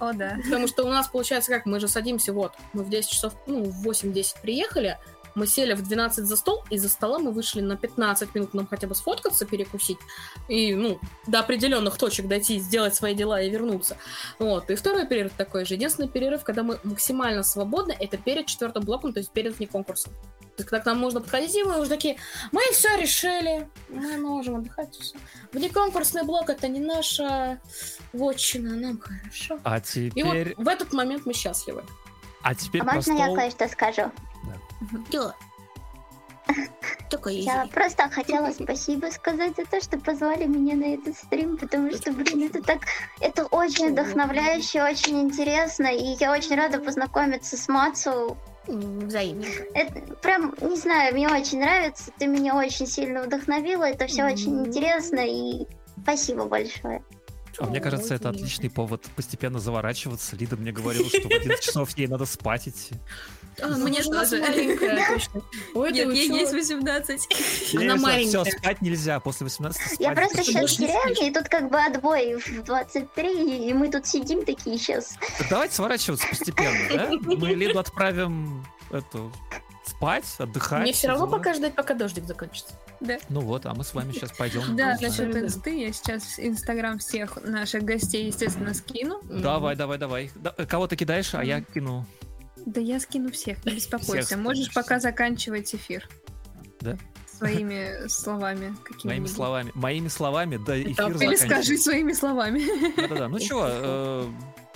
[0.00, 0.36] О, да.
[0.44, 3.64] Потому что у нас получается как, мы же садимся, вот, мы в 10 часов, ну,
[3.64, 4.98] в 8-10 приехали,
[5.34, 8.66] мы сели в 12 за стол, и за стола мы вышли на 15 минут нам
[8.66, 9.98] хотя бы сфоткаться, перекусить,
[10.48, 13.96] и, ну, до определенных точек дойти, сделать свои дела и вернуться.
[14.38, 15.74] Вот, и второй перерыв такой же.
[15.74, 20.12] Единственный перерыв, когда мы максимально свободны, это перед четвертым блоком, то есть перед вне конкурсом.
[20.56, 22.16] То есть, когда к нам можно подходить, и мы уже такие,
[22.52, 24.94] мы все решили, мы можем отдыхать.
[24.94, 25.16] всё».
[25.52, 27.58] Внеконкурсный блок это не наша
[28.12, 29.58] вотчина, нам хорошо.
[29.64, 31.82] А И вот теперь, в этот момент мы счастливы.
[32.42, 33.36] а теперь А можно я стол.
[33.36, 34.10] кое-что скажу?
[35.10, 35.34] Да.
[37.10, 41.90] Только Я просто хотела спасибо сказать за то, что позвали меня на этот стрим, потому
[41.92, 42.80] что, блин, это так,
[43.20, 48.36] это очень вдохновляюще, очень интересно, и я очень рада познакомиться с Мацу.
[48.66, 49.44] Взаимно.
[49.74, 54.54] Это прям, не знаю, мне очень нравится, ты меня очень сильно вдохновила, это все очень
[54.54, 54.66] Мгм.
[54.66, 55.66] интересно, и
[56.02, 57.02] спасибо большое.
[57.60, 60.34] А мне кажется, это отличный повод постепенно заворачиваться.
[60.34, 62.94] Лида мне говорила, что в 11 часов ей надо спать идти.
[63.60, 64.40] А, ну, Мне тоже.
[64.40, 65.42] маленькая, точно.
[65.74, 67.20] Ой, Нет, ты ей есть 18.
[67.74, 68.44] Она Все, маленькая.
[68.44, 69.20] спать нельзя.
[69.20, 70.00] После 18 спать.
[70.00, 74.06] Я просто сейчас в деревне, и тут как бы отбой в 23, и мы тут
[74.06, 75.16] сидим такие сейчас.
[75.50, 77.10] Давайте сворачиваться постепенно, да?
[77.22, 79.30] Мы Лиду отправим эту
[80.00, 80.82] спать, отдыхать.
[80.82, 81.36] Мне все равно дела.
[81.36, 82.72] пока ждать, пока дождик закончится.
[83.28, 84.74] Ну вот, а мы с вами сейчас пойдем.
[84.74, 85.40] Да, насчет Да.
[85.40, 89.20] инсты я сейчас инстаграм всех наших гостей, естественно, скину.
[89.24, 90.30] Давай, давай, давай.
[90.36, 92.06] Да, э, Кого ты кидаешь, а я кину.
[92.64, 94.36] Да я скину всех, не беспокойся.
[94.38, 96.08] Можешь пока заканчивать эфир.
[96.80, 96.96] Да?
[97.30, 98.74] Своими словами.
[99.04, 99.70] Моими словами.
[99.74, 102.62] Моими словами, да, эфир или скажи своими словами.
[102.96, 103.28] Да-да-да.
[103.28, 104.26] Ну чего, э,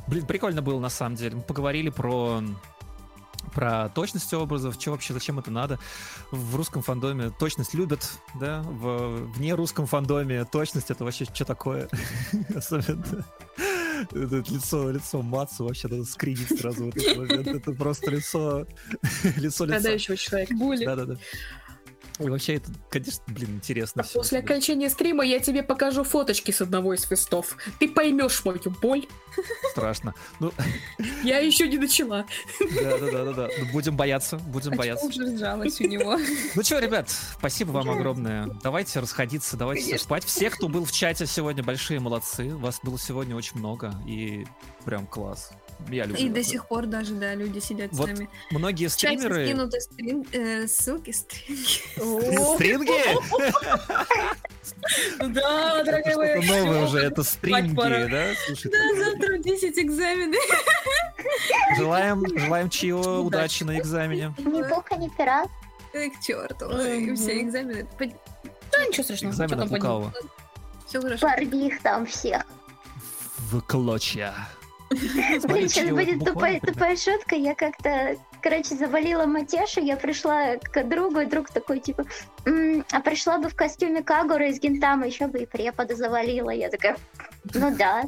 [0.07, 1.37] блин, прикольно было на самом деле.
[1.37, 2.43] Мы поговорили про
[3.55, 5.79] про точность образов, что вообще, зачем это надо.
[6.31, 11.89] В русском фандоме точность любят, да, в вне русском фандоме точность это вообще что такое?
[12.55, 13.25] Особенно
[14.11, 17.47] это лицо, лицо Мацу вообще надо скринить сразу в этот момент.
[17.47, 18.67] Это просто лицо,
[19.37, 19.79] лицо лица.
[19.79, 20.55] Страдающего человека.
[20.85, 21.17] Да-да-да.
[22.21, 24.13] И вообще это, конечно, блин, интересно А.
[24.15, 27.57] После окончания стрима я тебе покажу фоточки с одного из фестов.
[27.81, 29.07] Ты поймешь мою боль.
[29.73, 30.15] Страшно.
[30.39, 30.53] Ну,
[31.25, 32.25] Я еще не начала.
[32.61, 33.49] да-да-да-да.
[33.59, 35.07] Ну, Будем бояться, будем А бояться.
[35.07, 36.19] уже сжалась у него.
[36.55, 38.47] Ну что, ребят, спасибо вам огромное.
[38.63, 40.05] Давайте расходиться, давайте Конечно.
[40.05, 40.25] спать.
[40.25, 42.55] Все, кто был в чате сегодня, большие молодцы.
[42.55, 44.47] Вас было сегодня очень много, и
[44.85, 45.51] прям класс.
[45.89, 46.21] Я люблю.
[46.21, 46.45] И до такое.
[46.45, 48.29] сих пор даже, да, люди сидят Вот с нами.
[48.51, 49.47] Многие стримеры...
[49.47, 52.55] скинуты стрин- э, ссылки, стринги.
[52.55, 52.91] Стринги?
[55.19, 56.43] Да, дорогая моя.
[56.43, 58.33] Что-то новое уже, это стринги, да?
[58.65, 60.37] Да, завтра в 10 экзамены.
[61.77, 64.35] желаем, желаем Чио удачи на экзамене.
[64.39, 65.45] Ни пуха, ни пера.
[65.93, 66.67] Ой, к черту.
[66.67, 67.17] Мгм.
[67.17, 67.87] Все экзамены.
[67.99, 69.33] Да, ничего страшного.
[69.33, 70.15] Экзамен Что от.
[70.89, 71.29] Все хорошо.
[71.29, 72.45] Порви их там всех.
[73.51, 74.35] В клочья.
[74.91, 77.35] Блин, сейчас будет тупая, тупая шутка.
[77.35, 79.81] Я как-то, короче, завалила матешу.
[79.81, 82.05] Я пришла к другу, и друг такой, типа,
[82.45, 86.51] «М, а пришла бы в костюме Кагура из Гентама, еще бы и препода завалила.
[86.51, 86.97] Я такая,
[87.55, 88.05] ну да.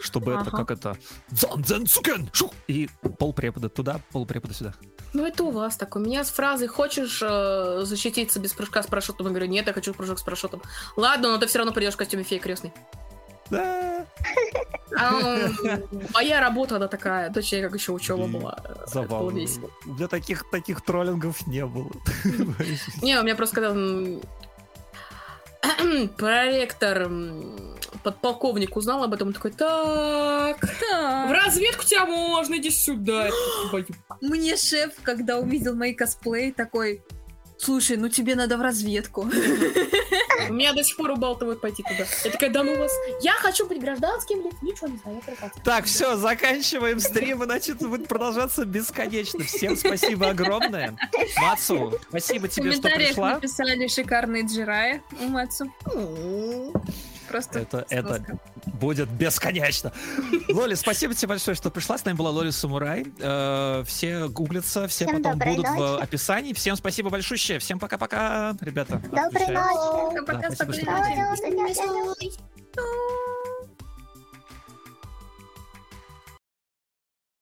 [0.00, 0.50] Чтобы это, Ага.
[0.50, 0.96] как это...
[1.30, 2.52] «Занзенцукен!» Шу!
[2.66, 2.88] И
[3.18, 4.74] пол препода туда, пол препода сюда.
[5.14, 5.96] Ну, это у вас так.
[5.96, 9.72] У меня с фразой «Хочешь э, защититься без прыжка с парашютом?» Я говорю, нет, я
[9.72, 10.60] хочу прыжок с парашютом.
[10.96, 12.72] Ладно, но ты все равно придешь в костюме феи крестный.
[13.50, 14.06] Да,
[16.14, 18.58] Моя работа, она такая, точнее, как еще учеба была.
[18.62, 19.40] Было забавно.
[19.84, 21.90] меня таких, таких троллингов не было.
[23.02, 23.74] Не, у меня просто когда
[26.16, 27.10] проректор
[28.02, 33.26] подполковник узнал об этом, он такой, так, в разведку тебя можно, иди сюда.
[33.26, 33.32] Я
[33.64, 37.02] такой, «Твою Мне шеф, когда увидел мои косплеи, такой,
[37.58, 39.22] слушай, ну тебе надо в разведку.
[40.48, 42.04] У меня до сих пор убалтывают пойти туда.
[42.24, 42.92] Я такая, да ну вас.
[43.20, 44.52] Я хочу быть гражданским, блин.
[44.62, 45.50] Ничего не знаю, я.
[45.64, 49.44] Так, все, заканчиваем стрим, иначе это будет продолжаться бесконечно.
[49.44, 50.96] Всем спасибо огромное.
[51.38, 53.34] Мацу, спасибо В тебе, что комментариях пришла.
[53.34, 55.72] написали шикарные джирая у Мацу.
[57.28, 58.38] Просто Это, это сноска.
[58.66, 59.92] будет бесконечно.
[60.48, 61.98] Лоли, спасибо тебе большое, что пришла.
[61.98, 63.06] С нами была Лоли Самурай.
[63.20, 66.02] Э, все гуглятся, все Всем потом будут в ночи.
[66.02, 66.52] описании.
[66.52, 67.58] Всем спасибо большое.
[67.58, 69.02] Всем пока-пока, ребята.
[69.10, 70.24] Доброй ночи.
[70.26, 70.50] Пока,
[72.74, 73.35] Да,